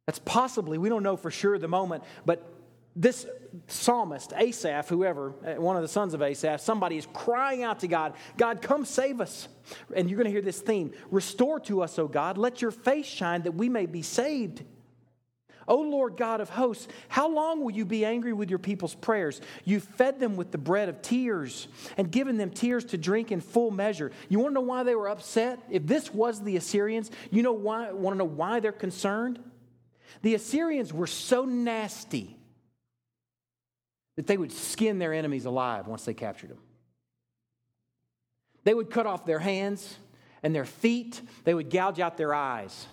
That's 0.06 0.20
possibly, 0.20 0.78
we 0.78 0.90
don't 0.90 1.04
know 1.04 1.18
for 1.18 1.32
sure 1.32 1.58
the 1.58 1.68
moment, 1.68 2.04
but 2.26 2.52
this 2.96 3.26
psalmist, 3.68 4.32
Asaph, 4.36 4.88
whoever, 4.88 5.34
uh, 5.46 5.62
one 5.62 5.76
of 5.76 5.82
the 5.82 5.88
sons 5.88 6.14
of 6.14 6.22
Asaph, 6.22 6.62
somebody 6.62 6.98
is 6.98 7.08
crying 7.14 7.64
out 7.64 7.80
to 7.80 7.88
God, 7.88 8.14
God, 8.38 8.62
come 8.62 8.86
save 8.86 9.20
us. 9.20 9.48
And 9.96 10.10
you're 10.10 10.18
going 10.18 10.26
to 10.26 10.32
hear 10.32 10.42
this 10.42 10.62
theme 10.62 10.94
Restore 11.12 11.60
to 11.62 11.82
us, 11.82 12.00
O 12.00 12.08
God, 12.08 12.38
let 12.38 12.62
your 12.62 12.72
face 12.72 13.06
shine 13.06 13.42
that 13.44 13.54
we 13.54 13.68
may 13.68 13.86
be 13.86 14.02
saved. 14.02 14.64
O 15.68 15.78
Lord 15.78 16.16
God 16.16 16.42
of 16.42 16.50
hosts, 16.50 16.88
how 17.08 17.28
long 17.28 17.64
will 17.64 17.72
you 17.72 17.86
be 17.86 18.06
angry 18.06 18.34
with 18.34 18.50
your 18.50 18.60
people's 18.60 18.94
prayers? 18.94 19.42
You 19.64 19.80
fed 19.80 20.20
them 20.20 20.36
with 20.36 20.52
the 20.52 20.58
bread 20.58 20.90
of 20.90 21.02
tears 21.02 21.68
and 21.98 22.12
given 22.12 22.38
them 22.38 22.52
tears 22.52 22.86
to 22.86 22.98
drink 22.98 23.32
in 23.32 23.42
full 23.42 23.72
measure. 23.72 24.12
You 24.30 24.40
want 24.40 24.52
to 24.52 24.56
know 24.56 24.62
why 24.62 24.84
they 24.84 24.96
were 24.96 25.10
upset? 25.10 25.60
If 25.70 25.88
this 25.88 26.14
was 26.14 26.42
the 26.42 26.58
Assyrians, 26.58 27.10
you 27.32 27.42
know 27.42 27.54
why 27.54 27.92
want 27.92 28.14
to 28.14 28.18
know 28.20 28.26
why 28.26 28.60
they're 28.60 28.72
concerned? 28.72 29.40
The 30.22 30.36
Assyrians 30.36 30.94
were 30.94 31.08
so 31.08 31.46
nasty 31.46 32.38
that 34.16 34.28
they 34.28 34.38
would 34.38 34.52
skin 34.52 35.00
their 35.00 35.14
enemies 35.14 35.46
alive 35.46 35.88
once 35.88 36.06
they 36.06 36.14
captured 36.14 36.52
them. 36.52 36.60
They 38.64 38.74
would 38.74 38.90
cut 38.90 39.06
off 39.06 39.26
their 39.26 39.40
hands 39.40 39.98
and 40.44 40.54
their 40.54 40.66
feet, 40.66 41.22
they 41.44 41.56
would 41.56 41.72
gouge 41.72 42.00
out 42.00 42.18
their 42.18 42.34
eyes. 42.34 42.86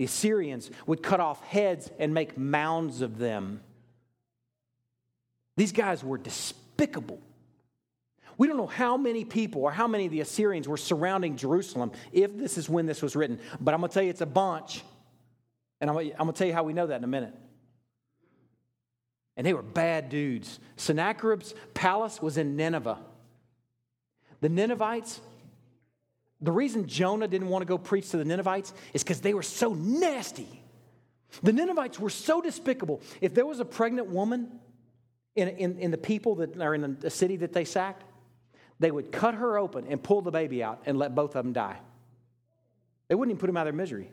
The 0.00 0.06
Assyrians 0.06 0.70
would 0.86 1.02
cut 1.02 1.20
off 1.20 1.44
heads 1.44 1.90
and 1.98 2.14
make 2.14 2.38
mounds 2.38 3.02
of 3.02 3.18
them. 3.18 3.60
These 5.58 5.72
guys 5.72 6.02
were 6.02 6.16
despicable. 6.16 7.20
We 8.38 8.46
don't 8.46 8.56
know 8.56 8.66
how 8.66 8.96
many 8.96 9.26
people 9.26 9.60
or 9.60 9.70
how 9.70 9.86
many 9.86 10.06
of 10.06 10.10
the 10.10 10.22
Assyrians 10.22 10.66
were 10.66 10.78
surrounding 10.78 11.36
Jerusalem 11.36 11.92
if 12.12 12.34
this 12.34 12.56
is 12.56 12.66
when 12.66 12.86
this 12.86 13.02
was 13.02 13.14
written, 13.14 13.40
but 13.60 13.74
I'm 13.74 13.80
going 13.80 13.90
to 13.90 13.92
tell 13.92 14.02
you 14.02 14.08
it's 14.08 14.22
a 14.22 14.26
bunch. 14.26 14.82
And 15.82 15.90
I'm 15.90 15.96
going 15.96 16.14
to 16.14 16.32
tell 16.32 16.46
you 16.46 16.54
how 16.54 16.62
we 16.62 16.72
know 16.72 16.86
that 16.86 16.96
in 16.96 17.04
a 17.04 17.06
minute. 17.06 17.34
And 19.36 19.46
they 19.46 19.52
were 19.52 19.60
bad 19.60 20.08
dudes. 20.08 20.60
Sennacherib's 20.76 21.54
palace 21.74 22.22
was 22.22 22.38
in 22.38 22.56
Nineveh. 22.56 23.00
The 24.40 24.48
Ninevites 24.48 25.20
the 26.42 26.52
reason 26.52 26.86
Jonah 26.86 27.28
didn't 27.28 27.48
want 27.48 27.62
to 27.62 27.66
go 27.66 27.76
preach 27.76 28.10
to 28.10 28.16
the 28.16 28.24
Ninevites 28.24 28.72
is 28.94 29.02
because 29.02 29.20
they 29.20 29.34
were 29.34 29.42
so 29.42 29.74
nasty. 29.74 30.62
The 31.42 31.52
Ninevites 31.52 32.00
were 32.00 32.10
so 32.10 32.40
despicable. 32.40 33.02
If 33.20 33.34
there 33.34 33.46
was 33.46 33.60
a 33.60 33.64
pregnant 33.64 34.08
woman 34.08 34.48
in, 35.36 35.48
in, 35.48 35.78
in 35.78 35.90
the 35.90 35.98
people 35.98 36.36
that 36.36 36.60
are 36.60 36.74
in 36.74 36.96
the 36.98 37.10
city 37.10 37.36
that 37.36 37.52
they 37.52 37.64
sacked, 37.64 38.04
they 38.78 38.90
would 38.90 39.12
cut 39.12 39.34
her 39.34 39.58
open 39.58 39.86
and 39.88 40.02
pull 40.02 40.22
the 40.22 40.30
baby 40.30 40.62
out 40.62 40.82
and 40.86 40.98
let 40.98 41.14
both 41.14 41.36
of 41.36 41.44
them 41.44 41.52
die. 41.52 41.78
They 43.08 43.14
wouldn't 43.14 43.32
even 43.32 43.40
put 43.40 43.46
them 43.46 43.56
out 43.56 43.66
of 43.66 43.74
their 43.74 43.78
misery. 43.78 44.10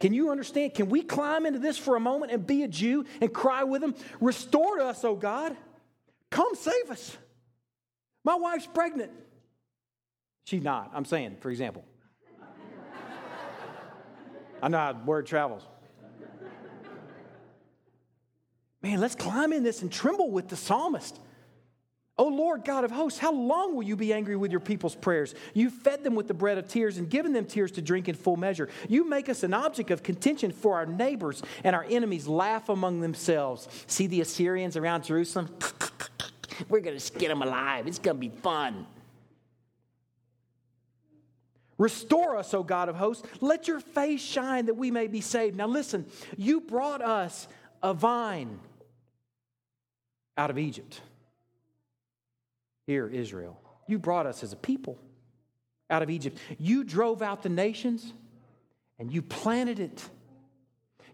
Can 0.00 0.14
you 0.14 0.30
understand? 0.30 0.74
Can 0.74 0.88
we 0.88 1.02
climb 1.02 1.44
into 1.44 1.58
this 1.58 1.76
for 1.76 1.96
a 1.96 2.00
moment 2.00 2.32
and 2.32 2.46
be 2.46 2.62
a 2.62 2.68
Jew 2.68 3.04
and 3.20 3.32
cry 3.32 3.64
with 3.64 3.82
them, 3.82 3.94
Restore 4.20 4.78
to 4.78 4.86
us, 4.86 5.04
oh 5.04 5.16
God. 5.16 5.56
Come 6.30 6.54
save 6.54 6.90
us. 6.90 7.16
My 8.24 8.36
wife's 8.36 8.66
pregnant. 8.66 9.10
She's 10.48 10.62
not. 10.62 10.92
I'm 10.94 11.04
saying, 11.04 11.36
for 11.40 11.50
example. 11.50 11.84
I 14.62 14.68
know 14.68 14.78
how 14.78 14.98
word 15.04 15.26
travels. 15.26 15.62
Man, 18.80 18.98
let's 18.98 19.14
climb 19.14 19.52
in 19.52 19.62
this 19.62 19.82
and 19.82 19.92
tremble 19.92 20.30
with 20.30 20.48
the 20.48 20.56
psalmist. 20.56 21.20
O 22.16 22.28
Lord 22.28 22.64
God 22.64 22.84
of 22.84 22.90
hosts, 22.90 23.18
how 23.18 23.30
long 23.30 23.76
will 23.76 23.82
you 23.82 23.94
be 23.94 24.10
angry 24.10 24.36
with 24.36 24.50
your 24.50 24.60
people's 24.60 24.94
prayers? 24.94 25.34
You 25.52 25.68
fed 25.68 26.02
them 26.02 26.14
with 26.14 26.28
the 26.28 26.34
bread 26.34 26.56
of 26.56 26.66
tears 26.66 26.96
and 26.96 27.10
given 27.10 27.34
them 27.34 27.44
tears 27.44 27.72
to 27.72 27.82
drink 27.82 28.08
in 28.08 28.14
full 28.14 28.38
measure. 28.38 28.70
You 28.88 29.06
make 29.06 29.28
us 29.28 29.42
an 29.42 29.52
object 29.52 29.90
of 29.90 30.02
contention 30.02 30.50
for 30.50 30.76
our 30.76 30.86
neighbors, 30.86 31.42
and 31.62 31.76
our 31.76 31.84
enemies 31.90 32.26
laugh 32.26 32.70
among 32.70 33.02
themselves. 33.02 33.68
See 33.86 34.06
the 34.06 34.22
Assyrians 34.22 34.78
around 34.78 35.04
Jerusalem? 35.04 35.54
We're 36.70 36.80
going 36.80 36.96
to 36.96 37.00
skin 37.00 37.28
them 37.28 37.42
alive. 37.42 37.86
It's 37.86 37.98
going 37.98 38.16
to 38.16 38.20
be 38.20 38.34
fun. 38.34 38.86
Restore 41.78 42.36
us, 42.36 42.52
O 42.54 42.64
God 42.64 42.88
of 42.88 42.96
hosts. 42.96 43.26
Let 43.40 43.68
your 43.68 43.80
face 43.80 44.20
shine 44.20 44.66
that 44.66 44.74
we 44.74 44.90
may 44.90 45.06
be 45.06 45.20
saved. 45.20 45.56
Now, 45.56 45.68
listen, 45.68 46.06
you 46.36 46.60
brought 46.60 47.00
us 47.00 47.46
a 47.82 47.94
vine 47.94 48.58
out 50.36 50.50
of 50.50 50.58
Egypt. 50.58 51.00
Here, 52.86 53.06
Israel. 53.06 53.60
You 53.86 53.98
brought 53.98 54.26
us 54.26 54.42
as 54.42 54.52
a 54.52 54.56
people 54.56 54.98
out 55.88 56.02
of 56.02 56.10
Egypt. 56.10 56.38
You 56.58 56.84
drove 56.84 57.22
out 57.22 57.42
the 57.42 57.48
nations 57.48 58.12
and 58.98 59.12
you 59.12 59.22
planted 59.22 59.78
it. 59.78 60.08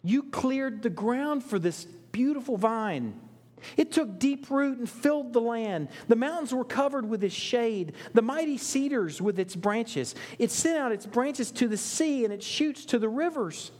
You 0.03 0.25
cleared 0.25 0.83
the 0.83 0.91
ground 0.91 1.45
for 1.45 1.59
this 1.59 1.85
beautiful 1.85 2.57
vine. 2.57 3.21
It 3.77 3.93
took 3.93 4.19
deep 4.19 4.51
root 4.51 4.79
and 4.79 4.89
filled 4.89 5.33
the 5.33 5.41
land. 5.41 5.89
The 6.09 6.17
mountains 6.17 6.55
were 6.55 6.65
covered 6.65 7.09
with 7.09 7.25
its 7.25 7.35
shade, 7.35 7.95
the 8.13 8.23
mighty 8.23 8.59
cedars 8.59 9.21
with 9.21 9.39
its 9.39 9.57
branches. 9.57 10.15
It 10.39 10.51
sent 10.51 10.79
out 10.79 10.93
its 10.93 11.07
branches 11.07 11.51
to 11.53 11.69
the 11.69 11.77
sea 11.77 12.25
and 12.25 12.33
its 12.33 12.47
shoots 12.47 12.85
to 12.87 12.99
the 12.99 13.09
rivers. 13.09 13.71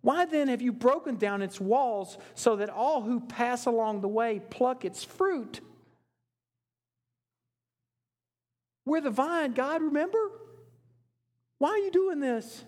Why 0.00 0.24
then 0.24 0.48
have 0.48 0.62
you 0.62 0.72
broken 0.72 1.16
down 1.16 1.42
its 1.42 1.60
walls 1.60 2.18
so 2.34 2.56
that 2.56 2.70
all 2.70 3.02
who 3.02 3.20
pass 3.20 3.66
along 3.66 4.00
the 4.00 4.08
way 4.08 4.40
pluck 4.50 4.84
its 4.84 5.04
fruit? 5.04 5.60
We're 8.84 9.00
the 9.02 9.10
vine, 9.10 9.52
God, 9.52 9.82
remember? 9.82 10.30
Why 11.58 11.70
are 11.70 11.78
you 11.78 11.90
doing 11.90 12.20
this? 12.20 12.64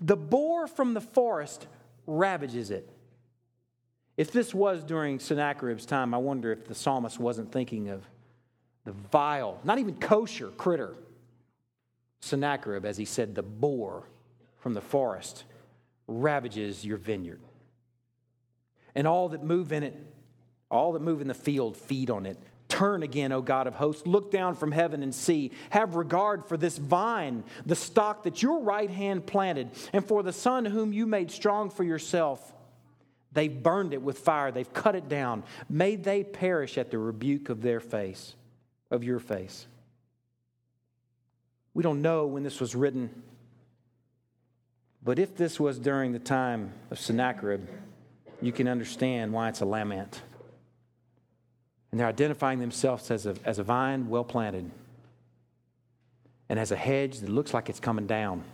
The 0.00 0.16
boar 0.16 0.66
from 0.66 0.94
the 0.94 1.00
forest 1.00 1.66
ravages 2.06 2.70
it. 2.70 2.88
If 4.16 4.30
this 4.30 4.54
was 4.54 4.84
during 4.84 5.18
Sennacherib's 5.18 5.86
time, 5.86 6.12
I 6.14 6.18
wonder 6.18 6.52
if 6.52 6.66
the 6.66 6.74
psalmist 6.74 7.18
wasn't 7.18 7.50
thinking 7.50 7.88
of 7.88 8.04
the 8.84 8.92
vile, 8.92 9.60
not 9.64 9.78
even 9.78 9.94
kosher 9.94 10.48
critter, 10.48 10.94
Sennacherib, 12.20 12.84
as 12.84 12.96
he 12.96 13.04
said, 13.04 13.34
the 13.34 13.42
boar 13.42 14.04
from 14.58 14.74
the 14.74 14.80
forest 14.80 15.44
ravages 16.06 16.84
your 16.84 16.96
vineyard. 16.96 17.40
And 18.94 19.06
all 19.06 19.30
that 19.30 19.42
move 19.42 19.72
in 19.72 19.82
it, 19.82 19.96
all 20.70 20.92
that 20.92 21.02
move 21.02 21.20
in 21.20 21.28
the 21.28 21.34
field, 21.34 21.76
feed 21.76 22.10
on 22.10 22.26
it. 22.26 22.38
Turn 22.68 23.02
again, 23.02 23.32
O 23.32 23.42
God 23.42 23.66
of 23.66 23.74
hosts. 23.74 24.06
Look 24.06 24.30
down 24.30 24.54
from 24.54 24.72
heaven 24.72 25.02
and 25.02 25.14
see. 25.14 25.52
Have 25.70 25.94
regard 25.94 26.46
for 26.46 26.56
this 26.56 26.78
vine, 26.78 27.44
the 27.66 27.76
stock 27.76 28.22
that 28.22 28.42
your 28.42 28.60
right 28.60 28.90
hand 28.90 29.26
planted, 29.26 29.70
and 29.92 30.06
for 30.06 30.22
the 30.22 30.32
son 30.32 30.64
whom 30.64 30.92
you 30.92 31.06
made 31.06 31.30
strong 31.30 31.70
for 31.70 31.84
yourself. 31.84 32.52
They've 33.34 33.62
burned 33.62 33.94
it 33.94 34.02
with 34.02 34.18
fire, 34.18 34.52
they've 34.52 34.72
cut 34.72 34.94
it 34.94 35.08
down. 35.08 35.44
May 35.68 35.96
they 35.96 36.22
perish 36.22 36.76
at 36.76 36.90
the 36.90 36.98
rebuke 36.98 37.48
of 37.48 37.62
their 37.62 37.80
face, 37.80 38.34
of 38.90 39.02
your 39.04 39.18
face. 39.18 39.66
We 41.74 41.82
don't 41.82 42.02
know 42.02 42.26
when 42.26 42.42
this 42.42 42.60
was 42.60 42.74
written, 42.74 43.22
but 45.02 45.18
if 45.18 45.34
this 45.36 45.58
was 45.58 45.78
during 45.78 46.12
the 46.12 46.18
time 46.18 46.72
of 46.90 46.98
Sennacherib, 46.98 47.66
you 48.42 48.52
can 48.52 48.68
understand 48.68 49.32
why 49.32 49.48
it's 49.48 49.60
a 49.60 49.64
lament. 49.64 50.20
And 51.90 52.00
they're 52.00 52.08
identifying 52.08 52.58
themselves 52.58 53.10
as 53.10 53.26
a, 53.26 53.34
as 53.44 53.58
a 53.58 53.62
vine 53.62 54.08
well 54.08 54.24
planted 54.24 54.70
and 56.48 56.58
as 56.58 56.70
a 56.70 56.76
hedge 56.76 57.20
that 57.20 57.30
looks 57.30 57.54
like 57.54 57.70
it's 57.70 57.80
coming 57.80 58.06
down, 58.06 58.44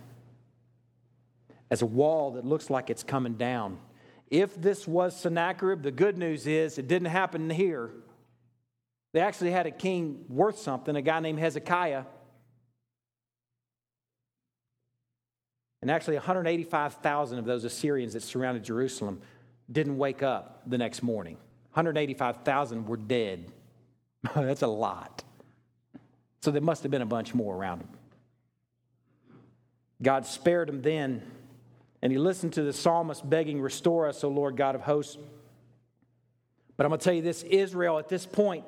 as 1.70 1.82
a 1.82 1.86
wall 1.86 2.32
that 2.32 2.44
looks 2.44 2.70
like 2.70 2.90
it's 2.90 3.02
coming 3.02 3.34
down. 3.34 3.78
If 4.30 4.60
this 4.60 4.86
was 4.86 5.18
Sennacherib, 5.18 5.82
the 5.82 5.90
good 5.90 6.18
news 6.18 6.46
is 6.46 6.78
it 6.78 6.86
didn't 6.86 7.08
happen 7.08 7.48
here. 7.48 7.90
They 9.12 9.20
actually 9.20 9.52
had 9.52 9.66
a 9.66 9.70
king 9.70 10.24
worth 10.28 10.58
something, 10.58 10.94
a 10.94 11.02
guy 11.02 11.20
named 11.20 11.38
Hezekiah. 11.38 12.04
And 15.80 15.90
actually, 15.90 16.16
185,000 16.16 17.38
of 17.38 17.44
those 17.44 17.64
Assyrians 17.64 18.12
that 18.12 18.22
surrounded 18.22 18.64
Jerusalem 18.64 19.20
didn't 19.70 19.96
wake 19.96 20.22
up 20.22 20.62
the 20.66 20.76
next 20.76 21.02
morning. 21.02 21.36
185,000 21.72 22.86
were 22.86 22.96
dead. 22.96 23.50
That's 24.34 24.62
a 24.62 24.66
lot. 24.66 25.22
So 26.40 26.50
there 26.50 26.62
must 26.62 26.82
have 26.82 26.90
been 26.90 27.02
a 27.02 27.06
bunch 27.06 27.34
more 27.34 27.56
around 27.56 27.80
him. 27.80 27.88
God 30.02 30.26
spared 30.26 30.68
him 30.68 30.82
then 30.82 31.22
and 32.02 32.12
he 32.12 32.18
listened 32.18 32.52
to 32.54 32.62
the 32.62 32.72
psalmist 32.72 33.28
begging, 33.28 33.60
Restore 33.60 34.08
us, 34.08 34.22
O 34.22 34.28
Lord 34.28 34.56
God 34.56 34.74
of 34.74 34.82
hosts. 34.82 35.18
But 36.76 36.86
I'm 36.86 36.90
going 36.90 37.00
to 37.00 37.04
tell 37.04 37.14
you 37.14 37.22
this 37.22 37.42
Israel 37.42 37.98
at 37.98 38.08
this 38.08 38.24
point, 38.24 38.64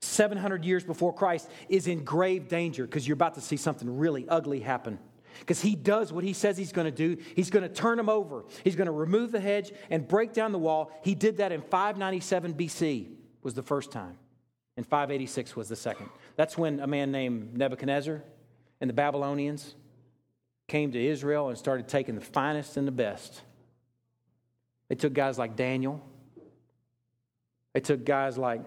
700 0.00 0.64
years 0.64 0.82
before 0.82 1.14
Christ, 1.14 1.48
is 1.68 1.86
in 1.86 2.04
grave 2.04 2.48
danger 2.48 2.84
because 2.84 3.06
you're 3.06 3.14
about 3.14 3.34
to 3.34 3.40
see 3.40 3.56
something 3.56 3.98
really 3.98 4.28
ugly 4.28 4.60
happen. 4.60 4.98
Because 5.40 5.60
he 5.60 5.74
does 5.74 6.12
what 6.12 6.24
he 6.24 6.32
says 6.32 6.56
he's 6.56 6.72
going 6.72 6.86
to 6.86 6.90
do. 6.90 7.20
He's 7.34 7.50
going 7.50 7.62
to 7.62 7.68
turn 7.68 7.96
them 7.96 8.08
over. 8.08 8.44
He's 8.62 8.76
going 8.76 8.86
to 8.86 8.92
remove 8.92 9.32
the 9.32 9.40
hedge 9.40 9.72
and 9.90 10.06
break 10.06 10.32
down 10.32 10.52
the 10.52 10.58
wall. 10.58 10.92
He 11.02 11.14
did 11.14 11.38
that 11.38 11.52
in 11.52 11.60
597 11.62 12.54
BC, 12.54 13.08
was 13.42 13.54
the 13.54 13.62
first 13.62 13.90
time. 13.90 14.18
And 14.76 14.86
586 14.86 15.54
was 15.54 15.68
the 15.68 15.76
second. 15.76 16.08
That's 16.36 16.58
when 16.58 16.80
a 16.80 16.86
man 16.86 17.12
named 17.12 17.56
Nebuchadnezzar 17.56 18.22
and 18.80 18.90
the 18.90 18.94
Babylonians 18.94 19.74
came 20.66 20.92
to 20.92 21.04
Israel 21.04 21.48
and 21.48 21.58
started 21.58 21.88
taking 21.88 22.14
the 22.14 22.20
finest 22.20 22.76
and 22.76 22.86
the 22.86 22.92
best. 22.92 23.42
They 24.88 24.94
took 24.94 25.12
guys 25.12 25.38
like 25.38 25.56
Daniel. 25.56 26.02
They 27.72 27.80
took 27.80 28.04
guys 28.04 28.38
like 28.38 28.60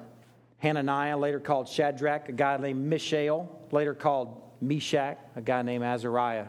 Hananiah, 0.58 1.18
later 1.18 1.40
called 1.40 1.68
Shadrach, 1.68 2.30
a 2.30 2.32
guy 2.32 2.58
named 2.58 2.86
Mishael, 2.86 3.68
later 3.72 3.94
called 3.94 4.42
Meshach, 4.60 5.18
a 5.36 5.42
guy 5.42 5.62
named 5.62 5.84
Azariah, 5.84 6.48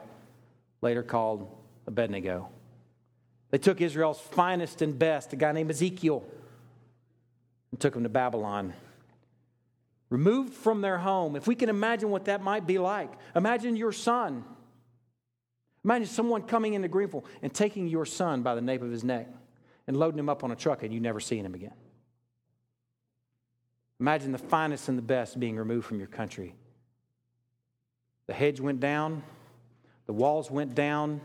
later 0.81 1.03
called 1.03 1.55
Abednego. 1.87 2.49
They 3.51 3.59
took 3.59 3.81
Israel's 3.81 4.21
finest 4.21 4.83
and 4.83 4.99
best, 4.99 5.33
a 5.33 5.37
guy 5.37 5.53
named 5.53 5.71
Ezekiel, 5.71 6.25
and 7.71 7.81
took 7.81 7.95
him 7.95 8.03
to 8.03 8.09
Babylon. 8.09 8.73
Removed 10.11 10.55
from 10.55 10.81
their 10.81 10.99
home. 10.99 11.37
If 11.37 11.47
we 11.47 11.55
can 11.55 11.69
imagine 11.69 12.11
what 12.11 12.27
that 12.27 12.43
might 12.43 12.67
be 12.67 12.79
like, 12.79 13.11
imagine 13.37 13.77
your 13.77 13.93
son 13.93 14.45
Imagine 15.85 16.07
someone 16.07 16.43
coming 16.43 16.75
into 16.75 16.89
Greenville 16.89 17.25
and 17.43 17.53
taking 17.53 17.89
your 17.89 18.05
son 18.05 18.43
by 18.43 18.55
the 18.55 18.61
nape 18.61 18.83
of 18.83 18.91
his 18.91 19.05
neck 19.05 19.29
and 19.87 19.97
loading 19.97 20.19
him 20.19 20.29
up 20.29 20.45
on 20.45 20.51
a 20.51 20.57
truck 20.57 20.83
and 20.83 20.93
you 20.93 21.01
never 21.01 21.21
seeing 21.21 21.45
him 21.45 21.55
again. 21.55 21.75
Imagine 24.01 24.33
the 24.33 24.39
finest 24.39 24.89
and 24.89 24.97
the 24.97 25.03
best 25.03 25.41
being 25.41 25.57
removed 25.57 25.87
from 25.87 25.99
your 25.99 26.09
country. 26.09 26.55
The 28.27 28.35
hedge 28.35 28.61
went 28.61 28.81
down, 28.81 29.23
the 30.07 30.13
walls 30.13 30.51
went 30.51 30.75
down, 30.75 31.21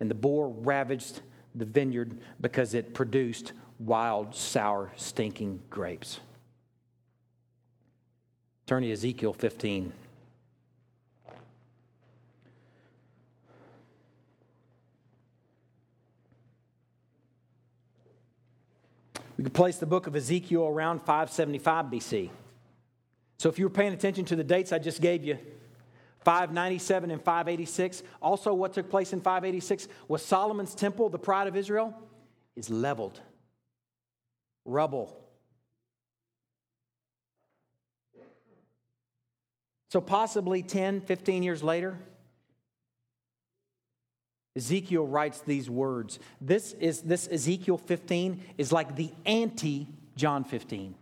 and 0.00 0.10
the 0.10 0.14
boar 0.14 0.48
ravaged 0.48 1.20
the 1.54 1.64
vineyard 1.64 2.18
because 2.40 2.74
it 2.74 2.94
produced 2.94 3.52
wild, 3.78 4.34
sour, 4.34 4.92
stinking 4.96 5.62
grapes. 5.70 6.20
Turn 8.66 8.82
to 8.82 8.90
Ezekiel 8.90 9.32
15. 9.32 9.92
We 19.36 19.44
could 19.44 19.54
place 19.54 19.78
the 19.78 19.86
book 19.86 20.06
of 20.06 20.14
Ezekiel 20.14 20.64
around 20.64 21.00
575 21.00 21.86
BC. 21.86 22.30
So 23.38 23.48
if 23.48 23.58
you 23.58 23.66
were 23.66 23.70
paying 23.70 23.92
attention 23.92 24.24
to 24.26 24.36
the 24.36 24.44
dates 24.44 24.72
I 24.72 24.78
just 24.78 25.00
gave 25.00 25.24
you, 25.24 25.38
597 26.24 27.10
and 27.10 27.22
586. 27.22 28.02
Also, 28.22 28.54
what 28.54 28.72
took 28.72 28.88
place 28.88 29.12
in 29.12 29.20
586 29.20 29.88
was 30.08 30.24
Solomon's 30.24 30.74
temple, 30.74 31.10
the 31.10 31.18
pride 31.18 31.46
of 31.46 31.56
Israel, 31.56 31.94
is 32.56 32.70
leveled. 32.70 33.20
Rubble. 34.64 35.20
So, 39.90 40.00
possibly 40.00 40.62
10, 40.62 41.02
15 41.02 41.42
years 41.42 41.62
later, 41.62 41.98
Ezekiel 44.56 45.06
writes 45.06 45.40
these 45.40 45.68
words. 45.68 46.18
This 46.40 46.72
is 46.74 47.02
this 47.02 47.28
Ezekiel 47.30 47.78
15 47.78 48.40
is 48.56 48.70
like 48.70 48.94
the 48.94 49.10
anti 49.26 49.88
John 50.16 50.44
15. 50.44 50.94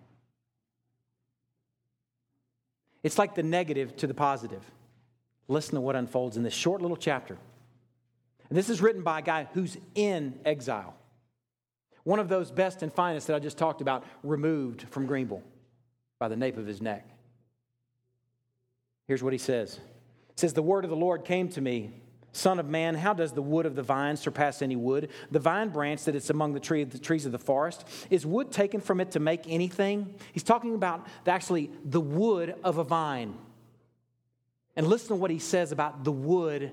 It's 3.02 3.18
like 3.18 3.34
the 3.34 3.42
negative 3.42 3.96
to 3.96 4.06
the 4.06 4.14
positive. 4.14 4.62
Listen 5.48 5.74
to 5.74 5.80
what 5.80 5.96
unfolds 5.96 6.36
in 6.36 6.42
this 6.42 6.54
short 6.54 6.80
little 6.80 6.96
chapter. 6.96 7.36
And 8.48 8.56
this 8.56 8.70
is 8.70 8.80
written 8.80 9.02
by 9.02 9.18
a 9.18 9.22
guy 9.22 9.48
who's 9.52 9.76
in 9.94 10.38
exile. 10.44 10.94
One 12.04 12.18
of 12.18 12.28
those 12.28 12.50
best 12.50 12.82
and 12.82 12.92
finest 12.92 13.26
that 13.26 13.36
I 13.36 13.38
just 13.38 13.58
talked 13.58 13.80
about, 13.80 14.04
removed 14.22 14.82
from 14.90 15.06
Greenville 15.06 15.42
by 16.18 16.28
the 16.28 16.36
nape 16.36 16.56
of 16.56 16.66
his 16.66 16.80
neck. 16.80 17.06
Here's 19.06 19.22
what 19.22 19.32
he 19.32 19.38
says. 19.38 19.78
Says, 20.36 20.52
The 20.52 20.62
word 20.62 20.84
of 20.84 20.90
the 20.90 20.96
Lord 20.96 21.24
came 21.24 21.48
to 21.50 21.60
me 21.60 21.90
Son 22.32 22.58
of 22.58 22.66
man, 22.66 22.94
how 22.94 23.12
does 23.12 23.32
the 23.32 23.42
wood 23.42 23.66
of 23.66 23.76
the 23.76 23.82
vine 23.82 24.16
surpass 24.16 24.62
any 24.62 24.74
wood? 24.74 25.10
The 25.30 25.38
vine 25.38 25.68
branch 25.68 26.04
that 26.04 26.16
it's 26.16 26.30
among 26.30 26.54
the, 26.54 26.60
tree, 26.60 26.82
the 26.84 26.98
trees 26.98 27.26
of 27.26 27.32
the 27.32 27.38
forest. 27.38 27.86
Is 28.08 28.24
wood 28.24 28.50
taken 28.50 28.80
from 28.80 29.00
it 29.00 29.10
to 29.12 29.20
make 29.20 29.42
anything? 29.46 30.14
He's 30.32 30.42
talking 30.42 30.74
about 30.74 31.06
actually 31.26 31.70
the 31.84 32.00
wood 32.00 32.54
of 32.64 32.78
a 32.78 32.84
vine. 32.84 33.34
And 34.76 34.86
listen 34.86 35.08
to 35.08 35.14
what 35.16 35.30
he 35.30 35.38
says 35.38 35.72
about 35.72 36.04
the 36.04 36.12
wood 36.12 36.72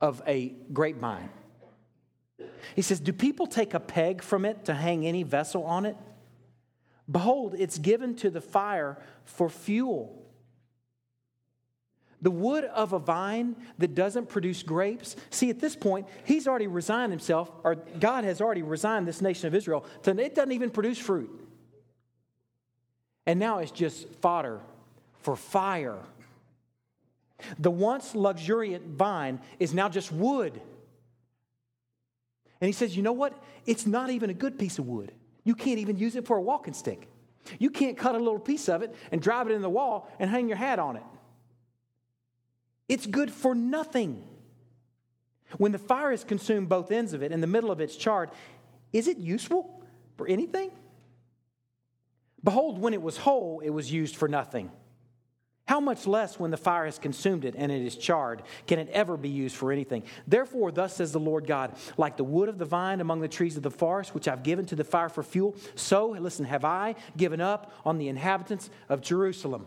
of 0.00 0.20
a 0.26 0.54
grapevine. 0.72 1.30
He 2.74 2.82
says, 2.82 2.98
Do 2.98 3.12
people 3.12 3.46
take 3.46 3.74
a 3.74 3.80
peg 3.80 4.20
from 4.22 4.44
it 4.44 4.64
to 4.64 4.74
hang 4.74 5.06
any 5.06 5.22
vessel 5.22 5.62
on 5.62 5.86
it? 5.86 5.96
Behold, 7.10 7.54
it's 7.56 7.78
given 7.78 8.16
to 8.16 8.30
the 8.30 8.40
fire 8.40 8.98
for 9.24 9.48
fuel. 9.48 10.27
The 12.20 12.30
wood 12.30 12.64
of 12.64 12.92
a 12.92 12.98
vine 12.98 13.54
that 13.78 13.94
doesn't 13.94 14.28
produce 14.28 14.62
grapes. 14.62 15.14
See, 15.30 15.50
at 15.50 15.60
this 15.60 15.76
point, 15.76 16.06
he's 16.24 16.48
already 16.48 16.66
resigned 16.66 17.12
himself, 17.12 17.50
or 17.62 17.76
God 17.76 18.24
has 18.24 18.40
already 18.40 18.62
resigned 18.62 19.06
this 19.06 19.20
nation 19.20 19.46
of 19.46 19.54
Israel 19.54 19.84
to 20.02 20.18
it 20.18 20.34
doesn't 20.34 20.52
even 20.52 20.70
produce 20.70 20.98
fruit. 20.98 21.30
And 23.24 23.38
now 23.38 23.58
it's 23.58 23.70
just 23.70 24.08
fodder 24.20 24.60
for 25.20 25.36
fire. 25.36 25.98
The 27.58 27.70
once 27.70 28.14
luxuriant 28.14 28.86
vine 28.86 29.40
is 29.60 29.72
now 29.72 29.88
just 29.88 30.10
wood. 30.10 30.60
And 32.60 32.66
he 32.66 32.72
says, 32.72 32.96
you 32.96 33.02
know 33.02 33.12
what? 33.12 33.40
It's 33.66 33.86
not 33.86 34.10
even 34.10 34.30
a 34.30 34.34
good 34.34 34.58
piece 34.58 34.78
of 34.78 34.88
wood. 34.88 35.12
You 35.44 35.54
can't 35.54 35.78
even 35.78 35.96
use 35.96 36.16
it 36.16 36.26
for 36.26 36.36
a 36.36 36.42
walking 36.42 36.74
stick. 36.74 37.06
You 37.58 37.70
can't 37.70 37.96
cut 37.96 38.14
a 38.14 38.18
little 38.18 38.40
piece 38.40 38.68
of 38.68 38.82
it 38.82 38.94
and 39.12 39.22
drive 39.22 39.46
it 39.48 39.52
in 39.52 39.62
the 39.62 39.70
wall 39.70 40.10
and 40.18 40.28
hang 40.28 40.48
your 40.48 40.56
hat 40.56 40.78
on 40.78 40.96
it. 40.96 41.04
It's 42.88 43.06
good 43.06 43.30
for 43.30 43.54
nothing. 43.54 44.24
When 45.56 45.72
the 45.72 45.78
fire 45.78 46.10
has 46.10 46.24
consumed 46.24 46.68
both 46.68 46.90
ends 46.90 47.12
of 47.12 47.22
it 47.22 47.32
and 47.32 47.42
the 47.42 47.46
middle 47.46 47.70
of 47.70 47.80
it's 47.80 47.96
charred, 47.96 48.30
is 48.92 49.08
it 49.08 49.18
useful 49.18 49.82
for 50.16 50.26
anything? 50.26 50.70
Behold, 52.44 52.78
when 52.78 52.94
it 52.94 53.02
was 53.02 53.16
whole, 53.16 53.60
it 53.60 53.70
was 53.70 53.90
used 53.90 54.16
for 54.16 54.28
nothing. 54.28 54.70
How 55.66 55.80
much 55.80 56.06
less 56.06 56.40
when 56.40 56.50
the 56.50 56.56
fire 56.56 56.86
has 56.86 56.98
consumed 56.98 57.44
it 57.44 57.54
and 57.54 57.70
it 57.70 57.82
is 57.82 57.94
charred 57.94 58.42
can 58.66 58.78
it 58.78 58.88
ever 58.88 59.18
be 59.18 59.28
used 59.28 59.54
for 59.54 59.70
anything? 59.70 60.02
Therefore, 60.26 60.72
thus 60.72 60.96
says 60.96 61.12
the 61.12 61.20
Lord 61.20 61.46
God, 61.46 61.74
like 61.98 62.16
the 62.16 62.24
wood 62.24 62.48
of 62.48 62.56
the 62.56 62.64
vine 62.64 63.02
among 63.02 63.20
the 63.20 63.28
trees 63.28 63.58
of 63.58 63.62
the 63.62 63.70
forest, 63.70 64.14
which 64.14 64.28
I've 64.28 64.42
given 64.42 64.64
to 64.66 64.76
the 64.76 64.84
fire 64.84 65.10
for 65.10 65.22
fuel, 65.22 65.56
so, 65.74 66.08
listen, 66.08 66.46
have 66.46 66.64
I 66.64 66.94
given 67.18 67.42
up 67.42 67.70
on 67.84 67.98
the 67.98 68.08
inhabitants 68.08 68.70
of 68.88 69.02
Jerusalem. 69.02 69.66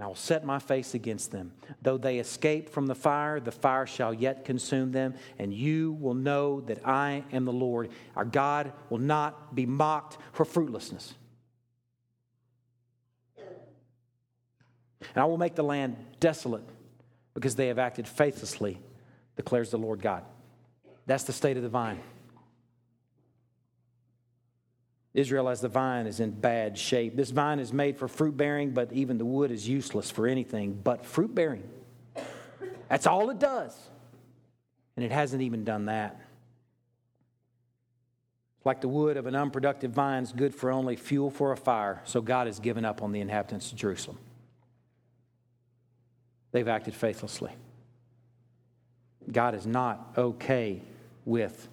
And 0.00 0.06
I 0.06 0.08
will 0.08 0.14
set 0.14 0.46
my 0.46 0.58
face 0.58 0.94
against 0.94 1.30
them. 1.30 1.52
Though 1.82 1.98
they 1.98 2.20
escape 2.20 2.70
from 2.70 2.86
the 2.86 2.94
fire, 2.94 3.38
the 3.38 3.52
fire 3.52 3.86
shall 3.86 4.14
yet 4.14 4.46
consume 4.46 4.92
them, 4.92 5.12
and 5.38 5.52
you 5.52 5.92
will 6.00 6.14
know 6.14 6.62
that 6.62 6.88
I 6.88 7.22
am 7.34 7.44
the 7.44 7.52
Lord. 7.52 7.90
Our 8.16 8.24
God 8.24 8.72
will 8.88 8.96
not 8.96 9.54
be 9.54 9.66
mocked 9.66 10.16
for 10.32 10.46
fruitlessness. 10.46 11.12
And 13.36 15.16
I 15.16 15.26
will 15.26 15.36
make 15.36 15.54
the 15.54 15.64
land 15.64 15.98
desolate 16.18 16.64
because 17.34 17.54
they 17.54 17.66
have 17.66 17.78
acted 17.78 18.08
faithlessly, 18.08 18.80
declares 19.36 19.70
the 19.70 19.76
Lord 19.76 20.00
God. 20.00 20.24
That's 21.04 21.24
the 21.24 21.34
state 21.34 21.58
of 21.58 21.62
the 21.62 21.68
vine. 21.68 22.00
Israel, 25.12 25.48
as 25.48 25.60
the 25.60 25.68
vine, 25.68 26.06
is 26.06 26.20
in 26.20 26.30
bad 26.30 26.78
shape. 26.78 27.16
This 27.16 27.30
vine 27.30 27.58
is 27.58 27.72
made 27.72 27.96
for 27.96 28.06
fruit 28.06 28.36
bearing, 28.36 28.70
but 28.70 28.92
even 28.92 29.18
the 29.18 29.24
wood 29.24 29.50
is 29.50 29.68
useless 29.68 30.10
for 30.10 30.26
anything 30.28 30.72
but 30.72 31.04
fruit 31.04 31.34
bearing. 31.34 31.68
That's 32.88 33.06
all 33.06 33.30
it 33.30 33.38
does. 33.38 33.76
And 34.96 35.04
it 35.04 35.10
hasn't 35.10 35.42
even 35.42 35.64
done 35.64 35.86
that. 35.86 36.20
Like 38.64 38.80
the 38.80 38.88
wood 38.88 39.16
of 39.16 39.26
an 39.26 39.34
unproductive 39.34 39.90
vine 39.90 40.22
is 40.22 40.32
good 40.32 40.54
for 40.54 40.70
only 40.70 40.94
fuel 40.94 41.30
for 41.30 41.52
a 41.52 41.56
fire, 41.56 42.02
so 42.04 42.20
God 42.20 42.46
has 42.46 42.60
given 42.60 42.84
up 42.84 43.02
on 43.02 43.10
the 43.10 43.20
inhabitants 43.20 43.72
of 43.72 43.78
Jerusalem. 43.78 44.18
They've 46.52 46.68
acted 46.68 46.94
faithlessly. 46.94 47.52
God 49.30 49.54
is 49.54 49.66
not 49.66 50.12
okay 50.16 50.82
with 51.24 51.68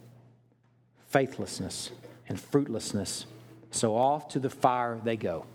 faithlessness 1.07 1.91
and 2.27 2.39
fruitlessness. 2.39 3.25
So 3.71 3.95
off 3.95 4.29
to 4.29 4.39
the 4.39 4.49
fire 4.49 4.99
they 5.03 5.17
go. 5.17 5.45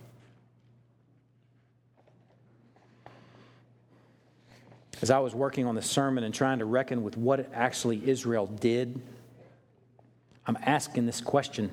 As 5.00 5.10
I 5.10 5.18
was 5.18 5.34
working 5.34 5.66
on 5.66 5.74
the 5.74 5.82
sermon 5.82 6.22
and 6.22 6.32
trying 6.32 6.60
to 6.60 6.64
reckon 6.64 7.02
with 7.02 7.16
what 7.16 7.50
actually 7.52 8.08
Israel 8.08 8.46
did, 8.46 9.00
I'm 10.46 10.56
asking 10.64 11.06
this 11.06 11.20
question 11.20 11.70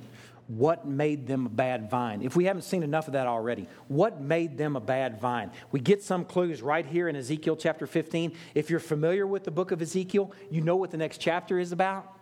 what 0.50 0.88
made 0.88 1.28
them 1.28 1.46
a 1.46 1.50
bad 1.50 1.92
vine? 1.92 2.24
If 2.24 2.36
we 2.36 2.46
haven't 2.46 2.64
seen 2.64 2.82
enough 2.82 3.06
of 3.06 3.14
that 3.14 3.28
already, 3.28 3.68
what 3.88 4.20
made 4.20 4.58
them 4.58 4.76
a 4.76 4.80
bad 4.80 5.22
vine? 5.22 5.52
We 5.72 5.80
get 5.80 6.02
some 6.02 6.26
clues 6.26 6.64
right 6.64 6.86
here 6.86 7.08
in 7.08 7.16
Ezekiel 7.16 7.56
chapter 7.56 7.86
15. 7.86 8.34
If 8.56 8.72
you're 8.72 8.80
familiar 8.80 9.28
with 9.28 9.44
the 9.44 9.52
book 9.52 9.70
of 9.70 9.80
Ezekiel, 9.80 10.32
you 10.50 10.62
know 10.62 10.76
what 10.76 10.90
the 10.90 10.98
next 10.98 11.20
chapter 11.20 11.60
is 11.60 11.72
about. 11.72 12.19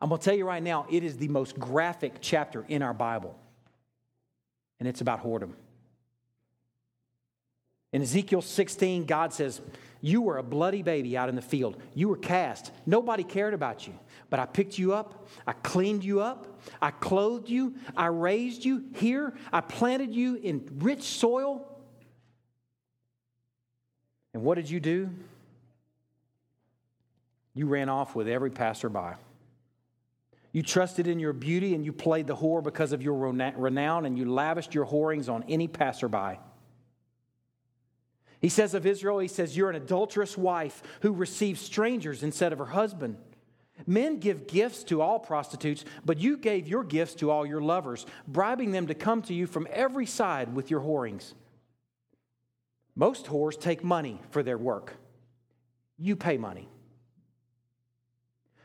I'm 0.00 0.08
going 0.08 0.18
to 0.20 0.24
tell 0.24 0.36
you 0.36 0.46
right 0.46 0.62
now, 0.62 0.86
it 0.90 1.02
is 1.02 1.16
the 1.16 1.28
most 1.28 1.58
graphic 1.58 2.14
chapter 2.20 2.64
in 2.68 2.82
our 2.82 2.94
Bible, 2.94 3.38
and 4.78 4.88
it's 4.88 5.00
about 5.00 5.22
whoredom. 5.22 5.52
In 7.94 8.02
Ezekiel 8.02 8.42
16, 8.42 9.04
God 9.04 9.32
says, 9.32 9.60
You 10.00 10.20
were 10.20 10.38
a 10.38 10.42
bloody 10.42 10.82
baby 10.82 11.16
out 11.16 11.28
in 11.28 11.36
the 11.36 11.42
field. 11.42 11.80
You 11.94 12.08
were 12.08 12.16
cast. 12.16 12.72
Nobody 12.86 13.22
cared 13.22 13.54
about 13.54 13.86
you. 13.86 13.94
But 14.30 14.40
I 14.40 14.46
picked 14.46 14.80
you 14.80 14.92
up. 14.92 15.28
I 15.46 15.52
cleaned 15.52 16.02
you 16.02 16.20
up. 16.20 16.60
I 16.82 16.90
clothed 16.90 17.48
you. 17.48 17.76
I 17.96 18.06
raised 18.06 18.64
you 18.64 18.82
here. 18.96 19.34
I 19.52 19.60
planted 19.60 20.12
you 20.12 20.34
in 20.34 20.68
rich 20.78 21.04
soil. 21.04 21.64
And 24.32 24.42
what 24.42 24.56
did 24.56 24.68
you 24.68 24.80
do? 24.80 25.10
You 27.54 27.66
ran 27.66 27.88
off 27.88 28.16
with 28.16 28.26
every 28.26 28.50
passerby. 28.50 29.14
You 30.54 30.62
trusted 30.62 31.08
in 31.08 31.18
your 31.18 31.32
beauty 31.32 31.74
and 31.74 31.84
you 31.84 31.92
played 31.92 32.28
the 32.28 32.36
whore 32.36 32.62
because 32.62 32.92
of 32.92 33.02
your 33.02 33.14
renown 33.16 34.06
and 34.06 34.16
you 34.16 34.30
lavished 34.30 34.72
your 34.72 34.84
whorings 34.86 35.28
on 35.28 35.42
any 35.48 35.66
passerby. 35.66 36.38
He 38.40 38.48
says 38.48 38.72
of 38.72 38.86
Israel, 38.86 39.18
he 39.18 39.26
says, 39.26 39.56
You're 39.56 39.70
an 39.70 39.74
adulterous 39.74 40.38
wife 40.38 40.80
who 41.00 41.12
receives 41.12 41.60
strangers 41.60 42.22
instead 42.22 42.52
of 42.52 42.60
her 42.60 42.66
husband. 42.66 43.16
Men 43.84 44.20
give 44.20 44.46
gifts 44.46 44.84
to 44.84 45.02
all 45.02 45.18
prostitutes, 45.18 45.84
but 46.04 46.18
you 46.18 46.36
gave 46.36 46.68
your 46.68 46.84
gifts 46.84 47.16
to 47.16 47.32
all 47.32 47.44
your 47.44 47.60
lovers, 47.60 48.06
bribing 48.28 48.70
them 48.70 48.86
to 48.86 48.94
come 48.94 49.22
to 49.22 49.34
you 49.34 49.48
from 49.48 49.66
every 49.72 50.06
side 50.06 50.54
with 50.54 50.70
your 50.70 50.80
whorings. 50.80 51.34
Most 52.94 53.26
whores 53.26 53.58
take 53.58 53.82
money 53.82 54.20
for 54.30 54.44
their 54.44 54.58
work. 54.58 54.94
You 55.98 56.14
pay 56.14 56.38
money. 56.38 56.68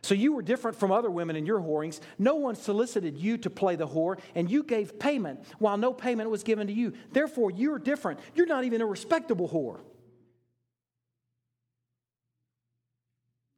So 0.01 0.15
you 0.15 0.33
were 0.33 0.41
different 0.41 0.77
from 0.77 0.91
other 0.91 1.11
women 1.11 1.35
in 1.35 1.45
your 1.45 1.59
whorings. 1.59 1.99
No 2.17 2.35
one 2.35 2.55
solicited 2.55 3.17
you 3.17 3.37
to 3.39 3.49
play 3.49 3.75
the 3.75 3.87
whore, 3.87 4.19
and 4.35 4.49
you 4.49 4.63
gave 4.63 4.99
payment 4.99 5.41
while 5.59 5.77
no 5.77 5.93
payment 5.93 6.29
was 6.29 6.43
given 6.43 6.67
to 6.67 6.73
you. 6.73 6.93
Therefore, 7.11 7.51
you're 7.51 7.79
different. 7.79 8.19
You're 8.35 8.45
not 8.45 8.63
even 8.63 8.81
a 8.81 8.85
respectable 8.85 9.49
whore. 9.49 9.81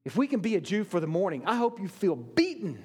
If 0.03 0.17
we 0.17 0.27
can 0.27 0.39
be 0.39 0.55
a 0.55 0.61
Jew 0.61 0.83
for 0.83 0.99
the 0.99 1.07
morning, 1.07 1.43
I 1.45 1.55
hope 1.55 1.79
you 1.79 1.87
feel 1.87 2.15
beaten. 2.15 2.83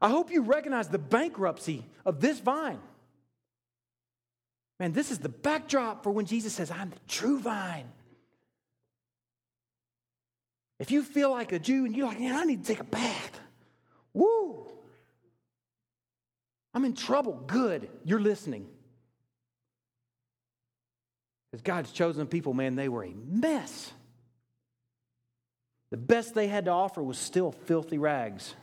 I 0.00 0.08
hope 0.08 0.30
you 0.30 0.42
recognize 0.42 0.88
the 0.88 0.98
bankruptcy 0.98 1.84
of 2.04 2.20
this 2.20 2.40
vine. 2.40 2.80
Man, 4.80 4.92
this 4.92 5.10
is 5.10 5.18
the 5.18 5.28
backdrop 5.28 6.04
for 6.04 6.10
when 6.10 6.26
Jesus 6.26 6.52
says, 6.52 6.70
I'm 6.70 6.90
the 6.90 6.96
true 7.08 7.40
vine. 7.40 7.86
If 10.78 10.90
you 10.90 11.02
feel 11.02 11.30
like 11.30 11.52
a 11.52 11.58
Jew 11.58 11.84
and 11.84 11.96
you're 11.96 12.06
like, 12.06 12.20
man, 12.20 12.34
I 12.34 12.44
need 12.44 12.64
to 12.64 12.68
take 12.68 12.80
a 12.80 12.84
bath. 12.84 13.40
Woo! 14.12 14.66
I'm 16.72 16.84
in 16.84 16.94
trouble. 16.94 17.32
Good. 17.46 17.88
You're 18.04 18.20
listening. 18.20 18.68
Because 21.50 21.62
God's 21.62 21.90
chosen 21.92 22.26
people, 22.26 22.54
man, 22.54 22.76
they 22.76 22.88
were 22.88 23.04
a 23.04 23.12
mess. 23.26 23.92
The 25.90 25.96
best 25.96 26.34
they 26.34 26.46
had 26.46 26.66
to 26.66 26.70
offer 26.70 27.02
was 27.02 27.18
still 27.18 27.52
filthy 27.52 27.98
rags. 27.98 28.54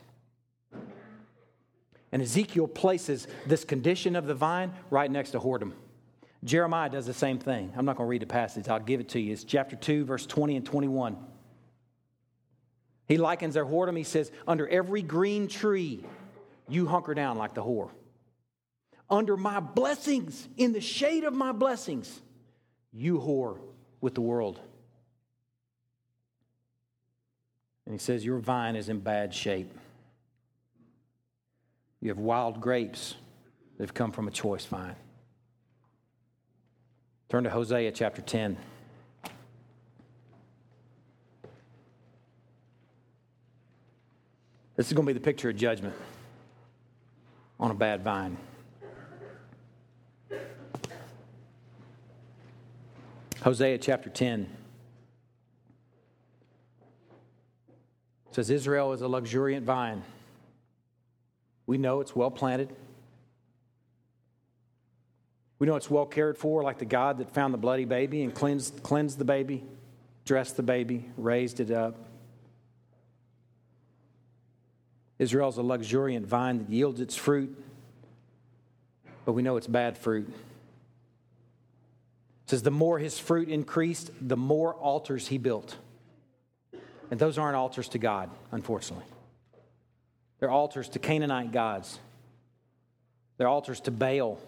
And 2.11 2.22
Ezekiel 2.22 2.68
places 2.68 3.28
this 3.47 3.66
condition 3.66 4.16
of 4.16 4.28
the 4.28 4.36
vine 4.36 4.72
right 4.89 5.09
next 5.11 5.32
to 5.32 5.39
whoredom. 5.39 5.74
Jeremiah 6.43 6.89
does 6.89 7.07
the 7.07 7.13
same 7.13 7.39
thing. 7.39 7.74
I'm 7.76 7.86
not 7.86 7.97
going 7.97 8.07
to 8.07 8.09
read 8.09 8.22
the 8.22 8.28
passage, 8.28 8.70
I'll 8.70 8.80
give 8.80 8.99
it 8.99 9.09
to 9.09 9.20
you. 9.20 9.34
It's 9.34 9.43
chapter 9.43 9.76
2, 9.76 10.05
verse 10.05 10.26
20 10.26 10.55
and 10.55 10.66
21. 10.66 11.18
He 13.08 13.18
likens 13.18 13.53
their 13.53 13.66
whoredom. 13.66 13.97
He 13.97 14.03
says, 14.03 14.32
Under 14.47 14.68
every 14.68 15.01
green 15.01 15.47
tree, 15.47 16.03
you 16.68 16.88
hunker 16.88 17.14
down 17.14 17.38
like 17.38 17.53
the 17.53 17.64
whore. 17.64 17.91
Under 19.10 19.38
my 19.38 19.60
blessings, 19.60 20.47
in 20.58 20.74
the 20.74 20.82
shade 20.82 21.24
of 21.24 21.34
my 21.34 21.51
blessings, 21.51 22.22
you 22.91 23.20
whore 23.20 23.60
with 24.01 24.16
the 24.16 24.22
world. 24.22 24.60
And 27.86 27.93
he 27.93 27.99
says, 27.99 28.26
Your 28.26 28.39
vine 28.39 28.76
is 28.76 28.89
in 28.89 28.99
bad 28.99 29.34
shape. 29.34 29.72
You 32.01 32.10
have 32.10 32.18
wild 32.18 32.60
grapes 32.60 33.16
that 33.78 33.84
have 33.84 33.93
come 33.93 34.12
from 34.12 34.28
a 34.28 34.32
choice 34.32 34.66
vine. 34.66 34.95
Turn 37.30 37.43
to 37.43 37.49
Hosea 37.49 37.91
chapter 37.91 38.22
10. 38.22 38.58
This 44.76 44.88
is 44.88 44.93
going 44.93 45.05
to 45.05 45.13
be 45.13 45.17
the 45.17 45.23
picture 45.23 45.49
of 45.49 45.55
judgment 45.55 45.95
on 47.59 47.71
a 47.71 47.73
bad 47.73 48.03
vine. 48.03 48.38
Hosea 53.41 53.78
chapter 53.78 54.09
10 54.09 54.49
says 58.32 58.49
Israel 58.49 58.91
is 58.91 59.01
a 59.01 59.07
luxuriant 59.07 59.65
vine. 59.65 60.03
We 61.67 61.78
know 61.78 62.01
it's 62.01 62.15
well 62.15 62.32
planted. 62.32 62.76
We 65.57 65.67
know 65.67 65.76
it's 65.76 65.89
well 65.89 66.05
cared 66.05 66.38
for, 66.38 66.63
like 66.63 66.80
the 66.80 66.86
God 66.86 67.19
that 67.19 67.32
found 67.34 67.53
the 67.53 67.57
bloody 67.57 67.86
baby 67.86 68.23
and 68.23 68.36
cleansed, 68.36 68.84
cleansed 68.84 69.19
the 69.19 69.26
baby, 69.26 69.63
dressed 70.26 70.57
the 70.57 70.63
baby, 70.63 71.09
raised 71.15 71.61
it 71.61 71.71
up. 71.71 71.95
Israel 75.18 75.49
is 75.49 75.57
a 75.57 75.63
luxuriant 75.63 76.26
vine 76.26 76.59
that 76.59 76.70
yields 76.70 76.99
its 76.99 77.16
fruit, 77.16 77.57
but 79.26 79.34
we 79.34 79.41
know 79.41 79.57
it's 79.57 79.68
bad 79.68 79.97
fruit. 79.97 80.28
It 80.28 82.49
says, 82.49 82.63
the 82.63 82.72
more 82.72 82.99
his 82.99 83.18
fruit 83.18 83.49
increased, 83.49 84.11
the 84.22 84.38
more 84.38 84.74
altars 84.74 85.28
he 85.28 85.38
built. 85.38 85.78
And 87.09 87.20
those 87.20 87.38
aren't 87.38 87.55
altars 87.55 87.88
to 87.89 87.97
God, 87.97 88.30
unfortunately. 88.51 89.05
They're 90.39 90.51
altars 90.51 90.89
to 90.89 90.99
Canaanite 90.99 91.51
gods, 91.51 91.99
they're 93.38 93.47
altars 93.47 93.80
to 93.82 93.91
Baal. 93.91 94.39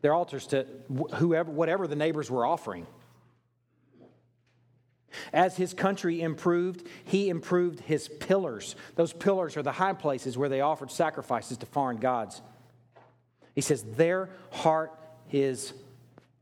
They're 0.00 0.14
altars 0.14 0.48
to 0.48 0.66
whoever, 1.14 1.48
whatever 1.48 1.86
the 1.86 1.94
neighbors 1.94 2.28
were 2.28 2.44
offering. 2.44 2.88
As 5.32 5.56
his 5.56 5.74
country 5.74 6.20
improved, 6.20 6.86
he 7.04 7.28
improved 7.28 7.80
his 7.80 8.08
pillars. 8.08 8.76
Those 8.94 9.12
pillars 9.12 9.56
are 9.56 9.62
the 9.62 9.72
high 9.72 9.92
places 9.92 10.36
where 10.38 10.48
they 10.48 10.60
offered 10.60 10.90
sacrifices 10.90 11.58
to 11.58 11.66
foreign 11.66 11.98
gods. 11.98 12.42
He 13.54 13.60
says, 13.60 13.82
Their 13.82 14.30
heart 14.50 14.92
is 15.30 15.72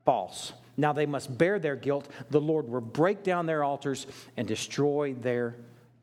false. 0.04 0.52
Now 0.76 0.92
they 0.92 1.06
must 1.06 1.36
bear 1.36 1.58
their 1.58 1.76
guilt. 1.76 2.08
The 2.30 2.40
Lord 2.40 2.68
will 2.68 2.80
break 2.80 3.22
down 3.22 3.46
their 3.46 3.62
altars 3.62 4.06
and 4.36 4.46
destroy 4.46 5.14
their 5.14 5.56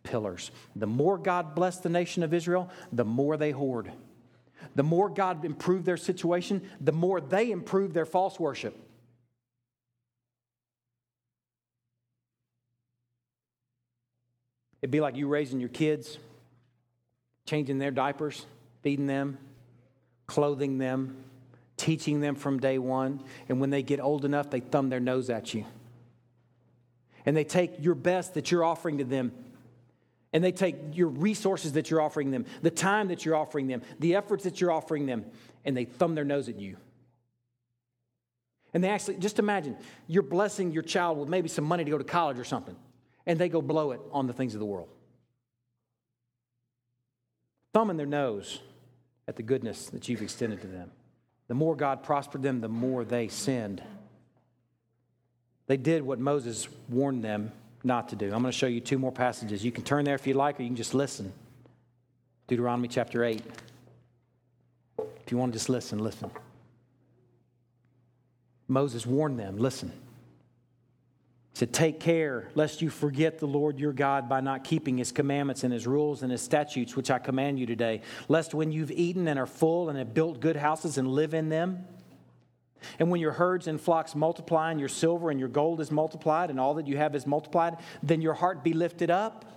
pillars. 0.04 0.52
The 0.76 0.88
more 0.88 1.18
God 1.18 1.56
blessed 1.56 1.84
the 1.84 1.90
nation 1.90 2.24
of 2.24 2.34
Israel, 2.34 2.70
the 2.92 3.06
more 3.06 3.38
they 3.38 3.54
whored. 3.54 3.92
The 4.76 4.84
more 4.84 5.10
God 5.10 5.44
improved 5.46 5.86
their 5.86 5.98
situation, 5.98 6.70
the 6.80 6.92
more 6.92 7.20
they 7.20 7.52
improved 7.52 7.94
their 7.94 8.06
false 8.06 8.40
worship. 8.40 8.78
It'd 14.88 14.94
be 14.94 15.02
like 15.02 15.18
you 15.18 15.28
raising 15.28 15.60
your 15.60 15.68
kids, 15.68 16.18
changing 17.46 17.78
their 17.78 17.92
diapers, 17.92 18.46
feeding 18.84 19.06
them, 19.06 19.38
clothing 20.28 20.78
them, 20.78 21.26
teaching 21.76 22.22
them 22.22 22.36
from 22.36 22.58
day 22.58 22.78
one. 22.78 23.22
And 23.50 23.60
when 23.60 23.70
they 23.70 23.84
get 23.84 24.00
old 24.00 24.24
enough, 24.24 24.50
they 24.50 24.62
thumb 24.62 24.88
their 24.88 25.02
nose 25.02 25.30
at 25.30 25.54
you. 25.54 25.66
And 27.26 27.36
they 27.36 27.44
take 27.44 27.84
your 27.84 27.96
best 27.96 28.36
that 28.36 28.50
you're 28.50 28.64
offering 28.64 29.00
to 29.00 29.04
them 29.04 29.34
and 30.32 30.42
they 30.42 30.54
take 30.54 30.78
your 30.94 31.10
resources 31.10 31.74
that 31.74 31.92
you're 31.92 32.02
offering 32.02 32.32
them, 32.32 32.46
the 32.62 32.72
time 32.72 33.10
that 33.10 33.26
you're 33.26 33.36
offering 33.36 33.68
them, 33.68 33.82
the 34.00 34.16
efforts 34.16 34.46
that 34.46 34.62
you're 34.62 34.72
offering 34.72 35.06
them, 35.06 35.26
and 35.66 35.76
they 35.76 35.84
thumb 35.84 36.16
their 36.16 36.24
nose 36.24 36.48
at 36.48 36.62
you. 36.62 36.78
And 38.74 38.82
they 38.82 38.88
actually, 38.88 39.18
just 39.18 39.38
imagine, 39.38 39.76
you're 40.08 40.24
blessing 40.24 40.72
your 40.72 40.84
child 40.84 41.18
with 41.18 41.28
maybe 41.28 41.50
some 41.50 41.66
money 41.66 41.84
to 41.84 41.92
go 41.92 41.98
to 41.98 42.06
college 42.06 42.40
or 42.40 42.46
something, 42.46 42.78
and 43.28 43.38
they 43.38 43.50
go 43.50 43.62
blow 43.62 43.92
it 43.92 44.00
on 44.12 44.26
the 44.26 44.34
things 44.34 44.56
of 44.56 44.60
the 44.60 44.66
world. 44.66 44.88
Thumbing 47.74 47.98
their 47.98 48.08
nose 48.08 48.62
at 49.28 49.36
the 49.36 49.44
goodness 49.44 49.88
that 49.88 50.10
you've 50.10 50.24
extended 50.24 50.62
to 50.62 50.68
them. 50.68 50.90
The 51.50 51.54
more 51.54 51.76
God 51.76 52.04
prospered 52.04 52.42
them, 52.42 52.62
the 52.62 52.70
more 52.70 53.04
they 53.04 53.28
sinned. 53.28 53.84
They 55.68 55.78
did 55.78 56.02
what 56.02 56.20
Moses 56.20 56.68
warned 56.90 57.24
them 57.24 57.52
not 57.84 58.10
to 58.10 58.16
do. 58.16 58.26
I'm 58.26 58.42
going 58.42 58.46
to 58.46 58.52
show 58.52 58.68
you 58.68 58.80
two 58.80 58.98
more 58.98 59.12
passages. 59.12 59.64
You 59.64 59.72
can 59.72 59.84
turn 59.84 60.06
there 60.06 60.16
if 60.16 60.26
you 60.26 60.34
like, 60.34 60.60
or 60.60 60.64
you 60.64 60.70
can 60.70 60.78
just 60.78 60.94
listen. 60.94 61.32
Deuteronomy 62.48 62.88
chapter 62.88 63.26
8. 63.26 63.42
If 64.98 65.32
you 65.32 65.38
want 65.38 65.52
to 65.52 65.60
just 65.60 65.70
listen, 65.70 66.00
listen. 66.00 66.32
Moses 68.70 69.06
warned 69.06 69.38
them 69.38 69.58
listen. 69.58 69.92
Said, 71.58 71.74
Take 71.74 72.00
care 72.00 72.52
lest 72.54 72.84
you 72.84 72.92
forget 72.92 73.40
the 73.40 73.48
Lord 73.48 73.80
your 73.80 73.92
God 73.92 74.30
by 74.30 74.42
not 74.42 74.64
keeping 74.64 75.00
his 75.00 75.12
commandments 75.12 75.64
and 75.64 75.74
his 75.74 75.88
rules 75.88 76.22
and 76.22 76.32
his 76.32 76.40
statutes, 76.40 76.96
which 76.96 77.10
I 77.10 77.18
command 77.18 77.58
you 77.58 77.66
today, 77.66 78.02
lest 78.28 78.54
when 78.54 78.72
you've 78.72 78.92
eaten 78.92 79.28
and 79.28 79.40
are 79.40 79.48
full 79.48 79.90
and 79.90 79.98
have 79.98 80.14
built 80.14 80.40
good 80.40 80.56
houses 80.56 81.00
and 81.00 81.08
live 81.08 81.34
in 81.34 81.50
them, 81.50 81.88
and 83.00 83.10
when 83.10 83.20
your 83.20 83.32
herds 83.32 83.66
and 83.66 83.82
flocks 83.82 84.14
multiply, 84.14 84.70
and 84.70 84.80
your 84.80 84.88
silver 84.88 85.32
and 85.32 85.40
your 85.40 85.50
gold 85.50 85.82
is 85.82 85.90
multiplied, 85.90 86.52
and 86.52 86.60
all 86.60 86.76
that 86.76 86.86
you 86.86 86.96
have 86.98 87.16
is 87.16 87.26
multiplied, 87.26 87.78
then 88.04 88.22
your 88.22 88.36
heart 88.36 88.64
be 88.64 88.74
lifted 88.74 89.10
up, 89.10 89.57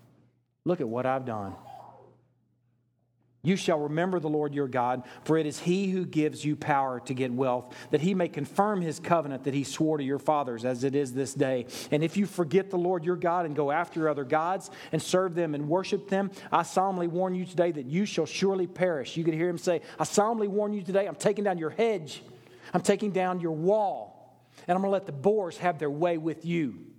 Look 0.65 0.81
at 0.81 0.87
what 0.87 1.05
I've 1.05 1.25
done. 1.25 1.55
You 3.43 3.55
shall 3.55 3.79
remember 3.79 4.19
the 4.19 4.29
Lord 4.29 4.53
your 4.53 4.67
God, 4.67 5.01
for 5.23 5.35
it 5.35 5.47
is 5.47 5.57
he 5.57 5.89
who 5.89 6.05
gives 6.05 6.45
you 6.45 6.55
power 6.55 6.99
to 7.01 7.13
get 7.15 7.33
wealth, 7.33 7.73
that 7.89 8.01
he 8.01 8.13
may 8.13 8.27
confirm 8.27 8.81
his 8.81 8.99
covenant 8.99 9.45
that 9.45 9.55
he 9.55 9.63
swore 9.63 9.97
to 9.97 10.03
your 10.03 10.19
fathers, 10.19 10.63
as 10.63 10.83
it 10.83 10.93
is 10.93 11.11
this 11.11 11.33
day. 11.33 11.65
And 11.89 12.03
if 12.03 12.17
you 12.17 12.27
forget 12.27 12.69
the 12.69 12.77
Lord 12.77 13.03
your 13.03 13.15
God 13.15 13.47
and 13.47 13.55
go 13.55 13.71
after 13.71 14.07
other 14.07 14.23
gods 14.23 14.69
and 14.91 15.01
serve 15.01 15.33
them 15.33 15.55
and 15.55 15.67
worship 15.67 16.07
them, 16.07 16.29
I 16.51 16.61
solemnly 16.61 17.07
warn 17.07 17.33
you 17.33 17.45
today 17.45 17.71
that 17.71 17.87
you 17.87 18.05
shall 18.05 18.27
surely 18.27 18.67
perish. 18.67 19.17
You 19.17 19.23
could 19.23 19.33
hear 19.33 19.49
him 19.49 19.57
say, 19.57 19.81
I 19.97 20.03
solemnly 20.03 20.47
warn 20.47 20.73
you 20.73 20.83
today, 20.83 21.07
I'm 21.07 21.15
taking 21.15 21.43
down 21.43 21.57
your 21.57 21.71
hedge 21.71 22.21
I'm 22.73 22.81
taking 22.81 23.11
down 23.11 23.39
your 23.39 23.51
wall, 23.51 24.37
and 24.67 24.75
I'm 24.75 24.81
going 24.81 24.89
to 24.89 24.93
let 24.93 25.05
the 25.05 25.11
boars 25.11 25.57
have 25.57 25.79
their 25.79 25.89
way 25.89 26.17
with 26.17 26.45
you. 26.45 26.90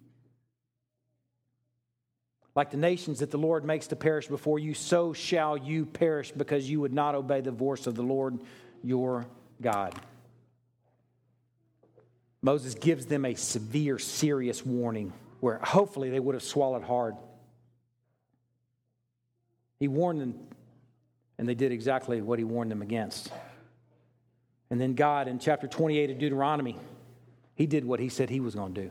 Like 2.55 2.71
the 2.71 2.77
nations 2.77 3.21
that 3.21 3.31
the 3.31 3.39
Lord 3.39 3.65
makes 3.65 3.87
to 3.89 3.97
perish 3.97 4.29
before 4.29 4.59
you, 4.59 4.75
so 4.75 5.13
shall 5.13 5.57
you 5.57 5.87
perish 5.87 6.33
because 6.33 6.69
you 6.69 6.81
would 6.81 6.93
not 6.93 7.15
obey 7.15 7.41
the 7.41 7.51
voice 7.51 7.87
of 7.87 7.95
the 7.95 8.03
Lord 8.03 8.41
your 8.83 9.27
God. 9.61 9.95
Moses 12.43 12.75
gives 12.75 13.07
them 13.07 13.25
a 13.25 13.35
severe, 13.35 13.99
serious 13.99 14.67
warning 14.67 15.13
where 15.41 15.59
hopefully 15.59 16.11
they 16.11 16.21
would 16.21 16.35
have 16.35 16.43
swallowed 16.43 16.83
hard. 16.83 17.15
He 19.79 19.89
warned 19.89 20.21
them, 20.21 20.35
and 21.39 21.49
they 21.49 21.55
did 21.55 21.73
exactly 21.73 22.21
what 22.21 22.39
he 22.39 22.45
warned 22.45 22.71
them 22.71 22.83
against. 22.83 23.33
And 24.71 24.81
then 24.81 24.95
God, 24.95 25.27
in 25.27 25.39
chapter 25.39 25.67
28 25.67 26.11
of 26.11 26.19
Deuteronomy, 26.19 26.79
he 27.55 27.67
did 27.67 27.85
what 27.85 28.01
he 28.01 28.09
said 28.09 28.31
he 28.31 28.41
was 28.41 28.55
going 28.55 28.75
to 28.75 28.83
do. 28.83 28.91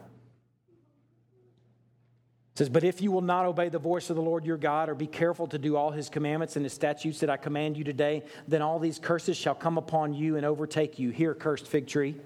Says, 2.61 2.69
But 2.69 2.83
if 2.83 3.01
you 3.01 3.11
will 3.11 3.21
not 3.21 3.47
obey 3.47 3.69
the 3.69 3.79
voice 3.79 4.11
of 4.11 4.15
the 4.15 4.21
Lord 4.21 4.45
your 4.45 4.55
God, 4.55 4.87
or 4.87 4.93
be 4.93 5.07
careful 5.07 5.47
to 5.47 5.57
do 5.57 5.75
all 5.75 5.89
his 5.89 6.09
commandments 6.09 6.57
and 6.57 6.63
his 6.63 6.71
statutes 6.73 7.21
that 7.21 7.29
I 7.31 7.35
command 7.35 7.75
you 7.75 7.83
today, 7.83 8.21
then 8.47 8.61
all 8.61 8.77
these 8.77 8.99
curses 8.99 9.35
shall 9.35 9.55
come 9.55 9.79
upon 9.79 10.13
you 10.13 10.37
and 10.37 10.45
overtake 10.45 10.99
you. 10.99 11.09
Here, 11.09 11.33
cursed 11.33 11.65
fig 11.65 11.87
tree. 11.87 12.17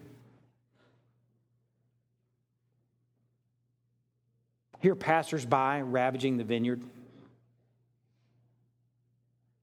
Here, 4.82 4.94
passers-by 4.94 5.80
ravaging 5.80 6.36
the 6.36 6.44
vineyard. 6.44 6.84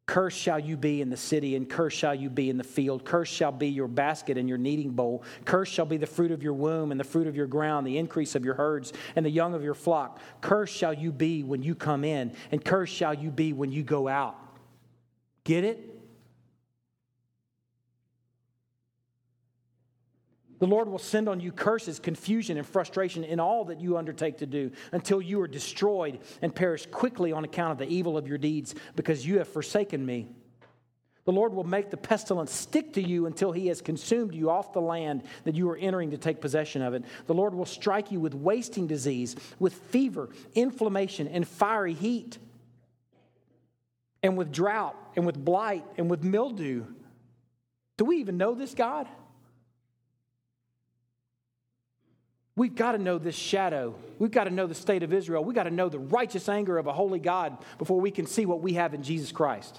Cursed 0.06 0.38
shall 0.38 0.58
you 0.58 0.76
be 0.76 1.00
in 1.00 1.10
the 1.10 1.16
city, 1.16 1.54
and 1.54 1.68
cursed 1.68 1.96
shall 1.96 2.14
you 2.14 2.28
be 2.28 2.50
in 2.50 2.58
the 2.58 2.64
field. 2.64 3.04
Cursed 3.04 3.32
shall 3.32 3.52
be 3.52 3.68
your 3.68 3.86
basket 3.86 4.36
and 4.36 4.48
your 4.48 4.58
kneading 4.58 4.90
bowl. 4.90 5.22
Cursed 5.44 5.72
shall 5.72 5.86
be 5.86 5.96
the 5.96 6.06
fruit 6.06 6.32
of 6.32 6.42
your 6.42 6.54
womb, 6.54 6.90
and 6.90 6.98
the 6.98 7.04
fruit 7.04 7.28
of 7.28 7.36
your 7.36 7.46
ground, 7.46 7.86
the 7.86 7.98
increase 7.98 8.34
of 8.34 8.44
your 8.44 8.54
herds, 8.54 8.92
and 9.14 9.24
the 9.24 9.30
young 9.30 9.54
of 9.54 9.62
your 9.62 9.74
flock. 9.74 10.20
Cursed 10.40 10.74
shall 10.74 10.92
you 10.92 11.12
be 11.12 11.44
when 11.44 11.62
you 11.62 11.74
come 11.74 12.04
in, 12.04 12.34
and 12.50 12.64
cursed 12.64 12.94
shall 12.94 13.14
you 13.14 13.30
be 13.30 13.52
when 13.52 13.70
you 13.70 13.84
go 13.84 14.08
out. 14.08 14.36
Get 15.44 15.62
it? 15.64 15.91
The 20.62 20.68
Lord 20.68 20.88
will 20.88 21.00
send 21.00 21.28
on 21.28 21.40
you 21.40 21.50
curses, 21.50 21.98
confusion, 21.98 22.56
and 22.56 22.64
frustration 22.64 23.24
in 23.24 23.40
all 23.40 23.64
that 23.64 23.80
you 23.80 23.96
undertake 23.96 24.38
to 24.38 24.46
do 24.46 24.70
until 24.92 25.20
you 25.20 25.40
are 25.40 25.48
destroyed 25.48 26.20
and 26.40 26.54
perish 26.54 26.86
quickly 26.86 27.32
on 27.32 27.42
account 27.42 27.72
of 27.72 27.78
the 27.78 27.92
evil 27.92 28.16
of 28.16 28.28
your 28.28 28.38
deeds 28.38 28.76
because 28.94 29.26
you 29.26 29.38
have 29.38 29.48
forsaken 29.48 30.06
me. 30.06 30.28
The 31.24 31.32
Lord 31.32 31.52
will 31.52 31.64
make 31.64 31.90
the 31.90 31.96
pestilence 31.96 32.52
stick 32.52 32.92
to 32.92 33.02
you 33.02 33.26
until 33.26 33.50
he 33.50 33.66
has 33.66 33.80
consumed 33.80 34.36
you 34.36 34.50
off 34.50 34.72
the 34.72 34.80
land 34.80 35.24
that 35.42 35.56
you 35.56 35.68
are 35.68 35.76
entering 35.76 36.12
to 36.12 36.16
take 36.16 36.40
possession 36.40 36.80
of 36.80 36.94
it. 36.94 37.02
The 37.26 37.34
Lord 37.34 37.54
will 37.54 37.66
strike 37.66 38.12
you 38.12 38.20
with 38.20 38.32
wasting 38.32 38.86
disease, 38.86 39.34
with 39.58 39.74
fever, 39.74 40.28
inflammation, 40.54 41.26
and 41.26 41.44
fiery 41.44 41.94
heat, 41.94 42.38
and 44.22 44.36
with 44.36 44.52
drought, 44.52 44.94
and 45.16 45.26
with 45.26 45.44
blight, 45.44 45.84
and 45.98 46.08
with 46.08 46.22
mildew. 46.22 46.84
Do 47.96 48.04
we 48.04 48.18
even 48.18 48.36
know 48.36 48.54
this 48.54 48.74
God? 48.74 49.08
We've 52.54 52.74
got 52.74 52.92
to 52.92 52.98
know 52.98 53.18
this 53.18 53.34
shadow. 53.34 53.94
We've 54.18 54.30
got 54.30 54.44
to 54.44 54.50
know 54.50 54.66
the 54.66 54.74
state 54.74 55.02
of 55.02 55.12
Israel. 55.12 55.42
We've 55.42 55.54
got 55.54 55.64
to 55.64 55.70
know 55.70 55.88
the 55.88 55.98
righteous 55.98 56.48
anger 56.48 56.76
of 56.76 56.86
a 56.86 56.92
holy 56.92 57.18
God 57.18 57.56
before 57.78 58.00
we 58.00 58.10
can 58.10 58.26
see 58.26 58.44
what 58.44 58.60
we 58.60 58.74
have 58.74 58.92
in 58.92 59.02
Jesus 59.02 59.32
Christ. 59.32 59.78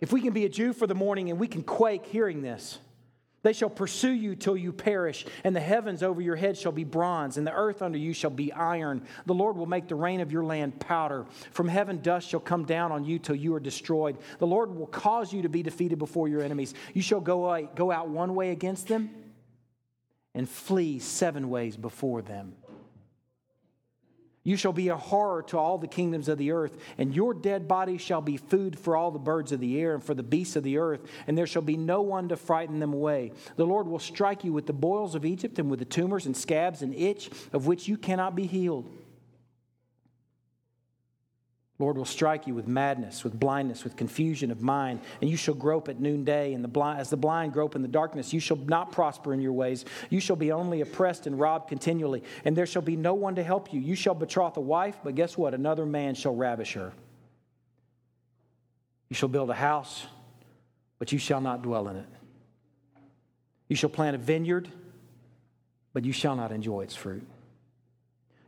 If 0.00 0.12
we 0.12 0.20
can 0.20 0.32
be 0.32 0.44
a 0.44 0.48
Jew 0.48 0.72
for 0.72 0.86
the 0.86 0.94
morning 0.94 1.30
and 1.30 1.40
we 1.40 1.48
can 1.48 1.62
quake 1.62 2.06
hearing 2.06 2.40
this, 2.42 2.78
they 3.42 3.52
shall 3.52 3.70
pursue 3.70 4.12
you 4.12 4.34
till 4.34 4.56
you 4.56 4.72
perish, 4.72 5.24
and 5.44 5.54
the 5.54 5.60
heavens 5.60 6.02
over 6.02 6.20
your 6.20 6.34
head 6.34 6.58
shall 6.58 6.72
be 6.72 6.82
bronze, 6.82 7.36
and 7.36 7.46
the 7.46 7.52
earth 7.52 7.80
under 7.80 7.96
you 7.96 8.12
shall 8.12 8.30
be 8.30 8.52
iron. 8.52 9.06
The 9.24 9.34
Lord 9.34 9.56
will 9.56 9.66
make 9.66 9.86
the 9.86 9.94
rain 9.94 10.20
of 10.20 10.32
your 10.32 10.44
land 10.44 10.80
powder. 10.80 11.26
From 11.52 11.68
heaven 11.68 12.00
dust 12.00 12.28
shall 12.28 12.40
come 12.40 12.64
down 12.64 12.90
on 12.90 13.04
you 13.04 13.20
till 13.20 13.36
you 13.36 13.54
are 13.54 13.60
destroyed. 13.60 14.18
The 14.38 14.48
Lord 14.48 14.74
will 14.74 14.88
cause 14.88 15.32
you 15.32 15.42
to 15.42 15.48
be 15.48 15.62
defeated 15.62 15.98
before 15.98 16.26
your 16.26 16.42
enemies. 16.42 16.74
You 16.92 17.02
shall 17.02 17.20
go, 17.20 17.44
uh, 17.44 17.62
go 17.76 17.92
out 17.92 18.08
one 18.08 18.34
way 18.34 18.50
against 18.50 18.88
them 18.88 19.10
and 20.36 20.48
flee 20.48 20.98
seven 20.98 21.48
ways 21.48 21.76
before 21.76 22.22
them. 22.22 22.54
You 24.44 24.56
shall 24.56 24.72
be 24.72 24.90
a 24.90 24.96
horror 24.96 25.42
to 25.48 25.58
all 25.58 25.76
the 25.76 25.88
kingdoms 25.88 26.28
of 26.28 26.38
the 26.38 26.52
earth, 26.52 26.76
and 26.98 27.12
your 27.12 27.34
dead 27.34 27.66
body 27.66 27.98
shall 27.98 28.20
be 28.20 28.36
food 28.36 28.78
for 28.78 28.96
all 28.96 29.10
the 29.10 29.18
birds 29.18 29.50
of 29.50 29.58
the 29.58 29.80
air 29.80 29.94
and 29.94 30.04
for 30.04 30.14
the 30.14 30.22
beasts 30.22 30.54
of 30.54 30.62
the 30.62 30.78
earth, 30.78 31.00
and 31.26 31.36
there 31.36 31.48
shall 31.48 31.62
be 31.62 31.76
no 31.76 32.02
one 32.02 32.28
to 32.28 32.36
frighten 32.36 32.78
them 32.78 32.92
away. 32.92 33.32
The 33.56 33.66
Lord 33.66 33.88
will 33.88 33.98
strike 33.98 34.44
you 34.44 34.52
with 34.52 34.66
the 34.66 34.72
boils 34.72 35.16
of 35.16 35.24
Egypt 35.24 35.58
and 35.58 35.68
with 35.68 35.80
the 35.80 35.84
tumors 35.84 36.26
and 36.26 36.36
scabs 36.36 36.82
and 36.82 36.94
itch 36.94 37.28
of 37.52 37.66
which 37.66 37.88
you 37.88 37.96
cannot 37.96 38.36
be 38.36 38.46
healed. 38.46 38.88
Lord 41.78 41.98
will 41.98 42.06
strike 42.06 42.46
you 42.46 42.54
with 42.54 42.66
madness, 42.66 43.22
with 43.22 43.38
blindness, 43.38 43.84
with 43.84 43.96
confusion 43.96 44.50
of 44.50 44.62
mind, 44.62 45.00
and 45.20 45.28
you 45.28 45.36
shall 45.36 45.54
grope 45.54 45.90
at 45.90 46.00
noonday. 46.00 46.54
And 46.54 46.64
the 46.64 46.68
blind, 46.68 47.00
as 47.00 47.10
the 47.10 47.18
blind 47.18 47.52
grope 47.52 47.76
in 47.76 47.82
the 47.82 47.88
darkness, 47.88 48.32
you 48.32 48.40
shall 48.40 48.56
not 48.56 48.92
prosper 48.92 49.34
in 49.34 49.42
your 49.42 49.52
ways. 49.52 49.84
You 50.08 50.18
shall 50.18 50.36
be 50.36 50.52
only 50.52 50.80
oppressed 50.80 51.26
and 51.26 51.38
robbed 51.38 51.68
continually, 51.68 52.22
and 52.46 52.56
there 52.56 52.64
shall 52.64 52.80
be 52.80 52.96
no 52.96 53.12
one 53.12 53.34
to 53.34 53.42
help 53.42 53.74
you. 53.74 53.80
You 53.80 53.94
shall 53.94 54.14
betroth 54.14 54.56
a 54.56 54.60
wife, 54.60 54.96
but 55.04 55.14
guess 55.14 55.36
what? 55.36 55.52
Another 55.52 55.84
man 55.84 56.14
shall 56.14 56.34
ravish 56.34 56.72
her. 56.72 56.92
You 59.10 59.14
shall 59.14 59.28
build 59.28 59.50
a 59.50 59.54
house, 59.54 60.06
but 60.98 61.12
you 61.12 61.18
shall 61.18 61.42
not 61.42 61.60
dwell 61.62 61.88
in 61.88 61.96
it. 61.96 62.08
You 63.68 63.76
shall 63.76 63.90
plant 63.90 64.14
a 64.14 64.18
vineyard, 64.18 64.68
but 65.92 66.06
you 66.06 66.12
shall 66.12 66.36
not 66.36 66.52
enjoy 66.52 66.82
its 66.82 66.94
fruit. 66.94 67.26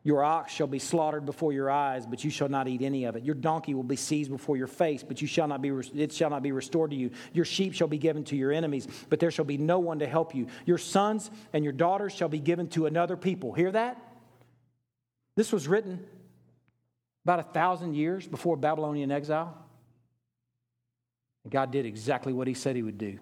Your 0.09 0.25
ox 0.25 0.55
shall 0.55 0.67
be 0.67 0.79
slaughtered 0.79 1.27
before 1.27 1.53
your 1.53 1.71
eyes, 1.71 2.07
but 2.07 2.25
you 2.25 2.31
shall 2.31 2.49
not 2.49 2.67
eat 2.67 2.81
any 2.81 3.05
of 3.05 3.15
it. 3.15 3.25
Your 3.25 3.35
donkey 3.35 3.75
will 3.75 3.83
be 3.83 3.95
seized 3.95 4.31
before 4.31 4.57
your 4.57 4.67
face, 4.67 5.03
but 5.03 5.21
you 5.21 5.29
shall 5.29 5.47
not 5.47 5.61
be, 5.61 5.69
it 5.69 6.15
shall 6.15 6.31
not 6.31 6.43
be 6.43 6.51
restored 6.51 6.93
to 6.93 6.97
you. 6.97 7.11
Your 7.35 7.45
sheep 7.45 7.75
shall 7.75 7.89
be 7.89 7.99
given 7.99 8.25
to 8.25 8.35
your 8.35 8.51
enemies, 8.51 8.89
but 9.11 9.21
there 9.21 9.31
shall 9.31 9.45
be 9.45 9.59
no 9.59 9.81
one 9.81 9.99
to 9.99 10.07
help 10.07 10.35
you. 10.35 10.47
Your 10.65 10.79
sons 10.79 11.31
and 11.53 11.63
your 11.63 11.75
daughters 11.75 12.15
shall 12.15 12.31
be 12.31 12.39
given 12.39 12.69
to 12.69 12.87
another 12.87 13.19
people. 13.19 13.53
Hear 13.53 13.71
that? 13.71 14.03
This 15.37 15.53
was 15.53 15.69
written 15.69 16.03
about 17.27 17.41
a 17.41 17.53
thousand 17.53 17.93
years 17.93 18.27
before 18.27 18.57
Babylonian 18.57 19.13
exile. 19.13 19.63
And 21.45 21.53
God 21.53 21.71
did 21.71 21.85
exactly 21.85 22.33
what 22.33 22.49
he 22.49 22.55
said 22.55 22.77
he 22.77 22.83
would 22.83 22.97
do. 22.97 23.19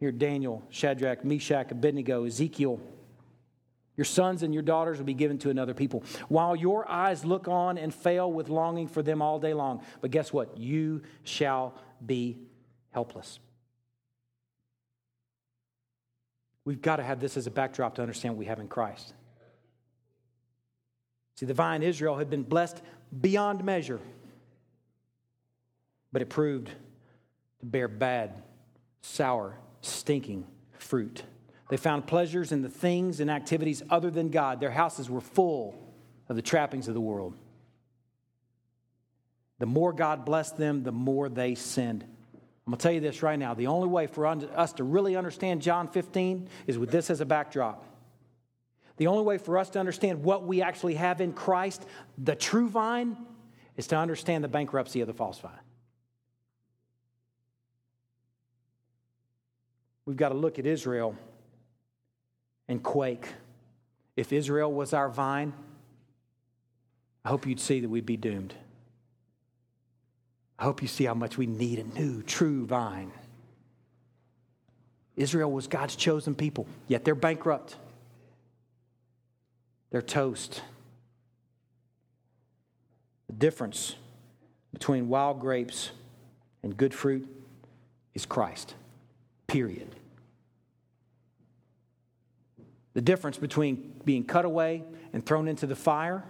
Here, 0.00 0.12
Daniel, 0.12 0.62
Shadrach, 0.68 1.24
Meshach, 1.24 1.70
Abednego, 1.70 2.24
Ezekiel, 2.24 2.78
your 4.00 4.06
sons 4.06 4.42
and 4.42 4.54
your 4.54 4.62
daughters 4.62 4.96
will 4.96 5.04
be 5.04 5.12
given 5.12 5.36
to 5.36 5.50
another 5.50 5.74
people, 5.74 6.02
while 6.28 6.56
your 6.56 6.90
eyes 6.90 7.22
look 7.22 7.48
on 7.48 7.76
and 7.76 7.92
fail 7.92 8.32
with 8.32 8.48
longing 8.48 8.88
for 8.88 9.02
them 9.02 9.20
all 9.20 9.38
day 9.38 9.52
long. 9.52 9.82
But 10.00 10.10
guess 10.10 10.32
what? 10.32 10.56
You 10.56 11.02
shall 11.22 11.74
be 12.06 12.38
helpless. 12.92 13.40
We've 16.64 16.80
got 16.80 16.96
to 16.96 17.02
have 17.02 17.20
this 17.20 17.36
as 17.36 17.46
a 17.46 17.50
backdrop 17.50 17.96
to 17.96 18.00
understand 18.00 18.36
what 18.36 18.38
we 18.38 18.46
have 18.46 18.58
in 18.58 18.68
Christ. 18.68 19.12
See, 21.34 21.44
the 21.44 21.52
vine 21.52 21.82
Israel 21.82 22.16
had 22.16 22.30
been 22.30 22.42
blessed 22.42 22.80
beyond 23.20 23.62
measure, 23.64 24.00
but 26.10 26.22
it 26.22 26.30
proved 26.30 26.70
to 27.58 27.66
bear 27.66 27.86
bad, 27.86 28.32
sour, 29.02 29.58
stinking 29.82 30.46
fruit. 30.78 31.22
They 31.70 31.76
found 31.76 32.08
pleasures 32.08 32.50
in 32.50 32.62
the 32.62 32.68
things 32.68 33.20
and 33.20 33.30
activities 33.30 33.80
other 33.88 34.10
than 34.10 34.30
God. 34.30 34.58
Their 34.58 34.72
houses 34.72 35.08
were 35.08 35.20
full 35.20 35.78
of 36.28 36.34
the 36.34 36.42
trappings 36.42 36.88
of 36.88 36.94
the 36.94 37.00
world. 37.00 37.36
The 39.60 39.66
more 39.66 39.92
God 39.92 40.24
blessed 40.24 40.56
them, 40.56 40.82
the 40.82 40.90
more 40.90 41.28
they 41.28 41.54
sinned. 41.54 42.02
I'm 42.02 42.72
going 42.72 42.78
to 42.78 42.82
tell 42.82 42.92
you 42.92 43.00
this 43.00 43.22
right 43.22 43.38
now. 43.38 43.54
The 43.54 43.68
only 43.68 43.86
way 43.86 44.08
for 44.08 44.26
us 44.26 44.72
to 44.74 44.84
really 44.84 45.14
understand 45.14 45.62
John 45.62 45.86
15 45.86 46.48
is 46.66 46.76
with 46.76 46.90
this 46.90 47.08
as 47.08 47.20
a 47.20 47.24
backdrop. 47.24 47.84
The 48.96 49.06
only 49.06 49.22
way 49.22 49.38
for 49.38 49.56
us 49.56 49.70
to 49.70 49.78
understand 49.78 50.24
what 50.24 50.44
we 50.44 50.62
actually 50.62 50.94
have 50.94 51.20
in 51.20 51.32
Christ, 51.32 51.86
the 52.18 52.34
true 52.34 52.68
vine, 52.68 53.16
is 53.76 53.86
to 53.88 53.96
understand 53.96 54.42
the 54.42 54.48
bankruptcy 54.48 55.02
of 55.02 55.06
the 55.06 55.14
false 55.14 55.38
vine. 55.38 55.52
We've 60.04 60.16
got 60.16 60.30
to 60.30 60.34
look 60.34 60.58
at 60.58 60.66
Israel 60.66 61.14
and 62.70 62.82
quake. 62.82 63.26
If 64.16 64.32
Israel 64.32 64.72
was 64.72 64.94
our 64.94 65.10
vine, 65.10 65.52
I 67.24 67.28
hope 67.28 67.46
you'd 67.46 67.60
see 67.60 67.80
that 67.80 67.88
we'd 67.88 68.06
be 68.06 68.16
doomed. 68.16 68.54
I 70.58 70.64
hope 70.64 70.80
you 70.80 70.88
see 70.88 71.04
how 71.04 71.14
much 71.14 71.36
we 71.36 71.46
need 71.46 71.80
a 71.80 71.84
new, 71.84 72.22
true 72.22 72.64
vine. 72.64 73.10
Israel 75.16 75.50
was 75.50 75.66
God's 75.66 75.96
chosen 75.96 76.34
people, 76.34 76.66
yet 76.86 77.04
they're 77.04 77.14
bankrupt. 77.14 77.76
They're 79.90 80.00
toast. 80.00 80.62
The 83.26 83.32
difference 83.32 83.96
between 84.72 85.08
wild 85.08 85.40
grapes 85.40 85.90
and 86.62 86.76
good 86.76 86.94
fruit 86.94 87.28
is 88.14 88.26
Christ, 88.26 88.74
period. 89.48 89.96
The 92.94 93.00
difference 93.00 93.38
between 93.38 93.94
being 94.04 94.24
cut 94.24 94.44
away 94.44 94.84
and 95.12 95.24
thrown 95.24 95.48
into 95.48 95.66
the 95.66 95.76
fire 95.76 96.24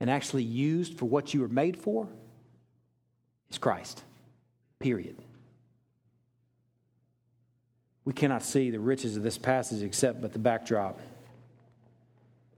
and 0.00 0.08
actually 0.08 0.44
used 0.44 0.98
for 0.98 1.06
what 1.06 1.34
you 1.34 1.40
were 1.40 1.48
made 1.48 1.76
for 1.76 2.08
is 3.50 3.58
Christ. 3.58 4.02
Period. 4.78 5.16
We 8.04 8.12
cannot 8.12 8.42
see 8.42 8.70
the 8.70 8.80
riches 8.80 9.16
of 9.16 9.22
this 9.22 9.36
passage 9.36 9.82
except 9.82 10.22
but 10.22 10.32
the 10.32 10.38
backdrop 10.38 11.00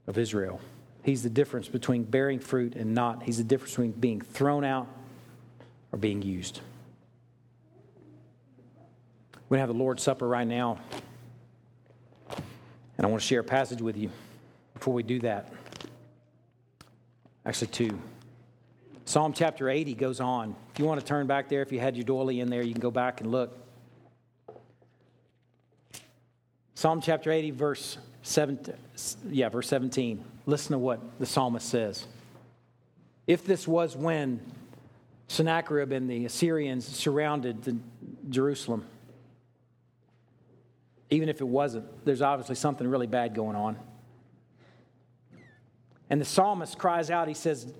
of 0.07 0.17
Israel. 0.17 0.61
He's 1.03 1.23
the 1.23 1.29
difference 1.29 1.67
between 1.67 2.03
bearing 2.03 2.39
fruit 2.39 2.75
and 2.75 2.93
not. 2.93 3.23
He's 3.23 3.37
the 3.37 3.43
difference 3.43 3.71
between 3.71 3.91
being 3.91 4.21
thrown 4.21 4.63
out 4.63 4.87
or 5.91 5.97
being 5.97 6.21
used. 6.21 6.61
We're 9.49 9.57
going 9.57 9.67
to 9.67 9.67
have 9.67 9.75
the 9.75 9.83
Lord's 9.83 10.03
Supper 10.03 10.27
right 10.27 10.47
now. 10.47 10.79
And 13.01 13.07
I 13.07 13.09
want 13.09 13.23
to 13.23 13.27
share 13.27 13.39
a 13.39 13.43
passage 13.43 13.81
with 13.81 13.97
you 13.97 14.11
before 14.75 14.93
we 14.93 15.01
do 15.01 15.21
that. 15.21 15.51
Actually, 17.43 17.69
two. 17.69 17.99
Psalm 19.05 19.33
chapter 19.33 19.71
80 19.71 19.95
goes 19.95 20.19
on. 20.19 20.55
If 20.71 20.77
you 20.77 20.85
want 20.85 20.99
to 20.99 21.05
turn 21.07 21.25
back 21.25 21.49
there, 21.49 21.63
if 21.63 21.71
you 21.71 21.79
had 21.79 21.95
your 21.97 22.03
doily 22.03 22.41
in 22.41 22.51
there, 22.51 22.61
you 22.61 22.73
can 22.73 22.79
go 22.79 22.91
back 22.91 23.21
and 23.21 23.31
look. 23.31 23.57
Psalm 26.75 27.01
chapter 27.01 27.31
80, 27.31 27.49
verse 27.49 27.97
17, 28.21 28.75
yeah, 29.31 29.49
verse 29.49 29.67
17. 29.69 30.23
Listen 30.45 30.73
to 30.73 30.77
what 30.77 31.01
the 31.17 31.25
psalmist 31.25 31.67
says. 31.67 32.05
If 33.25 33.45
this 33.45 33.67
was 33.67 33.97
when 33.97 34.39
Sennacherib 35.27 35.91
and 35.91 36.07
the 36.07 36.25
Assyrians 36.25 36.85
surrounded 36.85 37.63
the 37.63 37.77
Jerusalem, 38.29 38.85
even 41.11 41.27
if 41.27 41.41
it 41.41 41.47
wasn't, 41.47 42.05
there's 42.05 42.21
obviously 42.21 42.55
something 42.55 42.87
really 42.87 43.05
bad 43.05 43.35
going 43.35 43.55
on. 43.55 43.77
And 46.09 46.19
the 46.19 46.25
psalmist 46.25 46.77
cries 46.77 47.11
out, 47.11 47.27
he 47.27 47.33
says, 47.33 47.71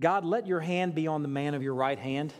God, 0.00 0.24
let 0.24 0.46
your 0.46 0.60
hand 0.60 0.94
be 0.94 1.06
on 1.06 1.22
the 1.22 1.28
man 1.28 1.54
of 1.54 1.62
your 1.62 1.74
right 1.74 1.98
hand. 1.98 2.32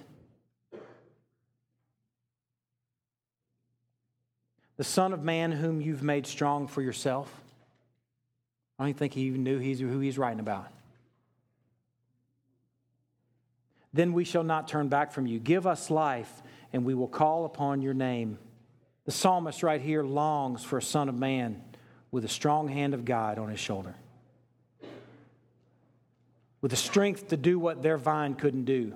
The 4.79 4.85
Son 4.85 5.13
of 5.13 5.23
Man 5.23 5.53
whom 5.53 5.81
you've 5.81 6.03
made 6.03 6.27
strong 6.27 6.67
for 6.67 6.83
yourself. 6.83 7.33
I 8.79 8.87
don't 8.87 8.97
think 8.97 9.13
he 9.13 9.23
even 9.23 9.45
knew 9.45 9.59
who 9.59 10.01
he's 10.01 10.19
writing 10.19 10.41
about. 10.41 10.67
Then 13.93 14.15
we 14.15 14.25
shall 14.25 14.45
not 14.45 14.67
turn 14.67 14.89
back 14.89 15.13
from 15.13 15.27
you. 15.27 15.39
Give 15.39 15.67
us 15.67 15.91
life, 15.91 16.43
and 16.73 16.85
we 16.85 16.95
will 16.95 17.07
call 17.07 17.45
upon 17.45 17.83
your 17.83 17.95
name. 17.95 18.39
The 19.05 19.13
psalmist 19.13 19.63
right 19.63 19.81
here 19.81 20.05
longs 20.05 20.63
for 20.63 20.79
a 20.79 20.83
son 20.83 21.09
of 21.09 21.15
man 21.15 21.63
with 22.11 22.25
a 22.25 22.29
strong 22.29 22.69
hand 22.69 22.95
of 22.95 23.05
God 23.05 23.39
on 23.39 23.49
his 23.49 23.59
shoulder, 23.59 23.95
with 26.61 26.71
the 26.71 26.77
strength 26.77 27.29
to 27.29 27.37
do 27.37 27.59
what 27.59 27.83
their 27.83 27.99
vine 27.99 28.35
couldn't 28.35 28.65
do. 28.65 28.95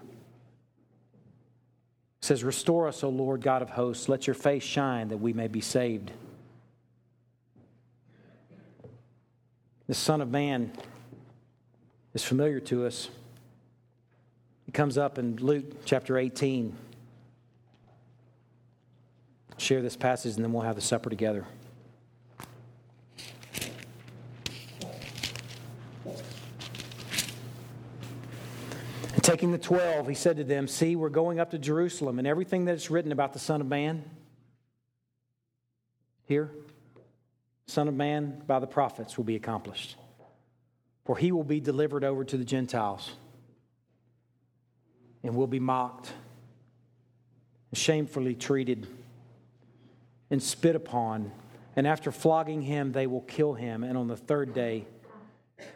It 2.21 2.25
says, 2.25 2.45
Restore 2.45 2.87
us, 2.87 3.03
O 3.03 3.09
Lord 3.09 3.41
God 3.41 3.63
of 3.63 3.71
hosts. 3.71 4.09
Let 4.09 4.27
your 4.27 4.35
face 4.35 4.63
shine 4.63 5.09
that 5.09 5.19
we 5.19 5.33
may 5.33 5.49
be 5.49 5.61
saved. 5.61 6.13
The 9.89 9.95
Son 9.95 10.21
of 10.21 10.31
Man 10.31 10.73
is 12.15 12.25
familiar 12.25 12.61
to 12.61 12.87
us. 12.87 13.09
It 14.67 14.75
comes 14.75 14.99
up 14.99 15.19
in 15.19 15.37
Luke 15.37 15.85
chapter 15.85 16.19
18. 16.19 16.77
Share 19.59 19.83
this 19.83 19.97
passage 19.97 20.37
and 20.37 20.45
then 20.45 20.53
we'll 20.53 20.63
have 20.63 20.77
the 20.77 20.81
supper 20.81 21.11
together. 21.11 21.47
And 29.15 29.23
taking 29.23 29.51
the 29.51 29.59
twelve, 29.59 30.09
he 30.09 30.15
said 30.15 30.37
to 30.37 30.45
them, 30.45 30.69
See, 30.69 30.95
we're 30.95 31.09
going 31.09 31.41
up 31.41 31.51
to 31.53 31.59
Jerusalem, 31.59 32.19
and 32.19 32.29
everything 32.29 32.67
that 32.67 32.75
is 32.75 32.91
written 32.91 33.13
about 33.13 33.33
the 33.33 33.39
Son 33.39 33.61
of 33.61 33.67
Man 33.67 34.05
here, 36.27 36.51
Son 37.67 37.89
of 37.89 37.95
Man, 37.95 38.43
by 38.47 38.59
the 38.59 38.67
prophets 38.67 39.17
will 39.17 39.25
be 39.25 39.37
accomplished. 39.37 39.97
For 41.05 41.17
he 41.17 41.31
will 41.31 41.45
be 41.45 41.61
delivered 41.61 42.03
over 42.03 42.25
to 42.25 42.37
the 42.37 42.45
Gentiles 42.45 43.13
and 45.23 45.35
will 45.37 45.47
be 45.47 45.61
mocked, 45.61 46.13
and 47.71 47.79
shamefully 47.79 48.35
treated, 48.35 48.87
and 50.31 50.43
spit 50.43 50.74
upon. 50.74 51.31
And 51.77 51.87
after 51.87 52.11
flogging 52.11 52.62
him, 52.62 52.93
they 52.93 53.07
will 53.07 53.20
kill 53.22 53.55
him, 53.55 53.85
and 53.85 53.97
on 53.99 54.09
the 54.09 54.16
third 54.16 54.55
day, 54.55 54.87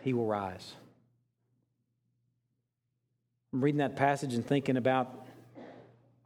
he 0.03 0.13
will 0.13 0.27
rise. 0.27 0.75
I'm 3.53 3.63
reading 3.63 3.79
that 3.79 3.97
passage 3.97 4.35
and 4.35 4.47
thinking 4.47 4.77
about 4.77 5.27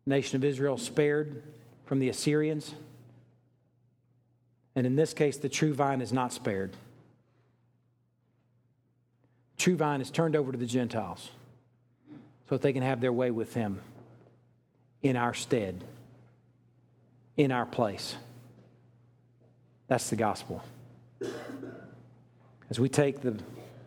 the 0.04 0.10
nation 0.10 0.36
of 0.36 0.44
Israel 0.44 0.76
spared 0.76 1.42
from 1.86 1.98
the 1.98 2.08
Assyrians. 2.08 2.74
And 4.76 4.86
in 4.86 4.96
this 4.96 5.14
case, 5.14 5.36
the 5.36 5.48
true 5.48 5.72
vine 5.72 6.00
is 6.00 6.12
not 6.12 6.32
spared. 6.32 6.76
True 9.56 9.76
vine 9.76 10.00
is 10.00 10.10
turned 10.10 10.36
over 10.36 10.52
to 10.52 10.58
the 10.58 10.66
Gentiles 10.66 11.30
so 12.48 12.56
that 12.56 12.62
they 12.62 12.72
can 12.72 12.82
have 12.82 13.00
their 13.00 13.12
way 13.12 13.30
with 13.30 13.54
him 13.54 13.80
in 15.02 15.16
our 15.16 15.32
stead, 15.32 15.84
in 17.36 17.52
our 17.52 17.66
place. 17.66 18.16
That's 19.86 20.10
the 20.10 20.16
gospel. 20.16 20.62
As 22.70 22.80
we 22.80 22.88
take 22.88 23.20
the 23.20 23.38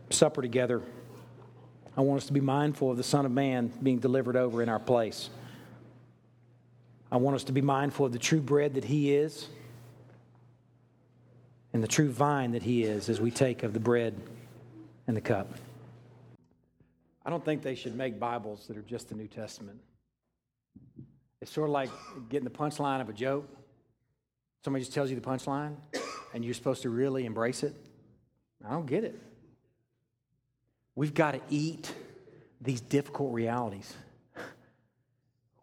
supper 0.10 0.42
together, 0.42 0.82
I 1.96 2.02
want 2.02 2.22
us 2.22 2.28
to 2.28 2.34
be 2.34 2.42
mindful 2.42 2.92
of 2.92 2.98
the 2.98 3.04
Son 3.04 3.26
of 3.26 3.32
Man 3.32 3.72
being 3.82 4.00
delivered 4.00 4.36
over 4.36 4.62
in 4.62 4.70
our 4.70 4.80
place. 4.80 5.30
I 7.12 7.18
want 7.18 7.36
us 7.36 7.46
to 7.46 7.52
be 7.52 7.62
mindful 7.62 8.06
of 8.06 8.12
the 8.12 8.20
true 8.20 8.42
bread 8.42 8.76
that 8.76 8.84
He 8.84 9.16
is 9.16 9.48
and 11.74 11.82
the 11.82 11.88
true 11.88 12.12
vine 12.12 12.52
that 12.52 12.64
He 12.64 12.84
is 12.84 13.10
as 13.10 13.20
we 13.20 13.32
take 13.32 13.64
of 13.64 13.74
the 13.74 13.80
bread 13.80 14.16
and 15.08 15.18
the 15.18 15.22
cup. 15.22 15.52
I 17.26 17.30
don't 17.30 17.44
think 17.44 17.62
they 17.62 17.76
should 17.76 17.96
make 17.96 18.20
Bibles 18.20 18.68
that 18.68 18.78
are 18.78 18.84
just 18.84 19.10
the 19.10 19.16
New 19.16 19.28
Testament. 19.28 19.80
It's 21.42 21.52
sort 21.52 21.70
of 21.70 21.74
like 21.74 21.90
getting 22.30 22.46
the 22.46 22.50
punchline 22.50 23.02
of 23.02 23.10
a 23.10 23.14
joke. 23.14 23.48
Somebody 24.64 24.84
just 24.84 24.94
tells 24.94 25.10
you 25.10 25.16
the 25.16 25.22
punchline, 25.22 25.76
and 26.34 26.44
you're 26.44 26.54
supposed 26.54 26.82
to 26.82 26.90
really 26.90 27.26
embrace 27.26 27.64
it. 27.64 27.76
I 28.66 28.72
don't 28.72 28.88
get 28.88 29.04
it. 29.04 29.20
We've 30.96 31.14
got 31.14 31.32
to 31.32 31.42
eat 31.50 31.94
these 32.60 32.82
difficult 32.82 33.34
realities. 33.34 33.94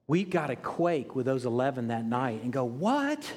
We've 0.07 0.31
got 0.31 0.49
to 0.49 0.57
quake 0.57 1.17
with 1.17 1.27
those 1.27 1.45
11 1.45 1.89
that 1.89 2.05
night 2.05 2.43
and 2.43 2.53
go, 2.53 2.65
What? 2.65 3.33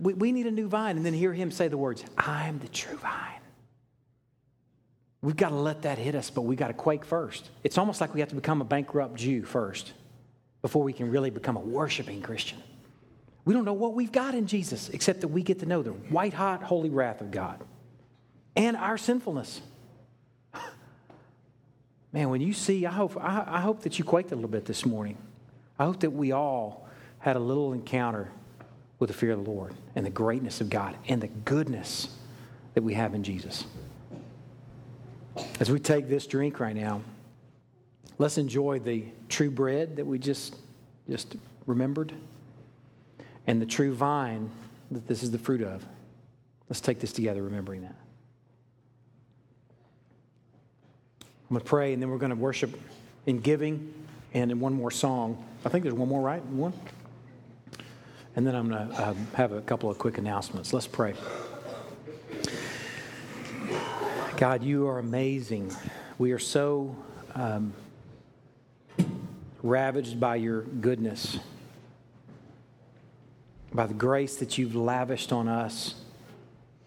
We 0.00 0.32
need 0.32 0.46
a 0.46 0.50
new 0.50 0.68
vine. 0.68 0.96
And 0.96 1.04
then 1.04 1.12
hear 1.12 1.34
him 1.34 1.50
say 1.50 1.68
the 1.68 1.76
words, 1.76 2.02
I'm 2.16 2.58
the 2.60 2.68
true 2.68 2.96
vine. 2.96 3.41
We've 5.22 5.36
got 5.36 5.50
to 5.50 5.54
let 5.54 5.82
that 5.82 5.98
hit 5.98 6.16
us, 6.16 6.30
but 6.30 6.42
we've 6.42 6.58
got 6.58 6.68
to 6.68 6.74
quake 6.74 7.04
first. 7.04 7.48
It's 7.62 7.78
almost 7.78 8.00
like 8.00 8.12
we 8.12 8.20
have 8.20 8.28
to 8.30 8.34
become 8.34 8.60
a 8.60 8.64
bankrupt 8.64 9.14
Jew 9.14 9.44
first 9.44 9.92
before 10.62 10.82
we 10.82 10.92
can 10.92 11.10
really 11.10 11.30
become 11.30 11.56
a 11.56 11.60
worshiping 11.60 12.20
Christian. 12.22 12.58
We 13.44 13.54
don't 13.54 13.64
know 13.64 13.72
what 13.72 13.94
we've 13.94 14.12
got 14.12 14.34
in 14.34 14.46
Jesus 14.46 14.88
except 14.88 15.20
that 15.20 15.28
we 15.28 15.42
get 15.42 15.60
to 15.60 15.66
know 15.66 15.82
the 15.82 15.90
white 15.90 16.34
hot 16.34 16.62
holy 16.62 16.90
wrath 16.90 17.20
of 17.20 17.30
God 17.30 17.62
and 18.56 18.76
our 18.76 18.98
sinfulness. 18.98 19.60
Man, 22.12 22.28
when 22.28 22.40
you 22.40 22.52
see, 22.52 22.84
I 22.84 22.92
hope, 22.92 23.16
I, 23.16 23.44
I 23.46 23.60
hope 23.60 23.82
that 23.82 23.98
you 23.98 24.04
quaked 24.04 24.32
a 24.32 24.34
little 24.34 24.50
bit 24.50 24.64
this 24.64 24.84
morning. 24.84 25.16
I 25.78 25.84
hope 25.84 26.00
that 26.00 26.10
we 26.10 26.32
all 26.32 26.88
had 27.20 27.36
a 27.36 27.40
little 27.40 27.72
encounter 27.72 28.30
with 28.98 29.08
the 29.08 29.14
fear 29.14 29.32
of 29.32 29.44
the 29.44 29.50
Lord 29.50 29.74
and 29.94 30.04
the 30.04 30.10
greatness 30.10 30.60
of 30.60 30.68
God 30.68 30.96
and 31.08 31.20
the 31.20 31.28
goodness 31.28 32.08
that 32.74 32.82
we 32.82 32.94
have 32.94 33.14
in 33.14 33.22
Jesus. 33.22 33.64
As 35.60 35.70
we 35.70 35.78
take 35.78 36.08
this 36.08 36.26
drink 36.26 36.60
right 36.60 36.76
now, 36.76 37.02
let's 38.18 38.38
enjoy 38.38 38.78
the 38.78 39.04
true 39.28 39.50
bread 39.50 39.96
that 39.96 40.06
we 40.06 40.18
just, 40.18 40.56
just 41.08 41.36
remembered 41.66 42.12
and 43.46 43.60
the 43.60 43.66
true 43.66 43.94
vine 43.94 44.50
that 44.90 45.06
this 45.06 45.22
is 45.22 45.30
the 45.30 45.38
fruit 45.38 45.62
of. 45.62 45.84
Let's 46.68 46.80
take 46.80 47.00
this 47.00 47.12
together, 47.12 47.42
remembering 47.42 47.82
that. 47.82 47.94
I'm 51.20 51.56
going 51.56 51.60
to 51.60 51.66
pray, 51.66 51.92
and 51.92 52.00
then 52.00 52.08
we're 52.08 52.18
going 52.18 52.30
to 52.30 52.36
worship 52.36 52.78
in 53.26 53.40
giving 53.40 53.92
and 54.32 54.50
in 54.50 54.60
one 54.60 54.72
more 54.72 54.90
song. 54.90 55.44
I 55.64 55.68
think 55.68 55.82
there's 55.82 55.94
one 55.94 56.08
more, 56.08 56.22
right? 56.22 56.44
One? 56.46 56.72
And 58.36 58.46
then 58.46 58.54
I'm 58.54 58.70
going 58.70 58.88
to 58.88 59.08
um, 59.08 59.26
have 59.34 59.52
a 59.52 59.60
couple 59.60 59.90
of 59.90 59.98
quick 59.98 60.16
announcements. 60.18 60.72
Let's 60.72 60.86
pray. 60.86 61.14
God, 64.42 64.64
you 64.64 64.88
are 64.88 64.98
amazing. 64.98 65.72
We 66.18 66.32
are 66.32 66.38
so 66.40 66.96
um, 67.36 67.72
ravaged 69.62 70.18
by 70.18 70.34
your 70.34 70.62
goodness, 70.62 71.38
by 73.72 73.86
the 73.86 73.94
grace 73.94 74.38
that 74.38 74.58
you've 74.58 74.74
lavished 74.74 75.32
on 75.32 75.46
us 75.46 75.94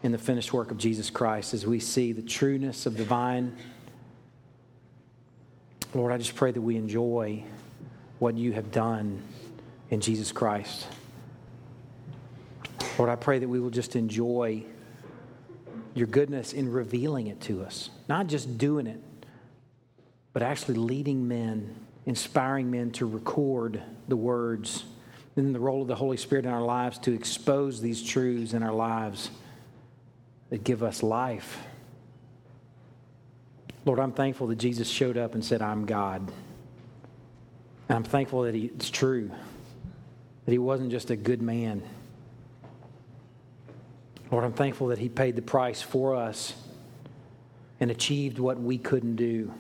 in 0.03 0.12
the 0.12 0.18
finished 0.18 0.51
work 0.51 0.70
of 0.70 0.78
Jesus 0.78 1.10
Christ 1.10 1.53
as 1.53 1.66
we 1.66 1.80
see 1.80 2.12
the 2.12 2.22
trueness 2.22 2.86
of 2.86 2.97
the 2.97 3.06
vine 3.06 3.56
Lord, 5.93 6.12
I 6.12 6.18
just 6.18 6.36
pray 6.36 6.51
that 6.51 6.60
we 6.60 6.76
enjoy 6.76 7.45
what 8.19 8.36
you 8.36 8.52
have 8.52 8.69
done 8.73 9.23
in 9.90 10.02
Jesus 10.02 10.34
Christ. 10.34 10.88
Lord, 12.98 13.10
I 13.10 13.15
pray 13.15 13.40
that 13.40 13.48
we 13.48 13.61
will 13.61 13.69
just 13.69 13.95
enjoy 13.95 14.65
your 15.95 16.05
goodness 16.05 16.53
in 16.53 16.72
revealing 16.72 17.26
it 17.27 17.41
to 17.41 17.63
us, 17.63 17.89
not 18.07 18.27
just 18.27 18.59
doing 18.59 18.85
it, 18.85 19.01
but 20.34 20.43
actually 20.43 20.76
leading 20.76 21.27
men, 21.27 21.76
inspiring 22.05 22.69
men 22.69 22.91
to 22.91 23.07
record 23.07 23.81
the 24.07 24.15
words, 24.15 24.85
and 25.35 25.55
the 25.55 25.59
role 25.59 25.81
of 25.81 25.88
the 25.88 25.95
Holy 25.95 26.17
Spirit 26.17 26.45
in 26.45 26.51
our 26.51 26.61
lives 26.61 26.99
to 26.99 27.13
expose 27.13 27.81
these 27.81 28.03
truths 28.03 28.53
in 28.53 28.61
our 28.61 28.73
lives 28.73 29.31
that 30.49 30.63
give 30.63 30.84
us 30.84 31.01
life 31.01 31.57
Lord, 33.85 33.99
I'm 33.99 34.11
thankful 34.11 34.47
that 34.47 34.55
Jesus 34.55 34.89
showed 34.89 35.15
up 35.15 35.35
and 35.35 35.45
said, 35.45 35.61
I'm 35.61 35.85
God. 35.85 36.22
And 37.88 37.95
I'm 37.95 38.03
thankful 38.03 38.41
that 38.43 38.55
he, 38.55 38.65
it's 38.65 38.89
true, 38.89 39.30
that 40.45 40.51
he 40.51 40.57
wasn't 40.57 40.89
just 40.89 41.11
a 41.11 41.15
good 41.15 41.41
man. 41.41 41.84
Lord, 44.36 44.44
I'm 44.44 44.52
thankful 44.52 44.88
that 44.88 44.99
he 44.99 45.07
paid 45.07 45.38
the 45.38 45.41
price 45.41 45.82
for 45.82 46.14
us 46.14 46.53
and 47.80 47.90
achieved 47.90 48.38
what 48.38 48.60
we 48.60 48.78
couldn't 48.78 49.16
do. 49.16 49.53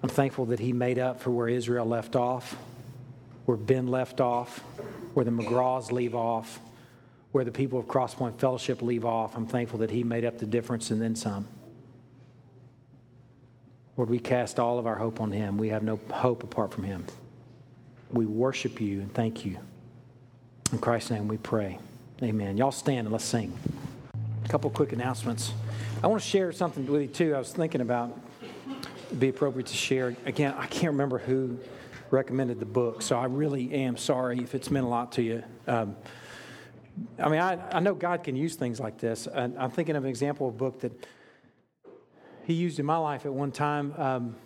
I'm 0.00 0.08
thankful 0.08 0.44
that 0.44 0.60
he 0.60 0.72
made 0.72 1.00
up 1.00 1.20
for 1.20 1.32
where 1.32 1.48
Israel 1.48 1.86
left 1.86 2.14
off, 2.14 2.56
where 3.46 3.56
Ben 3.56 3.88
left 3.88 4.20
off, 4.20 4.60
where 5.14 5.24
the 5.24 5.32
McGraws 5.32 5.90
leave 5.90 6.14
off, 6.14 6.60
where 7.32 7.42
the 7.42 7.50
people 7.50 7.80
of 7.80 7.86
Crosspoint 7.86 8.38
Fellowship 8.38 8.80
leave 8.80 9.04
off. 9.04 9.36
I'm 9.36 9.48
thankful 9.48 9.80
that 9.80 9.90
he 9.90 10.04
made 10.04 10.24
up 10.24 10.38
the 10.38 10.46
difference 10.46 10.92
and 10.92 11.02
then 11.02 11.16
some. 11.16 11.48
Lord, 13.96 14.08
we 14.08 14.20
cast 14.20 14.60
all 14.60 14.78
of 14.78 14.86
our 14.86 14.94
hope 14.94 15.20
on 15.20 15.32
Him. 15.32 15.58
We 15.58 15.70
have 15.70 15.82
no 15.82 15.98
hope 16.12 16.44
apart 16.44 16.72
from 16.72 16.84
Him. 16.84 17.06
We 18.12 18.24
worship 18.24 18.80
you 18.80 19.00
and 19.00 19.12
thank 19.12 19.44
you. 19.44 19.58
In 20.70 20.78
Christ's 20.78 21.10
name 21.10 21.26
we 21.26 21.38
pray. 21.38 21.80
Amen. 22.22 22.56
Y'all 22.56 22.72
stand 22.72 23.00
and 23.00 23.12
let's 23.12 23.26
sing. 23.26 23.52
A 24.42 24.48
couple 24.48 24.70
quick 24.70 24.92
announcements. 24.92 25.52
I 26.02 26.06
want 26.06 26.22
to 26.22 26.26
share 26.26 26.50
something 26.50 26.86
with 26.86 27.02
you 27.02 27.08
too. 27.08 27.34
I 27.34 27.38
was 27.38 27.52
thinking 27.52 27.82
about 27.82 28.18
be 29.18 29.28
appropriate 29.28 29.66
to 29.66 29.76
share. 29.76 30.16
Again, 30.24 30.54
I 30.56 30.66
can't 30.66 30.92
remember 30.92 31.18
who 31.18 31.58
recommended 32.10 32.58
the 32.58 32.64
book, 32.64 33.02
so 33.02 33.18
I 33.18 33.26
really 33.26 33.70
am 33.70 33.98
sorry 33.98 34.38
if 34.38 34.54
it's 34.54 34.70
meant 34.70 34.86
a 34.86 34.88
lot 34.88 35.12
to 35.12 35.22
you. 35.22 35.42
Um, 35.66 35.94
I 37.18 37.28
mean, 37.28 37.40
I, 37.40 37.58
I 37.70 37.80
know 37.80 37.92
God 37.92 38.24
can 38.24 38.34
use 38.34 38.54
things 38.54 38.80
like 38.80 38.96
this. 38.96 39.26
And 39.26 39.58
I'm 39.58 39.70
thinking 39.70 39.94
of 39.94 40.04
an 40.04 40.08
example 40.08 40.48
of 40.48 40.54
a 40.54 40.56
book 40.56 40.80
that 40.80 40.92
He 42.46 42.54
used 42.54 42.78
in 42.78 42.86
my 42.86 42.96
life 42.96 43.26
at 43.26 43.32
one 43.34 43.52
time. 43.52 43.92
Um, 43.98 44.36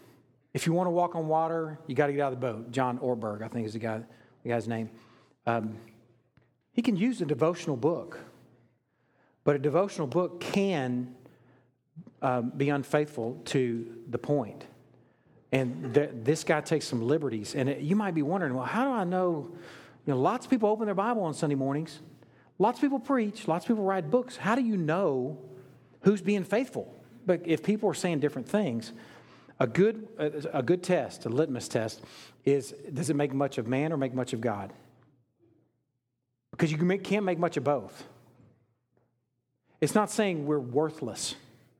if 0.54 0.66
you 0.66 0.72
want 0.72 0.88
to 0.88 0.90
walk 0.90 1.14
on 1.14 1.28
water, 1.28 1.78
you 1.86 1.94
got 1.94 2.08
to 2.08 2.12
get 2.14 2.22
out 2.22 2.32
of 2.32 2.40
the 2.40 2.46
boat. 2.46 2.72
John 2.72 2.98
Ortberg, 2.98 3.42
I 3.42 3.48
think 3.48 3.64
is 3.68 3.74
the 3.74 3.78
guy, 3.78 4.00
the 4.42 4.48
guy's 4.48 4.66
name. 4.66 4.90
Um, 5.46 5.76
he 6.72 6.82
can 6.82 6.96
use 6.96 7.20
a 7.20 7.26
devotional 7.26 7.76
book, 7.76 8.18
but 9.44 9.56
a 9.56 9.58
devotional 9.58 10.06
book 10.06 10.40
can 10.40 11.14
um, 12.22 12.52
be 12.56 12.68
unfaithful 12.68 13.40
to 13.46 13.86
the 14.08 14.18
point. 14.18 14.66
And 15.52 15.94
th- 15.94 16.10
this 16.14 16.44
guy 16.44 16.60
takes 16.60 16.86
some 16.86 17.02
liberties. 17.02 17.54
And 17.54 17.68
it, 17.68 17.80
you 17.80 17.96
might 17.96 18.14
be 18.14 18.22
wondering, 18.22 18.54
well, 18.54 18.64
how 18.64 18.84
do 18.84 18.90
I 18.90 19.04
know? 19.04 19.50
You 20.06 20.14
know, 20.14 20.20
lots 20.20 20.46
of 20.46 20.50
people 20.50 20.68
open 20.68 20.86
their 20.86 20.94
Bible 20.94 21.22
on 21.22 21.34
Sunday 21.34 21.56
mornings. 21.56 22.00
Lots 22.58 22.78
of 22.78 22.82
people 22.82 23.00
preach. 23.00 23.48
Lots 23.48 23.64
of 23.64 23.68
people 23.68 23.84
write 23.84 24.10
books. 24.10 24.36
How 24.36 24.54
do 24.54 24.62
you 24.62 24.76
know 24.76 25.38
who's 26.02 26.22
being 26.22 26.44
faithful? 26.44 26.94
But 27.26 27.42
if 27.44 27.62
people 27.62 27.88
are 27.90 27.94
saying 27.94 28.20
different 28.20 28.48
things, 28.48 28.92
a 29.58 29.66
good, 29.66 30.08
a, 30.18 30.58
a 30.58 30.62
good 30.62 30.82
test, 30.82 31.26
a 31.26 31.28
litmus 31.28 31.68
test, 31.68 32.02
is 32.44 32.74
does 32.92 33.10
it 33.10 33.16
make 33.16 33.34
much 33.34 33.58
of 33.58 33.66
man 33.66 33.92
or 33.92 33.96
make 33.96 34.14
much 34.14 34.32
of 34.32 34.40
God? 34.40 34.72
Because 36.60 36.72
you 36.72 36.98
can't 36.98 37.24
make 37.24 37.38
much 37.38 37.56
of 37.56 37.64
both. 37.64 38.04
It's 39.80 39.94
not 39.94 40.10
saying 40.10 40.44
we're 40.44 40.58
worthless. 40.58 41.34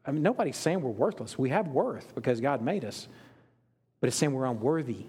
I 0.07 0.11
mean, 0.11 0.23
nobody's 0.23 0.57
saying 0.57 0.81
we're 0.81 0.91
worthless. 0.91 1.39
We 1.39 1.51
have 1.51 1.69
worth 1.69 2.15
because 2.15 2.41
God 2.41 2.63
made 2.63 2.87
us, 2.87 3.07
but 4.01 4.07
it's 4.07 4.17
saying 4.17 4.33
we're 4.33 4.47
unworthy. 4.47 5.05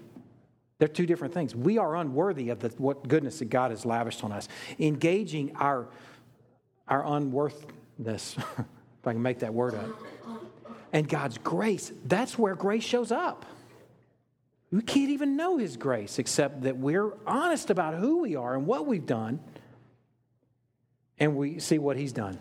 They're 0.78 0.88
two 0.88 1.06
different 1.06 1.32
things. 1.32 1.56
We 1.56 1.78
are 1.78 1.96
unworthy 1.96 2.50
of 2.50 2.60
the 2.60 2.68
what 2.76 3.08
goodness 3.08 3.38
that 3.38 3.46
God 3.46 3.70
has 3.70 3.86
lavished 3.86 4.22
on 4.22 4.30
us. 4.30 4.46
Engaging 4.78 5.56
our, 5.56 5.88
our 6.86 7.06
unworthiness, 7.06 8.36
if 8.58 9.06
I 9.06 9.12
can 9.14 9.22
make 9.22 9.38
that 9.38 9.54
word 9.54 9.74
up, 9.74 9.88
and 10.92 11.08
God's 11.08 11.38
grace, 11.38 11.90
that's 12.04 12.38
where 12.38 12.54
grace 12.54 12.84
shows 12.84 13.10
up. 13.10 13.46
We 14.70 14.82
can't 14.82 15.08
even 15.08 15.34
know 15.34 15.56
His 15.56 15.78
grace 15.78 16.18
except 16.18 16.62
that 16.64 16.76
we're 16.76 17.14
honest 17.26 17.70
about 17.70 17.94
who 17.94 18.18
we 18.18 18.36
are 18.36 18.54
and 18.54 18.66
what 18.66 18.86
we've 18.86 19.06
done, 19.06 19.40
and 21.22 21.36
we 21.36 21.60
see 21.60 21.78
what 21.78 21.96
He's 21.96 22.12
done. 22.12 22.36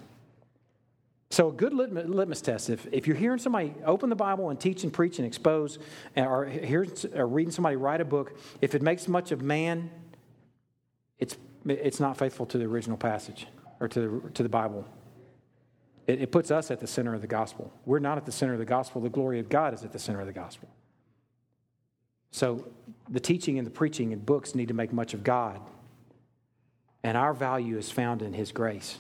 So, 1.30 1.50
a 1.50 1.52
good 1.52 1.72
litmus 1.72 2.42
test 2.42 2.72
if, 2.72 2.88
if 2.92 3.06
you're 3.06 3.16
hearing 3.16 3.38
somebody 3.38 3.76
open 3.86 4.10
the 4.10 4.16
Bible 4.16 4.50
and 4.50 4.60
teach 4.60 4.84
and 4.84 4.92
preach 4.92 5.20
and 5.20 5.26
expose, 5.26 5.78
uh, 6.18 6.22
or, 6.22 6.46
hearing, 6.46 6.92
or 7.14 7.28
reading 7.28 7.52
somebody 7.52 7.76
write 7.76 8.02
a 8.02 8.06
book, 8.06 8.38
if 8.60 8.74
it 8.74 8.82
makes 8.82 9.08
much 9.08 9.32
of 9.32 9.42
man, 9.44 9.92
it's, 11.20 11.38
it's 11.68 12.00
not 12.00 12.18
faithful 12.18 12.48
to 12.48 12.58
the 12.58 12.66
original 12.66 12.98
passage 12.98 13.48
or 13.80 13.88
to 13.88 14.00
the, 14.00 14.30
to 14.32 14.44
the 14.44 14.50
Bible. 14.50 14.84
It, 16.08 16.24
it 16.24 16.32
puts 16.32 16.50
us 16.50 16.72
at 16.72 16.80
the 16.80 16.88
center 16.88 17.14
of 17.14 17.22
the 17.22 17.28
gospel. 17.28 17.72
We're 17.86 18.00
not 18.00 18.18
at 18.18 18.26
the 18.26 18.32
center 18.32 18.54
of 18.54 18.60
the 18.60 18.66
gospel, 18.66 19.00
the 19.00 19.10
glory 19.10 19.40
of 19.40 19.48
God 19.48 19.76
is 19.76 19.84
at 19.84 19.94
the 19.94 20.00
center 20.00 20.22
of 20.22 20.28
the 20.28 20.34
gospel. 20.34 20.70
So, 22.32 22.68
the 23.10 23.20
teaching 23.20 23.60
and 23.60 23.68
the 23.68 23.72
preaching 23.72 24.12
and 24.12 24.26
books 24.26 24.56
need 24.56 24.70
to 24.70 24.74
make 24.74 24.92
much 24.92 25.14
of 25.14 25.24
God, 25.24 25.62
and 27.04 27.18
our 27.18 27.34
value 27.34 27.78
is 27.78 27.92
found 27.92 28.22
in 28.22 28.34
His 28.34 28.52
grace. 28.52 28.98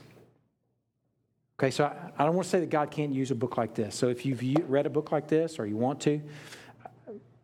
Okay, 1.60 1.70
so 1.70 1.86
I, 1.86 2.12
I 2.18 2.26
don't 2.26 2.36
want 2.36 2.46
to 2.46 2.50
say 2.50 2.60
that 2.60 2.70
God 2.72 2.90
can't 2.90 3.14
use 3.14 3.30
a 3.30 3.36
book 3.36 3.56
like 3.56 3.76
this. 3.76 3.96
So 3.96 4.08
if 4.08 4.26
you've 4.26 4.42
read 4.68 4.88
a 4.88 4.90
book 4.90 5.12
like 5.12 5.28
this 5.28 5.60
or 5.60 5.68
you 5.68 5.78
want 5.78 6.02
to, 6.02 6.20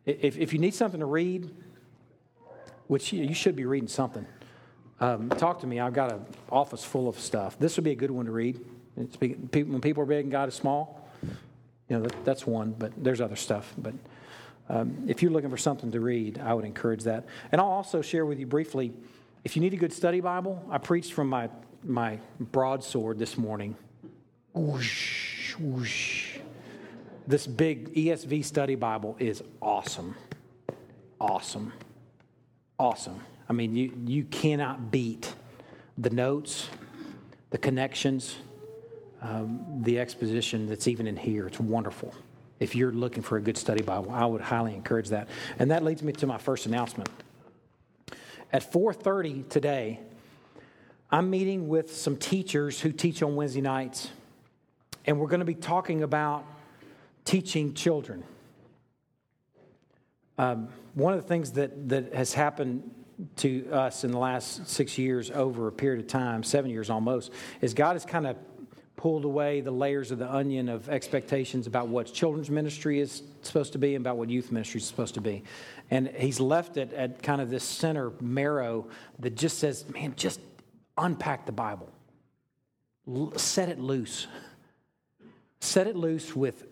if, 0.04 0.36
if 0.36 0.52
you 0.52 0.58
need 0.58 0.74
something 0.74 1.00
to 1.00 1.06
read, 1.06 1.54
which 2.88 3.12
you, 3.12 3.32
should 3.34 3.54
be 3.54 3.64
reading 3.64 3.88
something, 3.88 4.26
um, 5.00 5.28
talk 5.28 5.60
to 5.60 5.66
me. 5.66 5.78
I've 5.78 5.92
got 5.92 6.10
an 6.12 6.26
office 6.50 6.82
full 6.82 7.08
of 7.08 7.18
stuff. 7.18 7.58
This 7.58 7.76
would 7.76 7.84
be 7.84 7.92
a 7.92 7.96
good 7.96 8.10
one 8.10 8.26
to 8.26 8.32
read. 8.32 8.58
when 8.96 9.80
people 9.80 10.02
are 10.02 10.06
big 10.06 10.24
and 10.24 10.32
God 10.32 10.48
is 10.48 10.54
small, 10.54 11.08
you 11.22 11.96
know, 11.96 12.02
that, 12.02 12.24
that's 12.24 12.46
one, 12.46 12.74
but 12.76 12.92
there's 12.96 13.20
other 13.20 13.36
stuff. 13.36 13.72
But 13.78 13.94
um, 14.68 15.04
if 15.06 15.22
you're 15.22 15.30
looking 15.30 15.50
for 15.50 15.56
something 15.56 15.92
to 15.92 16.00
read, 16.00 16.40
I 16.42 16.54
would 16.54 16.64
encourage 16.64 17.04
that. 17.04 17.26
And 17.52 17.60
I'll 17.60 17.68
also 17.68 18.02
share 18.02 18.26
with 18.26 18.40
you 18.40 18.46
briefly 18.46 18.92
if 19.44 19.56
you 19.56 19.62
need 19.62 19.74
a 19.74 19.76
good 19.76 19.92
study 19.92 20.20
Bible, 20.20 20.64
I 20.70 20.78
preached 20.78 21.12
from 21.12 21.28
my, 21.28 21.48
my 21.84 22.18
broadsword 22.40 23.18
this 23.18 23.36
morning 23.38 23.76
whoosh, 24.52 25.54
whoosh. 25.56 26.38
This 27.26 27.46
big 27.46 27.94
ESV 27.94 28.44
study 28.44 28.74
Bible 28.74 29.16
is 29.18 29.42
awesome. 29.60 30.16
Awesome. 31.20 31.72
Awesome. 32.78 33.20
I 33.48 33.52
mean, 33.52 33.74
you, 33.74 33.92
you 34.06 34.24
cannot 34.24 34.90
beat 34.90 35.34
the 35.96 36.10
notes, 36.10 36.68
the 37.50 37.58
connections, 37.58 38.36
um, 39.20 39.82
the 39.82 39.98
exposition 39.98 40.66
that's 40.66 40.88
even 40.88 41.06
in 41.06 41.16
here. 41.16 41.46
It's 41.46 41.60
wonderful. 41.60 42.14
If 42.60 42.74
you're 42.74 42.92
looking 42.92 43.22
for 43.22 43.36
a 43.36 43.40
good 43.40 43.56
study 43.56 43.82
Bible, 43.82 44.10
I 44.10 44.26
would 44.26 44.40
highly 44.40 44.74
encourage 44.74 45.08
that. 45.10 45.28
And 45.58 45.70
that 45.70 45.84
leads 45.84 46.02
me 46.02 46.12
to 46.14 46.26
my 46.26 46.38
first 46.38 46.66
announcement. 46.66 47.08
At 48.52 48.70
4:30 48.72 49.48
today, 49.48 50.00
I'm 51.10 51.28
meeting 51.28 51.68
with 51.68 51.94
some 51.94 52.16
teachers 52.16 52.80
who 52.80 52.92
teach 52.92 53.22
on 53.22 53.36
Wednesday 53.36 53.60
nights 53.60 54.10
and 55.04 55.18
we're 55.18 55.28
going 55.28 55.40
to 55.40 55.46
be 55.46 55.54
talking 55.54 56.02
about 56.02 56.44
teaching 57.24 57.74
children. 57.74 58.24
Um, 60.36 60.68
one 60.94 61.14
of 61.14 61.22
the 61.22 61.26
things 61.26 61.52
that, 61.52 61.88
that 61.88 62.14
has 62.14 62.32
happened 62.32 62.90
to 63.36 63.68
us 63.72 64.04
in 64.04 64.12
the 64.12 64.18
last 64.18 64.68
six 64.68 64.98
years 64.98 65.30
over 65.30 65.66
a 65.66 65.72
period 65.72 66.00
of 66.00 66.06
time, 66.06 66.42
seven 66.42 66.70
years 66.70 66.90
almost, 66.90 67.32
is 67.60 67.74
God 67.74 67.94
has 67.94 68.04
kind 68.04 68.26
of 68.26 68.36
pulled 68.98 69.24
away 69.24 69.60
the 69.60 69.70
layers 69.70 70.10
of 70.10 70.18
the 70.18 70.30
onion 70.30 70.68
of 70.68 70.88
expectations 70.88 71.68
about 71.68 71.86
what 71.86 72.12
children's 72.12 72.50
ministry 72.50 72.98
is 72.98 73.22
supposed 73.42 73.72
to 73.72 73.78
be 73.78 73.94
and 73.94 74.02
about 74.04 74.18
what 74.18 74.28
youth 74.28 74.50
ministry 74.50 74.80
is 74.80 74.86
supposed 74.86 75.14
to 75.14 75.20
be. 75.20 75.44
And 75.88 76.08
He's 76.08 76.40
left 76.40 76.76
it 76.76 76.92
at 76.92 77.22
kind 77.22 77.40
of 77.40 77.48
this 77.48 77.62
center 77.62 78.10
marrow 78.20 78.88
that 79.20 79.36
just 79.36 79.60
says, 79.60 79.88
man, 79.94 80.14
just 80.16 80.40
unpack 80.98 81.46
the 81.46 81.52
Bible, 81.52 81.88
set 83.36 83.68
it 83.68 83.78
loose. 83.78 84.26
Set 85.60 85.86
it 85.86 85.96
loose 85.96 86.34
with 86.34 86.64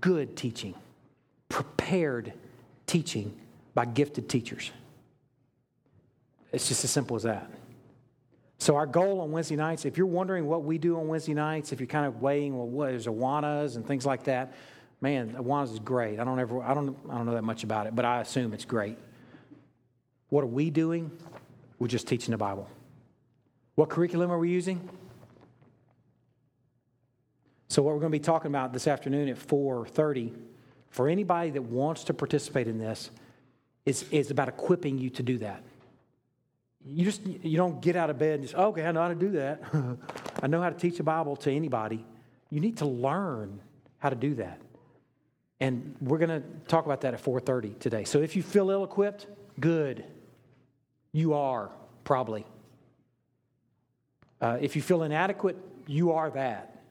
good 0.00 0.36
teaching, 0.36 0.74
prepared 1.48 2.32
teaching 2.86 3.36
by 3.72 3.84
gifted 3.84 4.28
teachers. 4.28 4.72
It's 6.52 6.66
just 6.66 6.82
as 6.82 6.90
simple 6.90 7.16
as 7.16 7.22
that. 7.22 7.48
So, 8.58 8.74
our 8.76 8.86
goal 8.86 9.20
on 9.20 9.32
Wednesday 9.32 9.56
nights, 9.56 9.84
if 9.84 9.98
you're 9.98 10.06
wondering 10.06 10.46
what 10.46 10.64
we 10.64 10.78
do 10.78 10.98
on 10.98 11.08
Wednesday 11.08 11.34
nights, 11.34 11.72
if 11.72 11.80
you're 11.80 11.86
kind 11.86 12.06
of 12.06 12.22
weighing, 12.22 12.56
well, 12.56 12.66
what 12.66 12.92
is 12.92 13.06
Awanas 13.06 13.76
and 13.76 13.86
things 13.86 14.06
like 14.06 14.24
that, 14.24 14.54
man, 15.00 15.34
Awanas 15.38 15.72
is 15.72 15.78
great. 15.78 16.18
I 16.18 16.24
don't 16.24 16.40
ever, 16.40 16.62
I 16.62 16.72
don't, 16.72 16.96
I 17.10 17.16
don't 17.16 17.26
know 17.26 17.34
that 17.34 17.44
much 17.44 17.64
about 17.64 17.86
it, 17.86 17.94
but 17.94 18.04
I 18.04 18.20
assume 18.20 18.54
it's 18.54 18.64
great. 18.64 18.96
What 20.30 20.42
are 20.42 20.48
we 20.48 20.70
doing? 20.70 21.10
We're 21.78 21.88
just 21.88 22.08
teaching 22.08 22.32
the 22.32 22.38
Bible. 22.38 22.68
What 23.74 23.90
curriculum 23.90 24.30
are 24.30 24.38
we 24.38 24.48
using? 24.48 24.88
So 27.68 27.82
what 27.82 27.92
we're 27.94 28.00
going 28.00 28.12
to 28.12 28.18
be 28.18 28.24
talking 28.24 28.50
about 28.50 28.72
this 28.72 28.86
afternoon 28.86 29.28
at 29.28 29.36
4:30 29.36 30.32
for 30.88 31.08
anybody 31.08 31.50
that 31.50 31.62
wants 31.62 32.04
to 32.04 32.14
participate 32.14 32.68
in 32.68 32.78
this 32.78 33.10
is, 33.84 34.04
is 34.10 34.30
about 34.30 34.48
equipping 34.48 34.98
you 34.98 35.10
to 35.10 35.22
do 35.22 35.36
that. 35.38 35.62
You 36.88 37.04
just 37.04 37.26
you 37.26 37.56
don't 37.56 37.80
get 37.80 37.96
out 37.96 38.10
of 38.10 38.18
bed 38.18 38.34
and 38.34 38.42
just 38.42 38.54
okay, 38.54 38.84
I 38.84 38.92
know 38.92 39.02
how 39.02 39.08
to 39.08 39.14
do 39.14 39.30
that. 39.32 39.62
I 40.42 40.46
know 40.46 40.60
how 40.60 40.70
to 40.70 40.76
teach 40.76 40.98
the 40.98 41.02
Bible 41.02 41.36
to 41.36 41.50
anybody. 41.50 42.04
You 42.50 42.60
need 42.60 42.78
to 42.78 42.86
learn 42.86 43.60
how 43.98 44.10
to 44.10 44.16
do 44.16 44.34
that. 44.36 44.60
And 45.58 45.96
we're 46.00 46.18
going 46.18 46.42
to 46.42 46.42
talk 46.68 46.84
about 46.84 47.00
that 47.00 47.14
at 47.14 47.22
4:30 47.22 47.78
today. 47.78 48.04
So 48.04 48.20
if 48.20 48.36
you 48.36 48.42
feel 48.42 48.70
ill-equipped, 48.70 49.26
good. 49.58 50.04
You 51.12 51.34
are 51.34 51.70
probably. 52.04 52.44
Uh, 54.40 54.58
if 54.60 54.76
you 54.76 54.82
feel 54.82 55.02
inadequate, 55.02 55.56
you 55.86 56.12
are 56.12 56.30
that. 56.30 56.84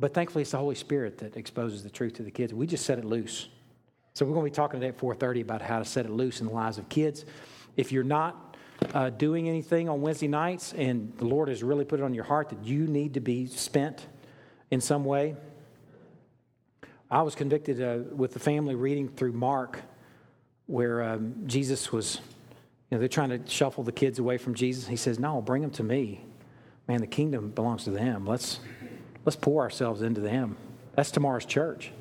But 0.00 0.12
thankfully, 0.12 0.42
it's 0.42 0.50
the 0.50 0.58
Holy 0.58 0.74
Spirit 0.74 1.18
that 1.18 1.36
exposes 1.36 1.84
the 1.84 1.90
truth 1.90 2.14
to 2.14 2.24
the 2.24 2.32
kids. 2.32 2.52
We 2.52 2.66
just 2.66 2.84
set 2.84 2.98
it 2.98 3.04
loose. 3.04 3.48
So 4.14 4.26
we're 4.26 4.34
going 4.34 4.46
to 4.46 4.50
be 4.50 4.54
talking 4.54 4.80
today 4.80 4.88
at 4.88 4.98
4:30 4.98 5.40
about 5.42 5.62
how 5.62 5.78
to 5.78 5.84
set 5.84 6.04
it 6.04 6.10
loose 6.10 6.40
in 6.40 6.48
the 6.48 6.52
lives 6.52 6.78
of 6.78 6.88
kids. 6.88 7.24
If 7.76 7.92
you're 7.92 8.02
not 8.04 8.51
uh, 8.94 9.10
doing 9.10 9.48
anything 9.48 9.88
on 9.88 10.00
Wednesday 10.00 10.28
nights, 10.28 10.72
and 10.72 11.12
the 11.18 11.24
Lord 11.24 11.48
has 11.48 11.62
really 11.62 11.84
put 11.84 12.00
it 12.00 12.02
on 12.02 12.14
your 12.14 12.24
heart 12.24 12.48
that 12.50 12.64
you 12.64 12.86
need 12.86 13.14
to 13.14 13.20
be 13.20 13.46
spent 13.46 14.06
in 14.70 14.80
some 14.80 15.04
way, 15.04 15.36
I 17.10 17.22
was 17.22 17.34
convicted 17.34 17.82
uh, 17.82 18.14
with 18.14 18.32
the 18.32 18.38
family 18.38 18.74
reading 18.74 19.08
through 19.08 19.32
Mark, 19.32 19.80
where 20.66 21.02
um, 21.02 21.34
Jesus 21.46 21.92
was. 21.92 22.20
You 22.90 22.96
know, 22.96 23.00
they're 23.00 23.08
trying 23.08 23.30
to 23.30 23.40
shuffle 23.50 23.84
the 23.84 23.92
kids 23.92 24.18
away 24.18 24.36
from 24.36 24.54
Jesus. 24.54 24.86
He 24.86 24.96
says, 24.96 25.18
"No, 25.18 25.40
bring 25.40 25.62
them 25.62 25.70
to 25.72 25.82
me. 25.82 26.24
Man, 26.88 27.00
the 27.00 27.06
kingdom 27.06 27.50
belongs 27.50 27.84
to 27.84 27.90
them. 27.90 28.26
Let's." 28.26 28.60
Let's 29.24 29.36
pour 29.36 29.62
ourselves 29.62 30.02
into 30.02 30.20
them. 30.20 30.56
That's 30.94 31.10
tomorrow's 31.10 31.44
church. 31.44 31.92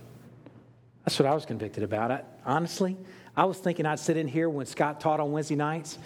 That's 1.06 1.20
what 1.20 1.28
I 1.28 1.34
was 1.34 1.46
convicted 1.46 1.84
about. 1.84 2.12
I, 2.12 2.24
honestly, 2.46 2.98
I 3.36 3.46
was 3.46 3.58
thinking 3.58 3.86
I'd 3.86 4.00
sit 4.00 4.18
in 4.18 4.28
here 4.28 4.50
when 4.50 4.66
Scott 4.66 5.00
taught 5.00 5.20
on 5.20 5.32
Wednesday 5.32 5.56
nights, 5.56 5.98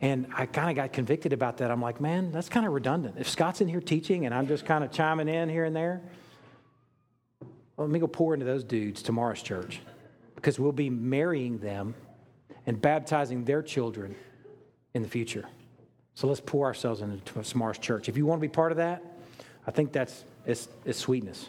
and 0.00 0.26
I 0.34 0.46
kind 0.46 0.70
of 0.70 0.76
got 0.76 0.92
convicted 0.92 1.32
about 1.32 1.58
that. 1.58 1.70
I'm 1.70 1.82
like, 1.82 2.00
man, 2.00 2.32
that's 2.32 2.48
kind 2.48 2.66
of 2.66 2.72
redundant. 2.72 3.16
If 3.18 3.28
Scott's 3.28 3.60
in 3.60 3.68
here 3.68 3.80
teaching 3.80 4.24
and 4.26 4.34
I'm 4.34 4.46
just 4.46 4.64
kind 4.64 4.82
of 4.82 4.90
chiming 4.90 5.28
in 5.28 5.48
here 5.48 5.64
and 5.64 5.76
there, 5.76 6.00
well, 7.76 7.86
let 7.86 7.90
me 7.90 7.98
go 7.98 8.06
pour 8.06 8.34
into 8.34 8.46
those 8.46 8.64
dudes 8.64 9.02
tomorrow's 9.02 9.42
church 9.42 9.80
because 10.34 10.58
we'll 10.58 10.72
be 10.72 10.88
marrying 10.88 11.58
them 11.58 11.94
and 12.66 12.80
baptizing 12.80 13.44
their 13.44 13.62
children 13.62 14.14
in 14.94 15.02
the 15.02 15.08
future. 15.08 15.44
So 16.14 16.26
let's 16.26 16.40
pour 16.40 16.66
ourselves 16.66 17.00
into 17.02 17.42
tomorrow's 17.42 17.78
church. 17.78 18.08
If 18.08 18.16
you 18.16 18.26
want 18.26 18.40
to 18.40 18.46
be 18.46 18.52
part 18.52 18.72
of 18.72 18.78
that, 18.78 19.02
I 19.66 19.70
think 19.70 19.92
that's 19.92 20.24
it's, 20.46 20.68
it's 20.84 20.98
sweetness. 20.98 21.48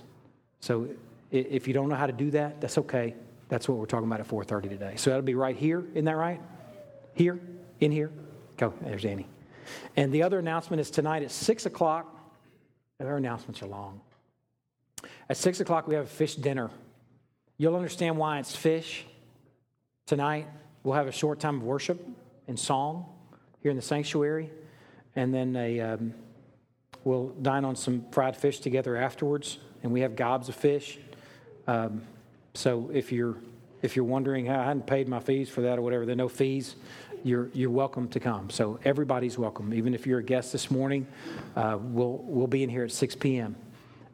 So 0.59 0.89
if 1.31 1.67
you 1.67 1.73
don't 1.73 1.89
know 1.89 1.95
how 1.95 2.07
to 2.07 2.13
do 2.13 2.31
that, 2.31 2.59
that's 2.61 2.77
okay. 2.77 3.15
That's 3.49 3.67
what 3.67 3.77
we're 3.77 3.85
talking 3.85 4.07
about 4.07 4.19
at 4.19 4.27
4:30 4.27 4.69
today. 4.69 4.93
So 4.97 5.09
that'll 5.09 5.23
be 5.23 5.35
right 5.35 5.55
here. 5.55 5.83
Isn't 5.93 6.05
that 6.05 6.15
right? 6.15 6.41
Here, 7.13 7.39
in 7.79 7.91
here. 7.91 8.11
Go. 8.61 8.75
There's 8.81 9.05
Annie. 9.05 9.25
And 9.95 10.13
the 10.13 10.21
other 10.21 10.37
announcement 10.37 10.81
is 10.81 10.91
tonight 10.91 11.23
at 11.23 11.31
six 11.31 11.65
o'clock. 11.65 12.15
Our 12.99 13.17
announcements 13.17 13.63
are 13.63 13.65
long. 13.65 14.01
At 15.27 15.37
six 15.37 15.59
o'clock, 15.61 15.87
we 15.87 15.95
have 15.95 16.03
a 16.05 16.07
fish 16.07 16.35
dinner. 16.35 16.69
You'll 17.57 17.75
understand 17.75 18.17
why 18.17 18.37
it's 18.37 18.55
fish 18.55 19.03
tonight. 20.05 20.45
We'll 20.83 20.93
have 20.93 21.07
a 21.07 21.11
short 21.11 21.39
time 21.39 21.55
of 21.55 21.63
worship 21.63 22.07
and 22.47 22.59
song 22.59 23.07
here 23.63 23.71
in 23.71 23.77
the 23.77 23.81
sanctuary, 23.81 24.51
and 25.15 25.33
then 25.33 25.55
a, 25.55 25.79
um, 25.79 26.13
we'll 27.03 27.29
dine 27.41 27.65
on 27.65 27.75
some 27.75 28.05
fried 28.11 28.37
fish 28.37 28.59
together 28.59 28.95
afterwards. 28.95 29.57
And 29.81 29.91
we 29.91 30.01
have 30.01 30.15
gobs 30.15 30.49
of 30.49 30.55
fish. 30.55 30.99
Um, 31.65 32.03
so 32.53 32.91
if 32.93 33.11
you're 33.11 33.37
if 33.81 33.95
you're 33.95 34.05
wondering 34.05 34.51
I 34.51 34.65
hadn't 34.65 34.85
paid 34.85 35.09
my 35.09 35.19
fees 35.19 35.49
for 35.49 35.61
that 35.61 35.79
or 35.79 35.81
whatever, 35.81 36.05
there 36.05 36.13
are 36.13 36.15
no 36.15 36.29
fees. 36.29 36.75
You're 37.23 37.49
you're 37.53 37.69
welcome 37.69 38.07
to 38.09 38.19
come. 38.19 38.49
So 38.49 38.79
everybody's 38.83 39.37
welcome. 39.37 39.73
Even 39.73 39.93
if 39.93 40.07
you're 40.07 40.19
a 40.19 40.23
guest 40.23 40.51
this 40.51 40.71
morning, 40.71 41.05
uh, 41.55 41.77
we'll 41.79 42.19
we'll 42.23 42.47
be 42.47 42.63
in 42.63 42.69
here 42.69 42.83
at 42.83 42.91
6 42.91 43.15
p.m. 43.15 43.55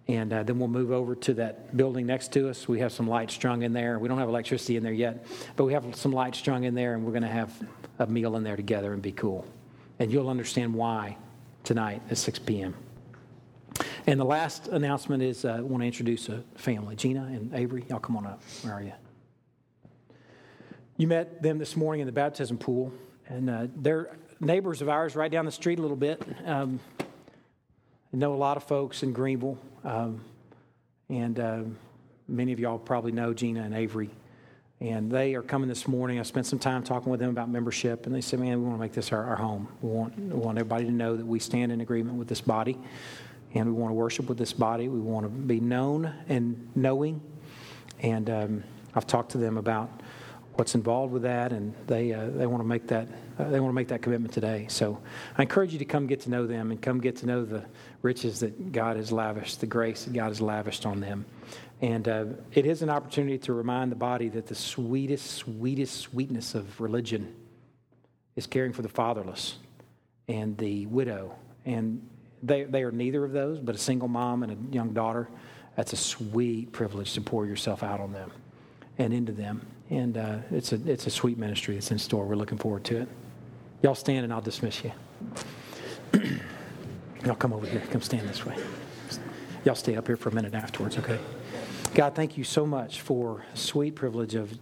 And 0.09 0.31
uh, 0.31 0.43
then 0.43 0.57
we'll 0.57 0.69
move 0.69 0.91
over 0.91 1.15
to 1.15 1.33
that 1.35 1.75
building 1.75 2.05
next 2.05 2.31
to 2.33 2.49
us. 2.49 2.67
We 2.67 2.79
have 2.79 2.93
some 2.93 3.07
lights 3.07 3.33
strung 3.33 3.63
in 3.63 3.73
there. 3.73 3.99
We 3.99 4.07
don't 4.07 4.19
have 4.19 4.29
electricity 4.29 4.77
in 4.77 4.83
there 4.83 4.93
yet, 4.93 5.25
but 5.55 5.65
we 5.65 5.73
have 5.73 5.95
some 5.95 6.13
lights 6.13 6.37
strung 6.37 6.63
in 6.63 6.75
there, 6.75 6.93
and 6.93 7.03
we're 7.03 7.11
going 7.11 7.23
to 7.23 7.29
have 7.29 7.51
a 7.99 8.07
meal 8.07 8.37
in 8.37 8.43
there 8.43 8.55
together 8.55 8.93
and 8.93 9.01
be 9.01 9.11
cool. 9.11 9.45
And 9.99 10.11
you'll 10.11 10.29
understand 10.29 10.73
why 10.73 11.17
tonight 11.65 12.01
at 12.09 12.17
6 12.17 12.39
p.m. 12.39 12.73
And 14.05 14.19
the 14.19 14.25
last 14.25 14.69
announcement 14.69 15.21
is 15.21 15.43
uh, 15.43 15.55
I 15.55 15.61
want 15.61 15.81
to 15.81 15.87
introduce 15.87 16.29
a 16.29 16.41
family. 16.55 16.95
Gina 16.95 17.23
and 17.23 17.53
Avery, 17.53 17.85
y'all 17.89 17.99
come 17.99 18.15
on 18.15 18.25
up. 18.25 18.41
Where 18.63 18.73
are 18.73 18.81
you? 18.81 18.93
You 20.99 21.07
met 21.07 21.43
them 21.43 21.59
this 21.59 21.75
morning 21.75 22.01
in 22.01 22.07
the 22.07 22.11
baptism 22.11 22.57
pool, 22.57 22.91
and 23.27 23.49
uh, 23.51 23.67
they're 23.75 24.17
neighbors 24.39 24.81
of 24.81 24.89
ours 24.89 25.15
right 25.15 25.31
down 25.31 25.45
the 25.45 25.51
street 25.51 25.77
a 25.77 25.81
little 25.83 25.95
bit. 25.95 26.19
Um, 26.43 26.79
I 26.99 28.17
know 28.17 28.33
a 28.33 28.35
lot 28.35 28.57
of 28.57 28.63
folks 28.63 29.03
in 29.03 29.13
Greenville, 29.13 29.59
um, 29.83 30.21
and 31.07 31.39
uh, 31.39 31.59
many 32.27 32.51
of 32.51 32.59
y'all 32.59 32.79
probably 32.79 33.11
know 33.11 33.31
Gina 33.31 33.61
and 33.61 33.75
Avery. 33.75 34.09
And 34.79 35.11
they 35.11 35.35
are 35.35 35.43
coming 35.43 35.69
this 35.69 35.87
morning. 35.87 36.19
I 36.19 36.23
spent 36.23 36.47
some 36.47 36.57
time 36.57 36.81
talking 36.81 37.11
with 37.11 37.19
them 37.19 37.29
about 37.29 37.47
membership, 37.47 38.07
and 38.07 38.15
they 38.15 38.21
said, 38.21 38.39
"Man, 38.39 38.59
we 38.59 38.65
want 38.65 38.77
to 38.77 38.81
make 38.81 38.93
this 38.93 39.11
our, 39.11 39.23
our 39.23 39.35
home. 39.35 39.67
We 39.83 39.89
want, 39.91 40.17
we 40.17 40.33
want 40.33 40.57
everybody 40.57 40.85
to 40.85 40.91
know 40.91 41.15
that 41.15 41.25
we 41.25 41.37
stand 41.37 41.71
in 41.71 41.79
agreement 41.81 42.17
with 42.17 42.27
this 42.27 42.41
body." 42.41 42.77
and 43.53 43.65
we 43.65 43.71
want 43.71 43.91
to 43.91 43.95
worship 43.95 44.27
with 44.27 44.37
this 44.37 44.51
body. 44.51 44.89
We 44.89 44.99
want 44.99 45.25
to 45.25 45.29
be 45.29 45.61
known 45.61 46.13
and 46.27 46.69
knowing. 46.75 47.21
And 48.01 48.29
um, 48.29 48.63
I've 48.93 49.07
talked 49.07 49.31
to 49.31 49.37
them 49.37 49.57
about 49.57 49.89
what's 50.57 50.75
involved 50.75 51.13
with 51.13 51.23
that, 51.23 51.51
and 51.51 51.73
they 51.87 52.13
uh, 52.13 52.27
they 52.27 52.47
want 52.47 52.61
to 52.61 52.67
make 52.67 52.87
that 52.87 53.07
uh, 53.39 53.49
they 53.49 53.59
want 53.59 53.71
to 53.71 53.75
make 53.75 53.87
that 53.89 54.01
commitment 54.01 54.33
today. 54.33 54.65
So 54.69 54.99
I 55.37 55.43
encourage 55.43 55.73
you 55.73 55.79
to 55.79 55.85
come 55.85 56.07
get 56.07 56.21
to 56.21 56.29
know 56.29 56.47
them 56.47 56.71
and 56.71 56.81
come 56.81 56.99
get 56.99 57.17
to 57.17 57.25
know 57.25 57.45
the 57.45 57.63
riches 58.01 58.39
that 58.41 58.71
God 58.71 58.97
has 58.97 59.11
lavished, 59.11 59.59
the 59.59 59.67
grace 59.67 60.05
that 60.05 60.13
God 60.13 60.27
has 60.27 60.41
lavished 60.41 60.85
on 60.85 60.99
them. 60.99 61.25
And 61.81 62.07
uh, 62.07 62.25
it 62.53 62.65
is 62.65 62.81
an 62.81 62.89
opportunity 62.89 63.37
to 63.39 63.53
remind 63.53 63.91
the 63.91 63.97
body 63.97 64.29
that 64.29 64.47
the 64.47 64.55
sweetest, 64.55 65.29
sweetest 65.29 65.95
sweetness 65.95 66.55
of 66.55 66.81
religion 66.81 67.35
is 68.35 68.47
caring 68.47 68.73
for 68.73 68.81
the 68.81 68.89
fatherless 68.89 69.57
and 70.27 70.57
the 70.57 70.87
widow 70.87 71.35
and 71.67 72.01
they, 72.41 72.63
they 72.63 72.83
are 72.83 72.91
neither 72.91 73.23
of 73.23 73.31
those, 73.31 73.59
but 73.59 73.75
a 73.75 73.77
single 73.77 74.07
mom 74.07 74.43
and 74.43 74.51
a 74.51 74.75
young 74.75 74.93
daughter, 74.93 75.27
that's 75.75 75.93
a 75.93 75.97
sweet 75.97 76.71
privilege 76.71 77.13
to 77.13 77.21
pour 77.21 77.45
yourself 77.45 77.83
out 77.83 77.99
on 77.99 78.13
them 78.13 78.31
and 78.97 79.13
into 79.13 79.31
them. 79.31 79.65
And 79.89 80.17
uh, 80.17 80.37
it's, 80.51 80.73
a, 80.73 80.79
it's 80.85 81.07
a 81.07 81.09
sweet 81.09 81.37
ministry 81.37 81.75
that's 81.75 81.91
in 81.91 81.99
store. 81.99 82.25
We're 82.25 82.35
looking 82.35 82.57
forward 82.57 82.83
to 82.85 83.01
it. 83.01 83.07
Y'all 83.81 83.95
stand 83.95 84.23
and 84.23 84.33
I'll 84.33 84.41
dismiss 84.41 84.83
you. 84.83 84.91
Y'all 87.25 87.35
come 87.35 87.53
over 87.53 87.65
here. 87.65 87.81
Come 87.91 88.01
stand 88.01 88.27
this 88.27 88.45
way. 88.45 88.55
Y'all 89.65 89.75
stay 89.75 89.95
up 89.95 90.07
here 90.07 90.17
for 90.17 90.29
a 90.29 90.33
minute 90.33 90.53
afterwards, 90.53 90.97
okay? 90.97 91.19
God, 91.93 92.15
thank 92.15 92.37
you 92.37 92.43
so 92.43 92.65
much 92.65 93.01
for 93.01 93.45
sweet 93.53 93.95
privilege 93.95 94.35
of, 94.35 94.57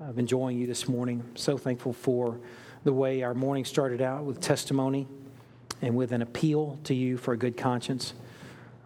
of 0.00 0.18
enjoying 0.18 0.58
you 0.58 0.66
this 0.66 0.88
morning. 0.88 1.22
So 1.34 1.56
thankful 1.56 1.92
for 1.92 2.40
the 2.84 2.92
way 2.92 3.22
our 3.22 3.34
morning 3.34 3.64
started 3.64 4.00
out 4.00 4.24
with 4.24 4.40
testimony 4.40 5.06
and 5.82 5.94
with 5.94 6.12
an 6.12 6.22
appeal 6.22 6.78
to 6.84 6.94
you 6.94 7.16
for 7.16 7.32
a 7.32 7.36
good 7.36 7.56
conscience. 7.56 8.14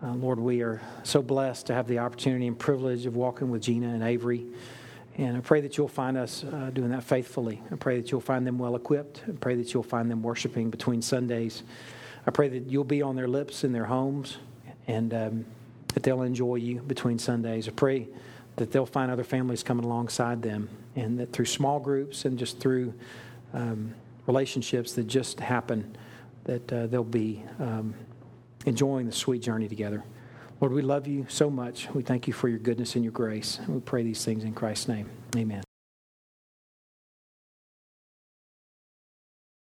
Uh, 0.02 0.12
Lord, 0.12 0.38
we 0.38 0.60
are 0.62 0.82
so 1.02 1.22
blessed 1.22 1.66
to 1.66 1.74
have 1.74 1.88
the 1.88 1.98
opportunity 1.98 2.46
and 2.46 2.58
privilege 2.58 3.06
of 3.06 3.16
walking 3.16 3.50
with 3.50 3.62
Gina 3.62 3.88
and 3.88 4.02
Avery. 4.02 4.46
And 5.16 5.36
I 5.36 5.40
pray 5.40 5.60
that 5.60 5.76
you'll 5.76 5.86
find 5.86 6.16
us 6.16 6.44
uh, 6.44 6.70
doing 6.72 6.90
that 6.90 7.04
faithfully. 7.04 7.62
I 7.70 7.76
pray 7.76 8.00
that 8.00 8.10
you'll 8.10 8.20
find 8.20 8.46
them 8.46 8.58
well 8.58 8.74
equipped. 8.74 9.22
I 9.28 9.32
pray 9.32 9.54
that 9.56 9.72
you'll 9.72 9.84
find 9.84 10.10
them 10.10 10.22
worshiping 10.22 10.70
between 10.70 11.02
Sundays. 11.02 11.62
I 12.26 12.30
pray 12.30 12.48
that 12.48 12.66
you'll 12.66 12.84
be 12.84 13.00
on 13.00 13.14
their 13.14 13.28
lips 13.28 13.62
in 13.62 13.72
their 13.72 13.84
homes 13.84 14.38
and 14.88 15.14
um, 15.14 15.44
that 15.88 16.02
they'll 16.02 16.22
enjoy 16.22 16.56
you 16.56 16.80
between 16.80 17.18
Sundays. 17.18 17.68
I 17.68 17.72
pray 17.72 18.08
that 18.56 18.72
they'll 18.72 18.86
find 18.86 19.10
other 19.10 19.24
families 19.24 19.62
coming 19.62 19.84
alongside 19.84 20.42
them 20.42 20.68
and 20.96 21.18
that 21.20 21.32
through 21.32 21.46
small 21.46 21.78
groups 21.78 22.24
and 22.24 22.38
just 22.38 22.58
through 22.58 22.94
um, 23.52 23.94
relationships 24.26 24.94
that 24.94 25.06
just 25.06 25.38
happen 25.38 25.96
that 26.44 26.72
uh, 26.72 26.86
they'll 26.86 27.04
be 27.04 27.42
um, 27.60 27.94
enjoying 28.66 29.06
the 29.06 29.12
sweet 29.12 29.42
journey 29.42 29.68
together. 29.68 30.02
Lord, 30.60 30.72
we 30.72 30.82
love 30.82 31.06
you 31.06 31.26
so 31.28 31.50
much. 31.50 31.88
We 31.90 32.02
thank 32.02 32.26
you 32.26 32.32
for 32.32 32.48
your 32.48 32.58
goodness 32.58 32.94
and 32.94 33.04
your 33.04 33.12
grace. 33.12 33.58
We 33.68 33.80
pray 33.80 34.02
these 34.02 34.24
things 34.24 34.44
in 34.44 34.54
Christ's 34.54 34.88
name. 34.88 35.10
Amen. 35.36 35.62